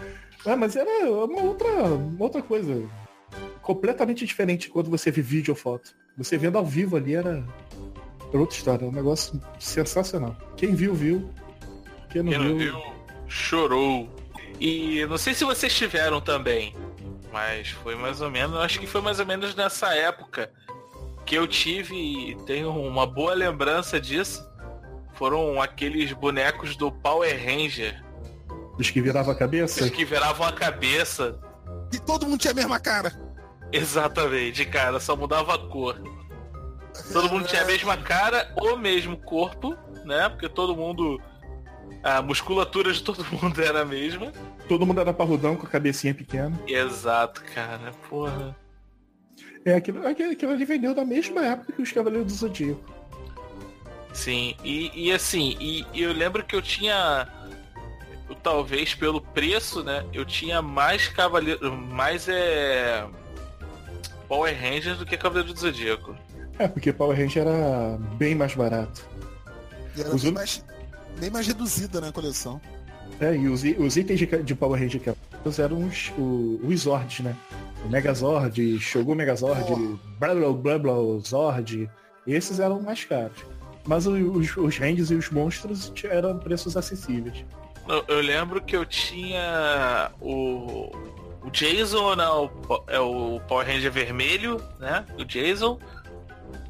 É, 0.45 0.55
mas 0.55 0.75
era 0.75 1.09
uma 1.09 1.41
outra, 1.41 1.67
uma 1.85 2.23
outra 2.25 2.41
coisa. 2.41 2.83
Completamente 3.63 4.25
diferente 4.25 4.69
quando 4.69 4.89
você 4.91 5.09
vê 5.09 5.21
vídeo 5.21 5.53
ou 5.53 5.55
foto. 5.55 5.95
Você 6.17 6.37
vendo 6.37 6.57
ao 6.57 6.65
vivo 6.65 6.95
ali 6.97 7.15
era, 7.15 7.43
era 8.29 8.39
outra 8.39 8.55
história. 8.55 8.85
É 8.85 8.87
um 8.87 8.91
negócio 8.91 9.41
sensacional. 9.57 10.35
Quem 10.55 10.75
viu, 10.75 10.93
viu. 10.93 11.29
Quem 12.11 12.21
não, 12.21 12.31
Quem 12.31 12.39
não 12.39 12.47
viu. 12.57 12.57
viu, 12.57 12.93
chorou. 13.27 14.09
E 14.59 15.05
não 15.07 15.17
sei 15.17 15.33
se 15.33 15.43
vocês 15.43 15.73
tiveram 15.73 16.21
também, 16.21 16.75
mas 17.31 17.69
foi 17.69 17.95
mais 17.95 18.21
ou 18.21 18.29
menos, 18.29 18.55
acho 18.59 18.79
que 18.79 18.85
foi 18.85 19.01
mais 19.01 19.19
ou 19.19 19.25
menos 19.25 19.55
nessa 19.55 19.95
época 19.95 20.51
que 21.25 21.35
eu 21.35 21.47
tive 21.47 21.95
e 21.95 22.35
tenho 22.45 22.69
uma 22.69 23.07
boa 23.07 23.33
lembrança 23.33 23.99
disso. 23.99 24.45
Foram 25.15 25.61
aqueles 25.61 26.11
bonecos 26.11 26.75
do 26.75 26.91
Power 26.91 27.33
Ranger, 27.43 28.03
Os 28.77 28.89
que 28.89 28.99
virava 29.01 29.31
a 29.31 29.35
cabeça. 29.35 29.83
os 29.83 29.89
que 29.89 30.03
viravam 30.05 30.45
a 30.45 30.51
cabeça. 30.51 31.39
E 31.91 31.99
todo 31.99 32.27
mundo 32.27 32.39
tinha 32.39 32.51
a 32.51 32.55
mesma 32.55 32.79
cara. 32.79 33.11
Exatamente, 33.77 34.65
cara, 34.65 34.99
só 34.99 35.15
mudava 35.15 35.55
a 35.55 35.57
cor. 35.57 36.01
Todo 37.11 37.29
mundo 37.29 37.47
tinha 37.47 37.63
a 37.63 37.65
mesma 37.65 37.97
cara, 37.97 38.53
o 38.55 38.75
mesmo 38.75 39.17
corpo, 39.17 39.75
né? 40.05 40.29
Porque 40.29 40.47
todo 40.47 40.75
mundo. 40.75 41.19
A 42.03 42.21
musculatura 42.21 42.91
de 42.91 43.01
todo 43.01 43.25
mundo 43.31 43.61
era 43.61 43.81
a 43.81 43.85
mesma. 43.85 44.31
Todo 44.67 44.85
mundo 44.85 45.01
era 45.01 45.13
parrudão 45.13 45.55
com 45.55 45.65
a 45.65 45.69
cabecinha 45.69 46.13
pequena. 46.13 46.57
Exato, 46.67 47.43
cara. 47.53 47.91
Porra. 48.09 48.55
É, 49.65 49.75
aquilo, 49.75 50.05
aquilo, 50.05 50.31
aquilo 50.31 50.51
ali 50.51 50.65
vendeu 50.65 50.93
da 50.93 51.05
mesma 51.05 51.45
época 51.45 51.73
que 51.73 51.81
os 51.81 51.91
Cavaleiros 51.91 52.31
do 52.31 52.37
Zodíaco. 52.37 52.93
Sim, 54.13 54.55
e, 54.63 54.91
e 55.07 55.11
assim, 55.11 55.57
e, 55.59 55.85
e 55.93 56.03
eu 56.03 56.13
lembro 56.13 56.43
que 56.43 56.55
eu 56.55 56.61
tinha. 56.61 57.27
Talvez 58.41 58.93
pelo 58.95 59.21
preço, 59.21 59.83
né? 59.83 60.05
Eu 60.11 60.25
tinha 60.25 60.61
mais 60.61 61.07
cavaleiro. 61.07 61.71
Mais 61.71 62.27
é. 62.27 63.05
Power 64.33 64.55
Rangers 64.59 64.97
do 64.97 65.05
que 65.05 65.15
Cavaleiro 65.15 65.53
do 65.53 65.59
Zodíaco. 65.59 66.15
É, 66.57 66.67
porque 66.67 66.91
Power 66.91 67.15
Ranger 67.15 67.43
era 67.47 67.97
bem 68.17 68.33
mais 68.33 68.55
barato. 68.55 69.07
E 69.95 70.01
era 70.01 70.15
Os 70.15 70.23
bem 70.23 70.31
un- 70.31 70.33
mais, 70.33 70.65
bem 71.19 71.29
mais 71.29 71.45
reduzida 71.45 72.01
na 72.01 72.11
coleção. 72.11 72.59
É, 73.19 73.35
e 73.35 73.47
os, 73.47 73.63
i- 73.63 73.75
os 73.77 73.95
itens 73.95 74.17
de, 74.19 74.25
de 74.25 74.55
Power 74.55 74.79
Ranger 74.81 74.99
que 74.99 75.09
eram 75.61 75.83
os, 75.85 76.11
o- 76.17 76.59
os 76.63 76.79
Zords, 76.81 77.19
né? 77.19 77.35
O 77.85 77.89
Megazord, 77.89 78.79
Shogun 78.79 79.13
Megazord, 79.13 79.99
blá 80.19 80.33
blá 80.33 80.51
blá 80.51 80.79
blá 80.79 80.93
Zord. 81.23 81.87
Esses 82.25 82.59
eram 82.59 82.81
mais 82.81 83.03
caros. 83.05 83.37
Mas 83.85 84.07
os, 84.07 84.57
os 84.57 84.77
Rangers 84.79 85.11
e 85.11 85.15
os 85.15 85.29
monstros 85.29 85.93
eram 86.05 86.39
preços 86.39 86.75
acessíveis. 86.75 87.45
Eu, 87.87 88.03
eu 88.07 88.21
lembro 88.21 88.61
que 88.63 88.75
eu 88.75 88.83
tinha 88.85 90.09
o. 90.21 90.89
O 91.43 91.49
Jason 91.51 92.13
o, 92.15 92.49
po- 92.49 92.83
é 92.87 92.99
o 92.99 93.39
Power 93.47 93.67
Ranger 93.67 93.91
vermelho, 93.91 94.57
né? 94.79 95.05
O 95.19 95.25
Jason. 95.25 95.77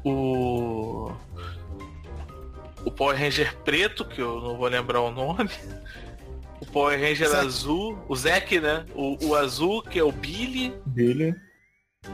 O. 0.04 1.10
O 2.84 2.90
Power 2.90 3.16
Ranger 3.18 3.56
preto, 3.64 4.04
que 4.04 4.20
eu 4.20 4.40
não 4.40 4.56
vou 4.56 4.68
lembrar 4.68 5.00
o 5.00 5.10
nome. 5.10 5.48
O 6.60 6.66
Power 6.66 6.98
Ranger 7.00 7.28
Zack. 7.28 7.46
azul. 7.46 7.98
O 8.08 8.16
Zack, 8.16 8.58
né? 8.60 8.84
O, 8.94 9.16
o 9.28 9.34
azul, 9.34 9.82
que 9.82 9.98
é 9.98 10.04
o 10.04 10.12
Billy. 10.12 10.74
Dele. 10.86 11.34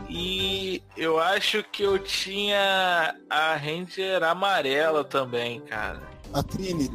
E 0.08 0.82
eu 0.96 1.18
acho 1.18 1.64
que 1.64 1.82
eu 1.82 1.98
tinha 1.98 3.16
a 3.28 3.54
Ranger 3.56 4.22
amarela 4.22 5.02
também, 5.02 5.60
cara. 5.62 6.00
A 6.32 6.42
Trini. 6.42 6.88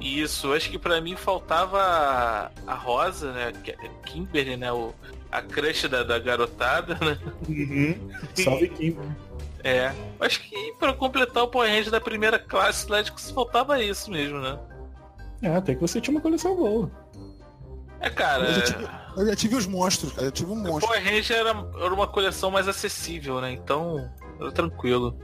Isso, 0.00 0.52
acho 0.52 0.70
que 0.70 0.78
pra 0.78 1.00
mim 1.00 1.16
faltava 1.16 2.50
a 2.66 2.74
Rosa, 2.74 3.32
né? 3.32 3.52
é 3.66 3.88
Kimberly, 4.06 4.56
né? 4.56 4.72
O, 4.72 4.94
a 5.30 5.42
crush 5.42 5.88
da, 5.88 6.02
da 6.02 6.18
garotada, 6.18 6.94
né? 6.94 7.18
Uhum. 7.48 8.10
Salve 8.34 8.68
Kimberly. 8.68 9.10
É. 9.64 9.92
Acho 10.18 10.40
que 10.40 10.74
pra 10.76 10.92
completar 10.92 11.44
o 11.44 11.48
Power 11.48 11.70
Ranger 11.70 11.92
da 11.92 12.00
primeira 12.00 12.36
classe, 12.36 12.84
que 12.84 13.32
faltava 13.32 13.80
isso 13.80 14.10
mesmo, 14.10 14.40
né? 14.40 14.58
É, 15.40 15.54
até 15.54 15.74
que 15.74 15.80
você 15.80 16.00
tinha 16.00 16.12
uma 16.12 16.20
coleção 16.20 16.56
boa. 16.56 16.90
É, 18.00 18.10
cara. 18.10 18.44
Eu 18.44 18.54
já 18.54 18.62
tive, 18.62 18.88
eu 19.16 19.26
já 19.26 19.36
tive 19.36 19.54
os 19.54 19.66
monstros, 19.66 20.12
cara. 20.12 20.26
Eu 20.26 20.32
tive 20.32 20.50
um 20.50 20.56
monstro. 20.56 20.88
Power 20.88 21.04
Ranger 21.04 21.36
era, 21.36 21.50
era 21.50 21.94
uma 21.94 22.08
coleção 22.08 22.50
mais 22.50 22.66
acessível, 22.66 23.40
né? 23.40 23.52
Então, 23.52 24.10
era 24.40 24.50
tranquilo. 24.50 25.16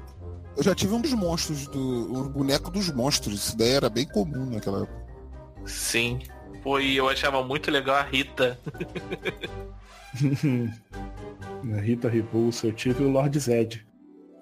Eu 0.57 0.63
já 0.63 0.75
tive 0.75 0.95
um 0.95 1.01
dos 1.01 1.13
monstros, 1.13 1.67
do, 1.69 1.79
um 2.13 2.29
boneco 2.29 2.71
dos 2.71 2.91
monstros. 2.91 3.47
Isso 3.47 3.57
daí 3.57 3.71
era 3.71 3.89
bem 3.89 4.07
comum 4.07 4.47
naquela 4.47 4.83
época. 4.83 5.07
Sim. 5.65 6.21
Pô, 6.63 6.81
e 6.81 6.97
eu 6.97 7.09
achava 7.09 7.43
muito 7.45 7.71
legal 7.71 7.97
a 7.97 8.03
Rita. 8.03 8.59
a 11.77 11.81
Rita 11.81 12.09
Repulsa, 12.09 12.67
eu 12.67 12.73
tive 12.73 13.05
o 13.05 13.11
Lord 13.11 13.39
Zed. 13.39 13.87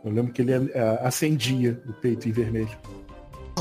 Eu 0.04 0.12
lembro 0.12 0.32
que 0.32 0.40
ele 0.40 0.52
é, 0.72 1.00
acendia 1.02 1.82
o 1.86 1.92
peito 1.92 2.28
em 2.28 2.32
vermelho. 2.32 2.78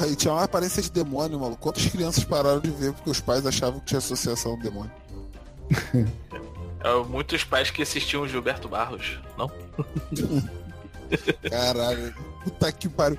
E 0.07 0.15
tinha 0.15 0.33
uma 0.33 0.43
aparência 0.43 0.81
de 0.81 0.91
demônio, 0.91 1.39
maluco. 1.39 1.61
Quantas 1.61 1.85
crianças 1.87 2.23
pararam 2.23 2.59
de 2.59 2.69
ver 2.69 2.93
porque 2.93 3.09
os 3.09 3.21
pais 3.21 3.45
achavam 3.45 3.79
que 3.79 3.87
tinha 3.87 3.97
associação 3.97 4.57
do 4.57 4.63
demônio? 4.63 4.91
É, 6.83 7.03
Muitos 7.09 7.43
pais 7.43 7.71
que 7.71 7.81
assistiam 7.81 8.21
o 8.21 8.27
Gilberto 8.27 8.69
Barros, 8.69 9.19
não? 9.37 9.49
Caralho, 11.49 12.13
puta 12.45 12.71
que 12.71 12.87
pariu. 12.87 13.17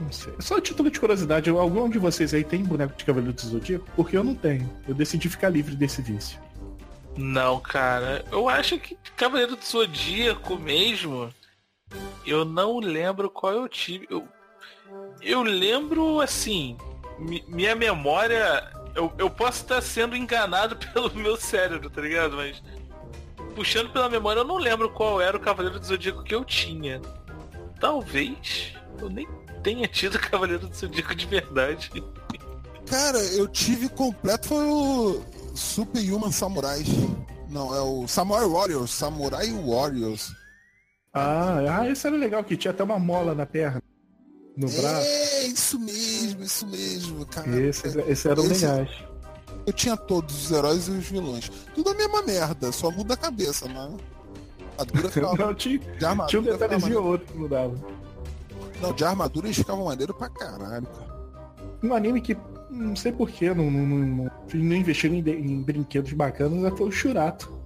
Não 0.00 0.10
sei. 0.10 0.32
Só 0.38 0.56
a 0.56 0.60
título 0.62 0.90
de 0.90 0.98
curiosidade, 0.98 1.50
algum 1.50 1.88
de 1.90 1.98
vocês 1.98 2.32
aí 2.32 2.42
tem 2.42 2.64
boneco 2.64 2.96
de 2.96 3.04
Cavaleiro 3.04 3.34
do 3.34 3.40
Zodíaco? 3.42 3.84
Porque 3.94 4.16
eu 4.16 4.24
não 4.24 4.34
tenho. 4.34 4.68
Eu 4.88 4.94
decidi 4.94 5.28
ficar 5.28 5.50
livre 5.50 5.76
desse 5.76 6.00
vício. 6.00 6.38
Não, 7.18 7.60
cara. 7.60 8.24
Eu 8.32 8.48
acho 8.48 8.78
que 8.78 8.96
Cavaleiro 9.16 9.56
do 9.56 9.64
Zodíaco 9.64 10.56
mesmo. 10.58 11.28
Eu 12.24 12.44
não 12.46 12.78
lembro 12.78 13.28
qual 13.28 13.52
eu 13.52 13.68
tive. 13.68 14.06
Eu, 14.08 14.26
eu 15.20 15.42
lembro 15.42 16.20
assim. 16.20 16.78
mi- 17.18 17.44
minha 17.46 17.74
memória. 17.74 18.70
Eu, 18.94 19.12
eu 19.18 19.28
posso 19.28 19.62
estar 19.62 19.82
sendo 19.82 20.16
enganado 20.16 20.76
pelo 20.94 21.14
meu 21.14 21.36
cérebro, 21.36 21.90
tá 21.90 22.00
ligado? 22.00 22.36
Mas. 22.36 22.62
Puxando 23.54 23.90
pela 23.90 24.08
memória, 24.08 24.40
eu 24.40 24.44
não 24.46 24.56
lembro 24.56 24.88
qual 24.90 25.20
era 25.20 25.36
o 25.36 25.40
Cavaleiro 25.40 25.78
do 25.78 25.84
Zodíaco 25.84 26.22
que 26.22 26.34
eu 26.34 26.44
tinha. 26.44 27.02
Talvez 27.80 28.74
eu 29.00 29.08
nem 29.08 29.26
tenha 29.62 29.88
tido 29.88 30.18
Cavaleiro 30.20 30.68
do 30.68 30.74
Zodíaco 30.76 31.14
de 31.14 31.26
verdade. 31.26 31.90
Cara, 32.86 33.18
eu 33.34 33.48
tive 33.48 33.88
completo 33.88 34.48
foi 34.48 34.64
o 34.66 35.22
Super 35.54 36.00
Human 36.12 36.32
Samurais. 36.32 36.86
Não, 37.48 37.74
é 37.74 37.80
o 37.80 38.06
Samurai 38.06 38.46
Warriors. 38.46 38.90
Samurai 38.90 39.48
Warriors. 39.52 40.32
Ah, 41.12 41.80
ah, 41.80 41.88
esse 41.88 42.06
era 42.06 42.16
legal, 42.16 42.44
que 42.44 42.56
tinha 42.56 42.70
até 42.70 42.84
uma 42.84 42.98
mola 42.98 43.34
na 43.34 43.44
perna. 43.46 43.82
No 44.56 44.68
braço. 44.68 45.06
É, 45.06 45.46
isso 45.46 45.78
mesmo, 45.78 46.42
isso 46.44 46.66
mesmo, 46.66 47.26
cara. 47.26 47.60
Esse, 47.60 47.86
esse 48.02 48.28
eram 48.28 48.44
Esse- 48.44 48.66
legais. 48.66 48.90
Eu 49.66 49.72
tinha 49.72 49.96
todos 49.96 50.44
os 50.44 50.50
heróis 50.52 50.88
e 50.88 50.90
os 50.92 51.04
vilões. 51.06 51.50
Tudo 51.74 51.90
a 51.90 51.94
mesma 51.94 52.22
merda, 52.22 52.70
só 52.72 52.90
muda 52.90 53.14
a 53.14 53.16
cabeça, 53.16 53.66
mas. 53.68 53.94
A 54.78 54.84
dura 54.84 55.08
ficava. 55.10 55.36
Não, 55.36 55.54
tinha, 55.54 55.78
de 55.78 55.86
tinha 55.98 56.08
um 56.08 56.12
armadura 56.12 56.42
ficava 56.42 56.58
detalhezinho 56.58 57.02
outro 57.04 57.26
que 57.26 57.38
mudava. 57.38 57.74
Não, 58.80 58.92
de 58.92 59.04
armadura 59.04 59.46
eles 59.46 59.56
ficavam 59.58 59.84
maneiro 59.84 60.14
pra 60.14 60.28
caralho, 60.28 60.86
cara. 60.86 61.10
Um 61.82 61.94
anime 61.94 62.20
que 62.20 62.36
não 62.70 62.94
sei 62.94 63.10
porquê, 63.12 63.52
não, 63.52 63.70
não, 63.70 63.86
não, 63.86 64.30
não, 64.54 64.76
investiram 64.76 65.14
em, 65.14 65.28
em 65.28 65.62
brinquedos 65.62 66.12
bacanas, 66.12 66.78
foi 66.78 66.88
o 66.88 66.92
Churato. 66.92 67.58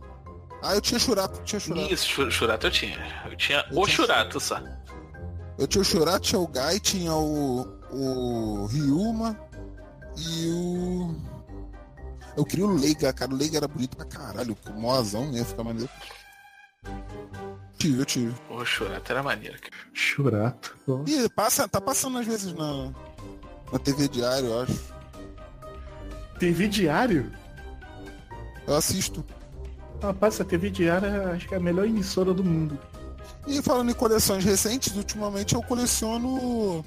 Ah, 0.63 0.75
eu 0.75 0.81
tinha 0.81 0.99
Churato, 0.99 1.41
tinha 1.45 1.61
Churato. 1.61 1.93
Isso, 1.93 2.09
Chu- 2.09 2.31
Churato 2.31 2.67
eu 2.67 2.71
tinha. 2.71 2.97
Eu 3.31 3.37
tinha 3.37 3.65
o 3.71 3.87
Churato 3.87 4.41
só. 4.41 4.61
Eu 5.59 5.67
tinha 5.67 5.83
o 5.83 5.85
Churato, 5.85 6.21
tinha 6.21 6.41
o 6.41 6.47
Gai, 6.49 6.81
tinha 6.81 7.15
o. 7.15 7.69
o 7.93 8.67
Ryuma 8.67 9.39
e 10.17 10.49
o. 10.49 11.15
Eu 12.37 12.45
queria 12.45 12.67
o 12.67 12.75
Leiga, 12.75 13.13
cara. 13.13 13.31
O 13.33 13.37
Leiga 13.37 13.59
era 13.59 13.69
bonito 13.69 13.97
pra 13.97 14.07
caralho. 14.07 14.57
Com 14.57 14.73
mozão 14.81 15.31
ia 15.33 15.45
ficar 15.45 15.63
maneiro. 15.65 15.89
Tive, 17.79 18.01
eu 18.01 18.05
tive. 18.07 18.35
O 18.49 18.65
Churato 18.65 19.13
era 19.13 19.23
maneiro. 19.23 19.59
cara. 19.61 19.75
Churato. 19.93 20.77
E 21.07 21.29
passa, 21.29 21.69
tá 21.69 21.81
passando 21.81 22.19
às 22.19 22.27
vezes 22.27 22.55
na, 22.55 22.91
na 23.73 23.79
TV 23.79 24.09
Diário, 24.09 24.47
eu 24.49 24.63
acho. 24.63 24.95
TV 26.39 26.69
Diário? 26.69 27.31
Eu 28.67 28.77
assisto. 28.77 29.25
Rapaz, 30.03 30.35
essa 30.35 30.45
TV 30.45 30.71
Diária 30.71 31.31
acho 31.33 31.49
que 31.49 31.55
é 31.55 31.57
a 31.59 31.61
melhor 31.61 31.87
emissora 31.87 32.33
do 32.33 32.43
mundo. 32.43 32.79
E 33.47 33.61
falando 33.61 33.91
em 33.91 33.95
coleções 33.95 34.45
recentes, 34.45 34.95
ultimamente 34.97 35.55
eu 35.55 35.63
coleciono. 35.63 36.85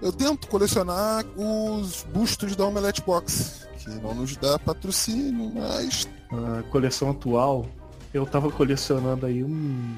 Eu 0.00 0.12
tento 0.12 0.48
colecionar 0.48 1.24
os 1.36 2.04
bustos 2.12 2.56
da 2.56 2.64
Omelette 2.66 3.02
Box, 3.02 3.68
que 3.78 3.90
não 3.90 4.14
nos 4.14 4.36
dá 4.36 4.58
patrocínio, 4.58 5.52
mas. 5.54 6.08
A 6.30 6.62
coleção 6.70 7.10
atual, 7.10 7.66
eu 8.12 8.26
tava 8.26 8.50
colecionando 8.50 9.26
aí 9.26 9.42
um. 9.44 9.96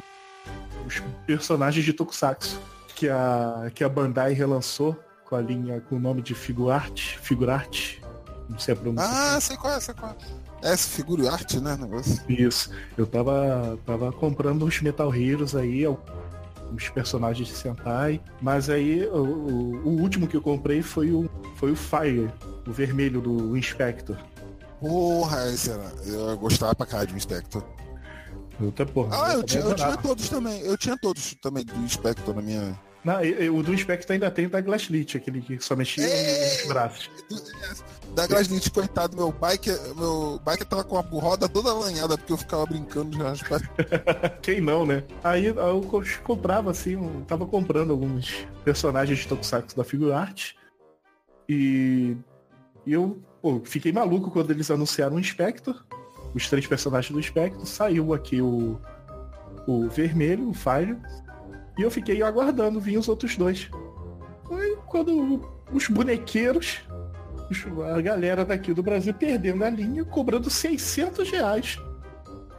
Os 0.87 1.01
personagens 1.27 1.85
de 1.85 1.93
Tokusatsu. 1.93 2.61
Que 2.95 3.09
a, 3.09 3.71
que 3.75 3.83
a 3.83 3.89
Bandai 3.89 4.33
relançou 4.35 4.97
com 5.25 5.35
a 5.35 5.41
linha 5.41 5.81
com 5.81 5.97
o 5.97 5.99
nome 5.99 6.23
de 6.23 6.33
Figurarte. 6.35 7.19
Figurarte. 7.21 8.01
Não 8.49 8.59
sei 8.59 8.75
a 8.75 8.77
pronúncia. 8.77 9.09
Ah, 9.11 9.41
sei 9.41 9.57
qual 9.57 9.73
é, 9.75 9.81
sei 9.81 9.95
qual 9.95 10.13
é. 10.13 10.69
É, 10.69 10.73
essa 10.73 10.89
figura 10.89 11.25
e 11.25 11.29
arte, 11.29 11.59
né? 11.61 11.77
Negócio. 11.77 12.23
Isso. 12.29 12.71
Eu 12.97 13.07
tava, 13.07 13.79
tava 13.85 14.13
comprando 14.13 14.65
uns 14.65 14.81
Metal 14.81 15.13
Heroes 15.15 15.57
aí, 15.57 15.85
uns 16.73 16.89
personagens 16.91 17.49
de 17.49 17.55
Sentai. 17.57 18.21
Mas 18.41 18.71
aí 18.71 19.05
o, 19.07 19.17
o- 19.25 19.89
o 19.89 20.01
último 20.01 20.29
que 20.29 20.37
eu 20.37 20.43
comprei 20.43 20.81
foi 20.81 21.11
o, 21.11 21.29
foi 21.57 21.73
o 21.73 21.77
Fire, 21.77 22.31
o 22.67 22.73
vermelho 22.73 23.21
do 23.21 23.57
Inspector. 23.57 24.17
Porra, 24.79 25.49
esse 25.51 25.71
era. 25.71 25.91
Eu 26.07 26.37
gostava 26.39 26.75
pra 26.77 26.87
caralho 26.87 27.09
de 27.09 27.15
um 27.15 27.17
Inspector. 27.17 27.63
Puta 28.59 28.87
porra. 28.87 29.27
Ah, 29.27 29.35
eu 29.35 29.43
tinha, 29.43 29.63
eu 29.63 29.75
tinha 29.75 29.97
todos 29.97 30.29
também. 30.29 30.61
Eu 30.63 30.77
tinha 30.79 30.97
todos 30.97 31.35
também 31.41 31.65
do 31.65 31.75
Inspector 31.81 32.35
na 32.35 32.43
minha. 32.43 32.79
Não, 33.05 33.23
e- 33.23 33.45
e 33.45 33.51
o 33.51 33.63
do 33.63 33.75
Inspector 33.75 34.15
ainda 34.15 34.31
tem 34.31 34.47
o 34.47 34.51
da 34.51 34.61
Glasslit, 34.63 35.17
aquele 35.17 35.43
que 35.43 35.61
só 35.63 35.77
mexia 35.77 36.07
nos 36.07 36.67
braços. 36.69 37.11
Da 38.15 38.27
Glasnit, 38.27 38.71
coitado, 38.71 39.15
meu 39.17 39.31
bike, 39.33 39.69
meu 39.97 40.41
bike 40.43 40.65
tava 40.65 40.85
com 40.85 40.97
a 40.97 41.01
roda 41.03 41.49
toda 41.49 41.69
alanhada 41.71 42.17
porque 42.17 42.33
eu 42.33 42.37
ficava 42.39 42.65
brincando 42.65 43.11
de 43.11 43.19
raspar. 43.23 43.61
Quem 44.41 44.61
não, 44.61 44.87
né? 44.87 45.03
Aí 45.23 45.47
eu 45.47 45.83
co- 45.83 46.03
comprava 46.23 46.71
assim, 46.71 46.93
eu 46.93 47.25
tava 47.27 47.45
comprando 47.45 47.91
alguns 47.91 48.47
personagens 48.65 49.19
de 49.19 49.27
Tokusatsu 49.29 49.77
da 49.77 49.85
Figurarte. 49.85 50.57
E, 51.49 52.17
e 52.87 52.93
eu 52.93 53.21
pô, 53.43 53.61
fiquei 53.65 53.93
maluco 53.93 54.31
quando 54.31 54.51
eles 54.51 54.71
anunciaram 54.71 55.17
o 55.17 55.21
Inspector. 55.21 55.85
Os 56.35 56.49
três 56.49 56.67
personagens 56.67 57.13
do 57.13 57.19
Inspector. 57.21 57.65
Saiu 57.65 58.13
aqui 58.13 58.41
o, 58.43 58.79
o 59.67 59.89
vermelho, 59.89 60.51
o 60.51 60.55
Fire. 60.55 60.97
E 61.79 61.83
eu 61.83 61.91
fiquei 61.91 62.23
aguardando 62.23 62.81
vir 62.81 62.99
os 62.99 63.09
outros 63.09 63.37
dois. 63.37 63.69
Aí 64.51 64.77
quando 64.87 65.41
os 65.73 65.89
bonequeiros, 65.89 66.81
os- 67.51 67.65
a 67.97 68.01
galera 68.01 68.45
daqui 68.45 68.73
do 68.75 68.83
Brasil 68.83 69.15
perdendo 69.15 69.65
a 69.65 69.71
linha, 69.71 70.05
cobrando 70.05 70.51
600 70.51 71.31
reais. 71.31 71.79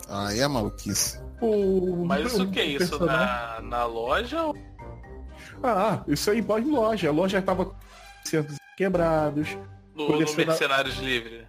Aí 0.09 0.39
é 0.39 0.47
maluquice. 0.47 1.19
O, 1.41 2.05
Mas 2.05 2.33
o 2.39 2.43
o 2.43 2.51
que 2.51 2.59
é 2.59 2.65
isso? 2.65 2.77
personagem- 2.97 3.25
Na, 3.25 3.61
na 3.61 3.85
loja 3.85 4.37
Ah, 5.63 6.03
isso 6.07 6.29
aí 6.31 6.41
pode 6.41 6.67
em 6.67 6.71
loja. 6.71 7.09
A 7.09 7.11
loja 7.11 7.41
tava 7.41 7.65
com 7.65 7.75
centros 8.23 8.57
quebrados. 8.77 9.57
no, 9.95 10.09
no 10.19 10.35
Mercenários 10.35 10.97
Livre? 10.97 11.44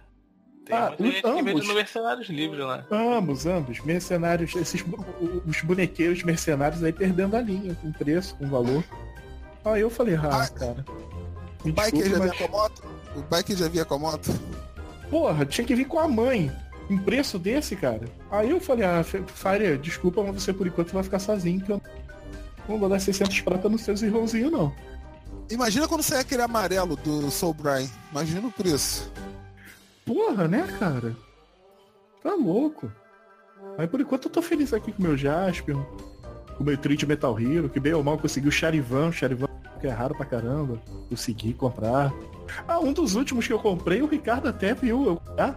Tem 0.67 0.77
Ah, 0.77 0.93
muita 0.99 1.03
gente 1.05 1.21
que 1.21 1.31
vende 1.31 1.49
ambos. 1.51 1.67
no 1.67 1.73
Mercenários 1.73 2.27
Livre 2.29 2.59
lá. 2.61 2.83
Ambos, 2.91 3.45
ambos. 3.45 3.79
Mercenários, 3.81 4.55
esses 4.55 4.83
os 5.45 5.61
bonequeiros 5.61 6.23
mercenários 6.23 6.83
aí 6.83 6.91
perdendo 6.91 7.35
a 7.37 7.41
linha, 7.41 7.73
com 7.75 7.91
preço, 7.91 8.35
com 8.35 8.47
valor. 8.49 8.83
Aí 9.63 9.81
eu 9.81 9.89
falei, 9.89 10.15
ah, 10.15 10.47
cara. 10.53 10.85
O 11.63 11.71
bike 11.71 11.97
desculpe, 11.97 12.09
já 12.09 12.19
mas- 12.19 12.31
vinha 12.31 12.47
com 12.49 12.55
a 12.57 12.59
moto? 12.61 12.83
O 13.15 13.21
bike 13.21 13.55
já 13.55 13.67
vinha 13.67 13.85
com 13.85 13.93
a 13.95 13.99
moto? 13.99 14.39
Porra, 15.09 15.45
tinha 15.45 15.65
que 15.65 15.75
vir 15.75 15.85
com 15.85 15.99
a 15.99 16.07
mãe. 16.07 16.51
Um 16.89 16.97
preço 16.97 17.37
desse, 17.37 17.75
cara. 17.75 18.05
Aí 18.31 18.49
eu 18.49 18.59
falei, 18.61 18.85
ah, 18.85 19.03
Fire, 19.03 19.77
desculpa, 19.77 20.23
mas 20.23 20.41
você 20.43 20.53
por 20.53 20.67
enquanto 20.67 20.93
vai 20.93 21.03
ficar 21.03 21.19
sozinho, 21.19 21.59
que 21.61 21.71
eu 21.71 21.81
não 22.67 22.77
vou 22.77 22.87
dar 22.89 22.99
600 22.99 23.41
prata 23.41 23.67
nos 23.69 23.81
seus 23.81 24.01
irmãozinhos, 24.01 24.51
não. 24.51 24.73
Imagina 25.49 25.87
quando 25.87 26.03
sair 26.03 26.19
aquele 26.19 26.41
amarelo 26.41 26.95
do 26.97 27.29
Soul 27.31 27.53
Brian. 27.53 27.87
Imagina 28.11 28.47
o 28.47 28.51
preço. 28.51 29.09
Porra, 30.07 30.47
né, 30.47 30.65
cara? 30.79 31.15
Tá 32.23 32.33
louco. 32.33 32.91
Mas 33.77 33.89
por 33.89 34.01
enquanto 34.01 34.25
eu 34.25 34.31
tô 34.31 34.41
feliz 34.41 34.73
aqui 34.73 34.91
com 34.91 34.99
o 34.99 35.05
meu 35.05 35.17
Jaspion, 35.17 35.83
com 36.55 36.63
o 36.63 36.65
meu 36.65 36.77
de 36.77 37.05
Metal 37.05 37.39
Hero, 37.39 37.69
que 37.69 37.79
bem 37.79 37.93
ou 37.93 38.03
mal 38.03 38.17
consegui 38.17 38.47
o 38.47 38.51
Charivan, 38.51 39.09
o 39.09 39.11
Charivan 39.11 39.47
que 39.77 39.87
é 39.87 39.91
raro 39.91 40.15
pra 40.15 40.25
caramba. 40.25 40.81
Consegui 41.09 41.53
comprar. 41.53 42.11
Ah, 42.67 42.79
um 42.79 42.93
dos 42.93 43.15
últimos 43.15 43.45
que 43.45 43.53
eu 43.53 43.59
comprei, 43.59 44.01
o 44.01 44.07
Ricardo 44.07 44.47
até 44.47 44.73
viu. 44.73 45.05
Eu, 45.05 45.21
ah, 45.37 45.53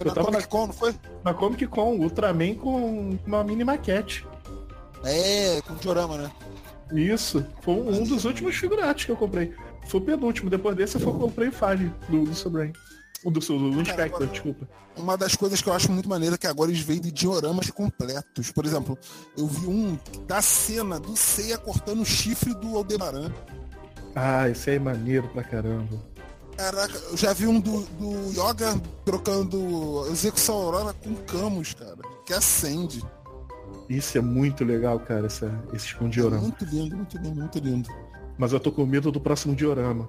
eu 0.00 0.06
na 0.06 0.14
tava 0.14 0.26
Comic 0.26 0.48
Con, 0.48 0.66
não 0.66 0.72
foi? 0.72 0.94
Na 1.24 1.34
Comic 1.34 1.66
Con, 1.66 1.96
Ultraman 1.96 2.54
com 2.54 3.18
uma 3.26 3.44
mini 3.44 3.64
maquete. 3.64 4.26
É, 5.04 5.60
com 5.66 5.74
diorama, 5.74 6.16
né? 6.16 6.30
Isso. 6.92 7.44
Foi 7.62 7.74
um 7.74 8.04
dos 8.04 8.24
últimos 8.24 8.56
figurates 8.56 9.04
que 9.04 9.12
eu 9.12 9.16
comprei. 9.16 9.54
Foi 9.86 10.00
o 10.00 10.04
penúltimo. 10.04 10.50
Depois 10.50 10.76
desse 10.76 11.00
eu 11.00 11.12
comprei 11.12 11.48
o 11.48 11.52
Fire 11.52 11.92
do, 12.08 12.24
do 12.24 12.34
Sobrain. 12.34 12.72
O 13.22 13.30
do, 13.30 13.40
do, 13.40 13.70
do 13.70 13.80
Inspector, 13.80 14.26
desculpa. 14.26 14.68
Uma 14.96 15.16
das 15.16 15.36
coisas 15.36 15.60
que 15.60 15.68
eu 15.68 15.72
acho 15.72 15.92
muito 15.92 16.08
maneira 16.08 16.36
é 16.36 16.38
que 16.38 16.46
agora 16.46 16.70
eles 16.70 16.80
veem 16.80 17.00
de 17.00 17.12
dioramas 17.12 17.70
completos. 17.70 18.50
Por 18.50 18.64
exemplo, 18.64 18.98
eu 19.36 19.46
vi 19.46 19.66
um 19.66 19.98
da 20.26 20.40
cena 20.40 20.98
do 20.98 21.16
Seiya 21.16 21.58
cortando 21.58 22.00
o 22.00 22.04
chifre 22.04 22.54
do 22.54 22.76
Aldebaran. 22.76 23.30
Ah, 24.14 24.48
esse 24.48 24.70
aí 24.70 24.76
é 24.76 24.78
maneiro 24.78 25.28
pra 25.28 25.44
caramba. 25.44 25.98
Caraca, 26.56 26.98
eu 27.10 27.16
já 27.16 27.32
vi 27.32 27.46
um 27.46 27.60
do, 27.60 27.82
do 27.82 28.30
Yoga 28.32 28.80
trocando 29.04 30.06
execução 30.10 30.56
aurora 30.56 30.92
com 30.92 31.14
Camus, 31.24 31.74
cara. 31.74 31.98
Que 32.26 32.32
acende. 32.32 33.02
Isso 33.88 34.18
é 34.18 34.20
muito 34.20 34.64
legal, 34.64 35.00
cara, 35.00 35.26
essa, 35.26 35.50
esse 35.72 35.94
com 35.94 36.08
diorama. 36.08 36.42
É 36.42 36.46
muito 36.46 36.64
lindo, 36.64 36.96
muito 36.96 37.18
lindo, 37.18 37.40
muito 37.40 37.58
lindo. 37.58 37.88
Mas 38.38 38.52
eu 38.52 38.60
tô 38.60 38.70
com 38.70 38.84
medo 38.86 39.10
do 39.10 39.20
próximo 39.20 39.54
diorama. 39.54 40.08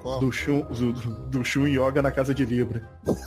Qual? 0.00 0.20
Do 0.20 0.32
Shun, 0.32 0.60
do, 0.62 0.92
do 0.92 1.44
Shun 1.44 1.66
Yoga 1.66 2.02
na 2.02 2.10
casa 2.10 2.34
de 2.34 2.44
Libra. 2.44 2.88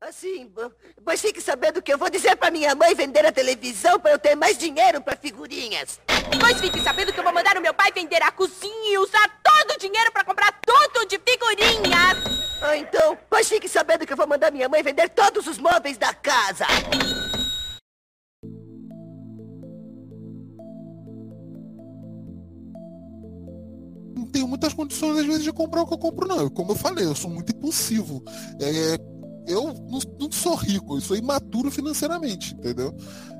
Assim, 0.00 0.52
pois 1.04 1.20
fique 1.20 1.40
sabendo 1.40 1.80
que 1.80 1.92
eu 1.92 1.96
vou 1.96 2.10
dizer 2.10 2.36
pra 2.36 2.50
minha 2.50 2.74
mãe 2.74 2.94
vender 2.94 3.24
a 3.24 3.30
televisão 3.32 4.00
pra 4.00 4.10
eu 4.10 4.18
ter 4.18 4.34
mais 4.34 4.58
dinheiro 4.58 5.00
pra 5.00 5.16
figurinhas. 5.16 6.00
Pois 6.40 6.60
fique 6.60 6.80
sabendo 6.80 7.12
que 7.12 7.20
eu 7.20 7.24
vou 7.24 7.32
mandar 7.32 7.56
o 7.56 7.60
meu 7.60 7.72
pai 7.72 7.92
vender 7.92 8.20
a 8.22 8.32
cozinha 8.32 8.92
e 8.92 8.98
usar 8.98 9.40
todo 9.42 9.74
o 9.74 9.78
dinheiro 9.78 10.10
pra 10.12 10.24
comprar 10.24 10.52
tudo 10.66 11.06
de 11.06 11.18
figurinhas. 11.18 12.18
Ah, 12.60 12.76
então, 12.76 13.16
pois 13.30 13.48
fique 13.48 13.68
sabendo 13.68 14.04
que 14.04 14.12
eu 14.12 14.16
vou 14.16 14.26
mandar 14.26 14.50
minha 14.50 14.68
mãe 14.68 14.82
vender 14.82 15.08
todos 15.08 15.46
os 15.46 15.58
móveis 15.58 15.96
da 15.96 16.12
casa. 16.12 16.66
Tenho 24.32 24.48
muitas 24.48 24.72
condições, 24.72 25.18
às 25.18 25.26
vezes, 25.26 25.44
de 25.44 25.52
comprar 25.52 25.82
o 25.82 25.86
que 25.86 25.94
eu 25.94 25.98
compro, 25.98 26.26
não. 26.26 26.48
Como 26.48 26.72
eu 26.72 26.76
falei, 26.76 27.04
eu 27.04 27.14
sou 27.14 27.30
muito 27.30 27.52
impulsivo. 27.52 28.22
É, 28.60 28.98
eu 29.46 29.74
não, 29.90 30.00
não, 30.20 30.32
sou 30.32 30.54
rico, 30.54 30.96
eu 30.96 31.00
sou 31.00 31.16
imaturo 31.16 31.70
financeiramente, 31.70 32.54
entendeu? 32.54 32.94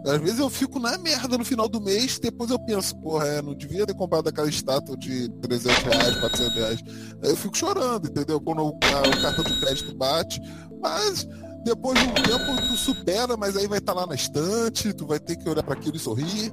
Às 0.05 0.20
vezes 0.20 0.38
eu 0.40 0.51
fico 0.51 0.80
na 0.80 0.99
merda 0.99 1.38
no 1.38 1.45
final 1.45 1.68
do 1.68 1.80
mês, 1.80 2.18
depois 2.18 2.51
eu 2.51 2.59
penso, 2.59 2.97
porra, 2.97 3.26
é, 3.26 3.43
não 3.43 3.55
devia 3.55 3.86
ter 3.86 3.95
comprado 3.95 4.28
aquela 4.28 4.49
estátua 4.49 4.97
de 4.97 5.28
300 5.40 5.82
reais, 5.84 6.16
400 6.16 6.55
reais. 6.55 6.80
Aí 7.22 7.30
eu 7.30 7.36
fico 7.36 7.57
chorando, 7.57 8.09
entendeu? 8.09 8.40
Quando 8.40 8.66
o, 8.66 8.78
cartão 8.78 9.45
de 9.45 9.61
crédito 9.61 9.95
bate. 9.97 10.40
Mas 10.80 11.28
depois 11.64 11.97
de 11.99 12.05
um 12.05 12.14
tempo 12.14 12.68
tu 12.68 12.76
supera, 12.76 13.36
mas 13.36 13.57
aí 13.57 13.68
vai 13.68 13.78
estar 13.78 13.95
tá 13.95 14.01
lá 14.01 14.07
na 14.07 14.16
estante, 14.16 14.93
tu 14.93 15.07
vai 15.07 15.20
ter 15.20 15.36
que 15.36 15.49
olhar 15.49 15.62
para 15.62 15.74
aquilo 15.74 15.97
e 15.97 16.01
sorrir 16.01 16.53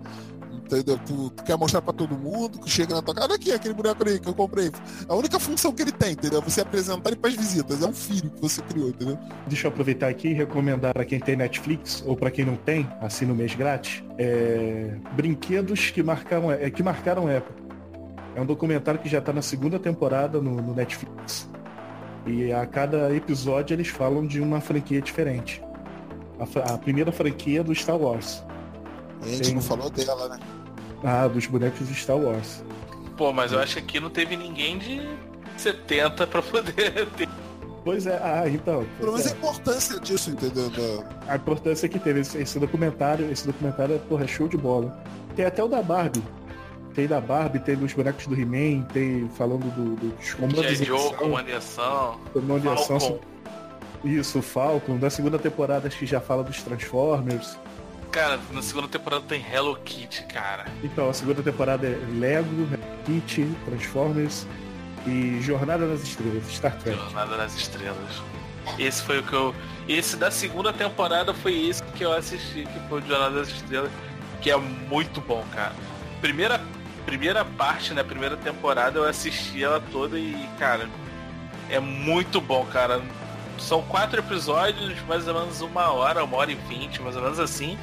entendeu? 0.78 1.00
Tu, 1.06 1.30
tu, 1.32 1.44
quer 1.44 1.58
mostrar 1.58 1.82
pra 1.82 1.94
todo 1.94 2.18
mundo, 2.18 2.60
que 2.60 2.70
chega 2.70 2.96
na 2.96 3.02
tua 3.02 3.14
casa, 3.14 3.28
olha 3.28 3.36
aqui, 3.36 3.52
aquele 3.52 3.74
boneco 3.74 4.04
ali 4.04 4.20
que 4.20 4.28
eu 4.28 4.34
comprei. 4.34 4.72
A 5.08 5.16
única 5.16 5.40
função 5.40 5.72
que 5.72 5.82
ele 5.82 5.92
tem, 5.92 6.12
entendeu? 6.12 6.42
Você 6.42 6.62
apresentar 6.62 7.10
ele 7.10 7.20
pras 7.20 7.36
visitas. 7.36 7.82
É 7.82 7.88
um 7.88 7.94
filho 7.94 8.30
que 8.30 8.42
você 8.42 8.62
criou, 8.62 8.90
entendeu? 8.90 9.18
Deixa 9.48 9.68
eu 9.68 9.72
aproveitar 9.72 10.08
aqui 10.08 10.30
e 10.30 10.34
recomendar 10.34 10.94
para 10.94 11.06
quem 11.06 11.20
tem 11.20 11.36
Netflix, 11.36 12.04
ou 12.06 12.16
para 12.16 12.32
quem 12.32 12.46
não 12.46 12.56
tem, 12.56 12.88
assim 13.02 13.26
no 13.26 13.36
mês 13.36 13.56
grátis, 13.56 14.04
é... 14.18 14.96
brinquedos 15.16 15.92
que 15.92 16.04
marcaram, 16.04 16.52
é, 16.52 16.70
que 16.70 16.84
marcaram 16.84 17.30
época. 17.30 17.60
É 18.36 18.42
um 18.42 18.46
documentário 18.46 19.00
que 19.00 19.10
já 19.10 19.20
tá 19.20 19.34
na 19.34 19.42
segunda 19.42 19.80
temporada 19.80 20.42
no, 20.42 20.56
no 20.56 20.74
Netflix. 20.74 21.50
E 22.26 22.52
a 22.52 22.66
cada 22.66 23.14
episódio 23.14 23.74
eles 23.74 23.88
falam 23.88 24.26
de 24.26 24.40
uma 24.40 24.62
franquia 24.62 25.02
diferente. 25.02 25.62
A, 26.40 26.74
a 26.74 26.78
primeira 26.78 27.12
franquia 27.12 27.64
do 27.64 27.74
Star 27.74 27.98
Wars. 27.98 28.44
A 29.22 29.28
gente 29.28 29.42
Tem... 29.44 29.54
não 29.56 29.62
falou 29.62 29.90
dela, 29.90 30.30
né? 30.30 30.40
Ah, 31.04 31.28
dos 31.28 31.45
bonecos 31.45 31.88
de 31.88 31.95
Star 31.95 32.18
Wars. 32.18 32.64
Pô, 33.18 33.32
mas 33.34 33.52
eu 33.52 33.60
acho 33.60 33.76
que 33.76 33.80
aqui 33.80 34.00
não 34.00 34.10
teve 34.10 34.36
ninguém 34.36 34.78
de 34.78 35.02
70 35.58 36.28
pra 36.28 36.41
poder 36.41 37.08
ter. 37.18 37.30
Pois 37.84 38.06
é, 38.06 38.20
ah, 38.22 38.43
então. 38.47 38.86
Pelo 39.00 39.14
menos 39.14 39.28
é. 39.28 39.30
a 39.30 39.34
importância 39.34 40.00
disso, 40.00 40.32
entendeu? 40.32 40.72
A 41.28 41.36
importância 41.36 41.88
que 41.88 42.00
teve 42.00 42.20
esse, 42.22 42.38
esse, 42.38 42.60
documentário, 42.60 43.32
esse 43.32 43.47
documentário 43.47 43.95
é, 43.95 43.97
porra, 43.97 44.26
é 44.26 44.28
show 44.28 44.47
de 44.47 44.58
bola. 44.58 45.02
Tem 45.36 45.45
até 45.45 45.64
o 45.64 45.68
da 45.68 45.82
Barbie. 45.82 46.24
Tem 46.93 47.08
da 47.08 47.22
Barbie, 47.22 47.60
tem 47.60 47.76
dos 47.76 47.93
bonecos 47.93 48.28
do 48.28 48.36
He-Man, 48.36 48.84
tem 48.91 49.30
falando 49.30 49.64
do, 49.74 49.95
dos 49.95 50.34
comandos 50.34 50.82
ação. 50.82 51.14
Comando 51.14 51.56
ação. 51.56 52.20
Comando 52.34 52.70
ação. 52.72 53.20
Isso, 54.04 54.41
Falcon. 54.41 54.97
Da 54.97 55.10
segunda 55.10 55.38
temporada 55.38 55.88
acho 55.88 55.97
que 55.97 56.06
já 56.06 56.20
fala 56.20 56.43
dos 56.43 56.62
Transformers. 56.62 57.58
Cara, 58.12 58.39
na 58.51 58.62
segunda 58.62 58.88
temporada 58.88 59.24
tem 59.28 59.45
Hello 59.53 59.76
Kitty, 59.76 60.24
cara. 60.24 60.66
Então, 60.84 61.10
a 61.10 61.14
segunda 61.14 61.43
temporada 61.43 61.86
é 61.86 61.97
Lego, 62.18 62.68
Hello 62.74 62.84
Kitty, 63.05 63.55
Transformers 63.66 64.47
e 65.05 65.39
Jornada 65.41 65.86
nas 65.86 66.01
Estrelas, 66.01 66.43
Star 66.47 66.76
Trek. 66.80 66.97
Jornada 66.97 67.38
nas 67.38 67.55
Estrelas. 67.55 68.24
Esse 68.80 69.03
foi 69.03 69.20
o 69.20 69.24
que 69.24 69.34
eu. 69.34 69.55
Esse 69.88 70.16
da 70.18 70.32
segunda 70.32 70.74
temporada 70.74 71.34
foi 71.34 71.68
esse 71.68 71.84
que 71.84 72.03
eu 72.03 72.12
assisti, 72.12 72.66
que 72.66 72.89
foi 72.89 73.01
Jornada 73.03 73.36
das 73.36 73.49
Estrelas, 73.49 73.91
que 74.41 74.49
é 74.49 74.57
muito 74.57 75.22
bom, 75.22 75.45
cara. 75.53 75.74
Primeira, 76.20 76.60
primeira 77.05 77.45
parte, 77.45 77.93
né? 77.93 78.03
Primeira 78.03 78.38
temporada 78.38 78.97
eu 78.97 79.05
assisti 79.05 79.64
ela 79.64 79.82
toda 79.91 80.18
e, 80.18 80.36
cara, 80.57 80.89
é 81.70 81.80
muito 81.80 82.41
bom, 82.41 82.66
cara. 82.66 83.01
São 83.60 83.84
quatro 83.84 84.20
episódios, 84.20 84.99
mais 85.07 85.28
ou 85.28 85.34
menos 85.34 85.62
uma 85.62 85.91
hora, 85.91 86.24
uma 86.24 86.38
hora 86.38 86.51
e 86.51 86.55
vinte, 86.55 87.01
mais 87.01 87.16
ou 87.16 87.22
menos 87.22 87.39
assim. 87.39 87.78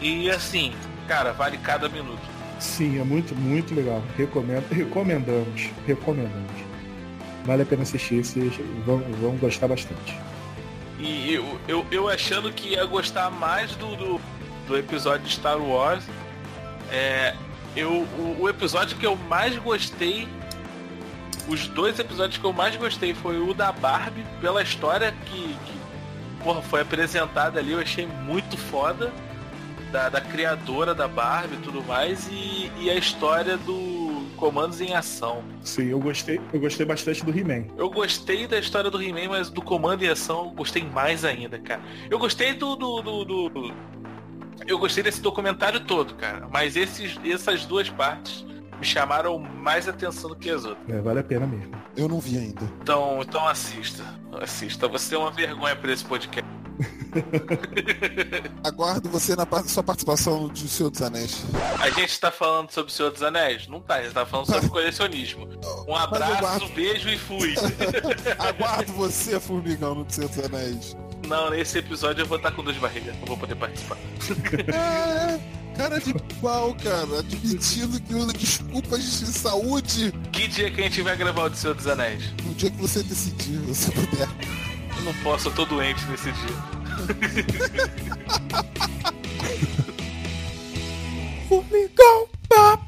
E 0.00 0.30
assim, 0.30 0.72
cara, 1.06 1.32
vale 1.32 1.58
cada 1.58 1.88
minuto. 1.88 2.20
Sim, 2.58 3.00
é 3.00 3.04
muito, 3.04 3.34
muito 3.34 3.74
legal. 3.74 4.02
Recomendo, 4.16 4.66
recomendamos, 4.70 5.70
recomendamos. 5.86 6.70
Vale 7.44 7.62
a 7.62 7.66
pena 7.66 7.82
assistir, 7.82 8.24
vocês 8.24 8.54
vão, 8.84 8.98
vão 9.20 9.36
gostar 9.36 9.68
bastante. 9.68 10.16
E 10.98 11.32
eu, 11.32 11.58
eu, 11.66 11.86
eu 11.90 12.08
achando 12.08 12.52
que 12.52 12.70
ia 12.70 12.84
gostar 12.84 13.30
mais 13.30 13.74
do, 13.76 13.96
do, 13.96 14.20
do 14.68 14.76
episódio 14.76 15.26
de 15.26 15.32
Star 15.32 15.58
Wars. 15.58 16.04
É, 16.90 17.34
eu, 17.74 17.90
o, 17.90 18.36
o, 18.40 18.48
episódio 18.48 18.96
que 18.98 19.06
eu 19.06 19.16
mais 19.16 19.56
gostei. 19.56 20.28
Os 21.48 21.66
dois 21.68 21.98
episódios 21.98 22.38
que 22.38 22.44
eu 22.44 22.52
mais 22.52 22.76
gostei 22.76 23.14
foi 23.14 23.40
o 23.40 23.54
da 23.54 23.72
Barbie, 23.72 24.24
pela 24.40 24.62
história 24.62 25.12
que, 25.24 25.56
que 25.64 25.72
porra, 26.44 26.60
foi 26.62 26.82
apresentada 26.82 27.58
ali, 27.58 27.72
eu 27.72 27.80
achei 27.80 28.06
muito 28.06 28.56
foda 28.56 29.10
da, 29.90 30.08
da 30.08 30.20
criadora 30.20 30.94
da 30.94 31.06
Barbie 31.06 31.56
e 31.56 31.58
tudo 31.58 31.82
mais, 31.82 32.28
e, 32.30 32.70
e 32.80 32.90
a 32.90 32.94
história 32.94 33.56
do 33.56 34.26
Comandos 34.36 34.80
em 34.80 34.94
Ação. 34.94 35.42
Sim, 35.62 35.88
eu 35.88 36.00
gostei, 36.00 36.40
eu 36.52 36.60
gostei 36.60 36.86
bastante 36.86 37.24
do 37.24 37.36
He-Man. 37.36 37.66
Eu 37.76 37.90
gostei 37.90 38.46
da 38.46 38.58
história 38.58 38.90
do 38.90 39.02
He-Man, 39.02 39.28
mas 39.28 39.50
do 39.50 39.60
Comando 39.60 40.02
em 40.02 40.08
Ação 40.08 40.46
eu 40.46 40.50
gostei 40.52 40.82
mais 40.82 41.24
ainda, 41.24 41.58
cara. 41.58 41.82
Eu 42.08 42.18
gostei 42.18 42.54
do, 42.54 42.74
do, 42.74 43.02
do, 43.02 43.24
do 43.24 43.74
eu 44.66 44.78
gostei 44.78 45.02
desse 45.02 45.20
documentário 45.20 45.80
todo, 45.80 46.14
cara. 46.14 46.48
Mas 46.50 46.76
esses, 46.76 47.18
essas 47.24 47.64
duas 47.64 47.88
partes 47.88 48.46
me 48.78 48.86
chamaram 48.86 49.38
mais 49.38 49.88
atenção 49.88 50.30
do 50.30 50.36
que 50.36 50.50
as 50.50 50.64
outras. 50.64 50.88
É, 50.88 51.00
vale 51.00 51.20
a 51.20 51.24
pena 51.24 51.46
mesmo. 51.46 51.74
Eu 51.96 52.08
não 52.08 52.18
vi 52.18 52.38
ainda. 52.38 52.62
Então, 52.82 53.20
então 53.20 53.46
assista. 53.46 54.02
Assista. 54.40 54.88
Você 54.88 55.14
é 55.14 55.18
uma 55.18 55.30
vergonha 55.30 55.76
para 55.76 55.92
esse 55.92 56.04
podcast. 56.04 56.48
Aguardo 58.64 59.08
você 59.08 59.34
na 59.36 59.46
sua 59.66 59.82
participação 59.82 60.48
do 60.48 60.58
Senhor 60.58 60.90
dos 60.90 61.02
Anéis. 61.02 61.42
A 61.80 61.90
gente 61.90 62.10
está 62.10 62.30
falando 62.30 62.70
sobre 62.70 62.90
o 62.90 62.94
Senhor 62.94 63.10
dos 63.10 63.22
Anéis? 63.22 63.66
Não 63.66 63.80
tá, 63.80 63.96
a 63.96 64.02
gente 64.02 64.14
tá 64.14 64.26
falando 64.26 64.46
sobre 64.46 64.68
colecionismo. 64.68 65.48
Um 65.86 65.96
abraço, 65.96 66.64
um 66.64 66.68
beijo 66.70 67.08
e 67.08 67.18
fui. 67.18 67.54
Aguardo 68.38 68.92
você, 68.92 69.38
formigão, 69.40 69.94
no 69.94 70.06
Senhor 70.08 70.28
dos 70.28 70.44
Anéis. 70.44 70.96
Não, 71.26 71.50
nesse 71.50 71.78
episódio 71.78 72.22
eu 72.22 72.26
vou 72.26 72.38
estar 72.38 72.50
com 72.52 72.62
duas 72.62 72.76
barrigas, 72.76 73.14
não 73.18 73.26
vou 73.26 73.36
poder 73.36 73.54
participar. 73.54 73.96
É, 74.74 75.38
cara 75.76 75.98
de 75.98 76.14
pau, 76.40 76.74
cara, 76.82 77.20
admitindo 77.20 78.00
que 78.00 78.14
usa 78.14 78.32
desculpas 78.32 79.02
de 79.02 79.26
saúde. 79.26 80.12
Que 80.32 80.48
dia 80.48 80.70
que 80.70 80.80
a 80.80 80.84
gente 80.84 81.02
vai 81.02 81.16
gravar 81.16 81.50
o 81.50 81.54
Senhor 81.54 81.74
dos 81.74 81.86
Anéis? 81.86 82.32
No 82.44 82.54
dia 82.54 82.70
que 82.70 82.76
você 82.78 83.02
decidir, 83.02 83.58
você 83.58 83.90
puder. 83.92 84.28
Não 85.04 85.14
posso, 85.22 85.48
eu 85.48 85.54
tô 85.54 85.64
doente 85.64 86.04
nesse 86.06 86.32
dia. 86.32 86.50
Formigão 91.48 92.28
babaca! 92.48 92.79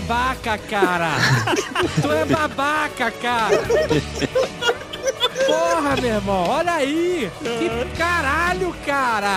Babaca, 0.00 0.56
cara! 0.56 1.10
tu 2.00 2.10
é 2.10 2.24
babaca, 2.24 3.10
cara! 3.10 3.58
Porra, 5.46 5.96
meu 6.00 6.14
irmão, 6.14 6.48
olha 6.48 6.72
aí! 6.74 7.30
Que 7.40 7.98
caralho, 7.98 8.74
cara! 8.86 9.36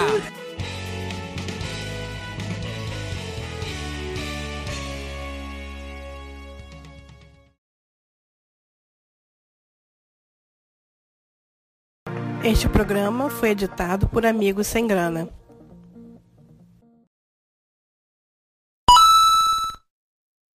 Este 12.43 12.69
programa 12.69 13.29
foi 13.29 13.49
editado 13.49 14.07
por 14.07 14.25
Amigos 14.25 14.67
Sem 14.67 14.87
Grana. 14.87 15.27